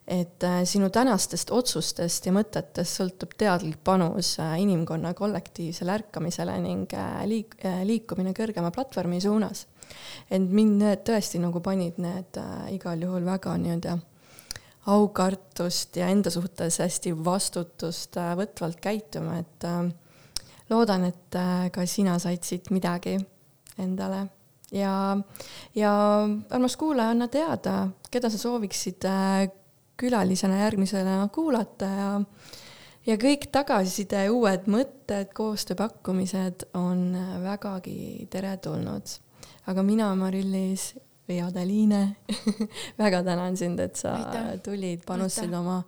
[0.07, 6.93] et äh, sinu tänastest otsustest ja mõtetest sõltub teadlik panus äh, inimkonna kollektiivsele ärkamisele ning
[7.27, 9.67] liik-, liikumine kõrgema platvormi suunas.
[10.31, 12.39] Et mind need tõesti nagu panid need
[12.75, 13.99] igal juhul väga nii-öelda
[14.87, 19.89] aukartust ja enda suhtes hästi vastutust võtvalt käituma, et äh,
[20.71, 23.17] loodan, et äh, ka sina said siit midagi
[23.83, 24.27] endale
[24.73, 25.17] ja,
[25.75, 25.93] ja
[26.51, 29.49] armas kuulaja, anna teada, keda sa sooviksid äh,
[29.97, 32.11] külalisena järgmisena kuulata ja
[33.07, 39.19] ja kõik tagasiside, uued mõtted, koostööpakkumised on äh, vägagi teretulnud.
[39.67, 40.95] Aga mina, Marillis,
[41.29, 42.17] või Adeliine
[43.03, 44.61] väga tänan sind, et sa Aitäh.
[44.63, 45.83] tulid, panustasid oma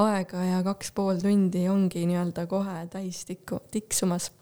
[0.00, 4.32] aega ja kaks pool tundi ongi nii-öelda kohe täis tikku, tiksumas.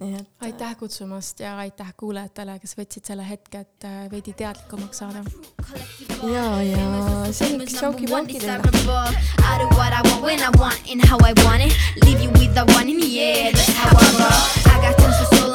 [0.00, 0.28] Et...
[0.44, 5.24] aitäh kutsumast ja aitäh kuulajatele, kes võtsid selle hetke, et äh, veidi teadlikumaks saada.
[6.34, 8.60] ja, ja seniks tšauki-pauki teile.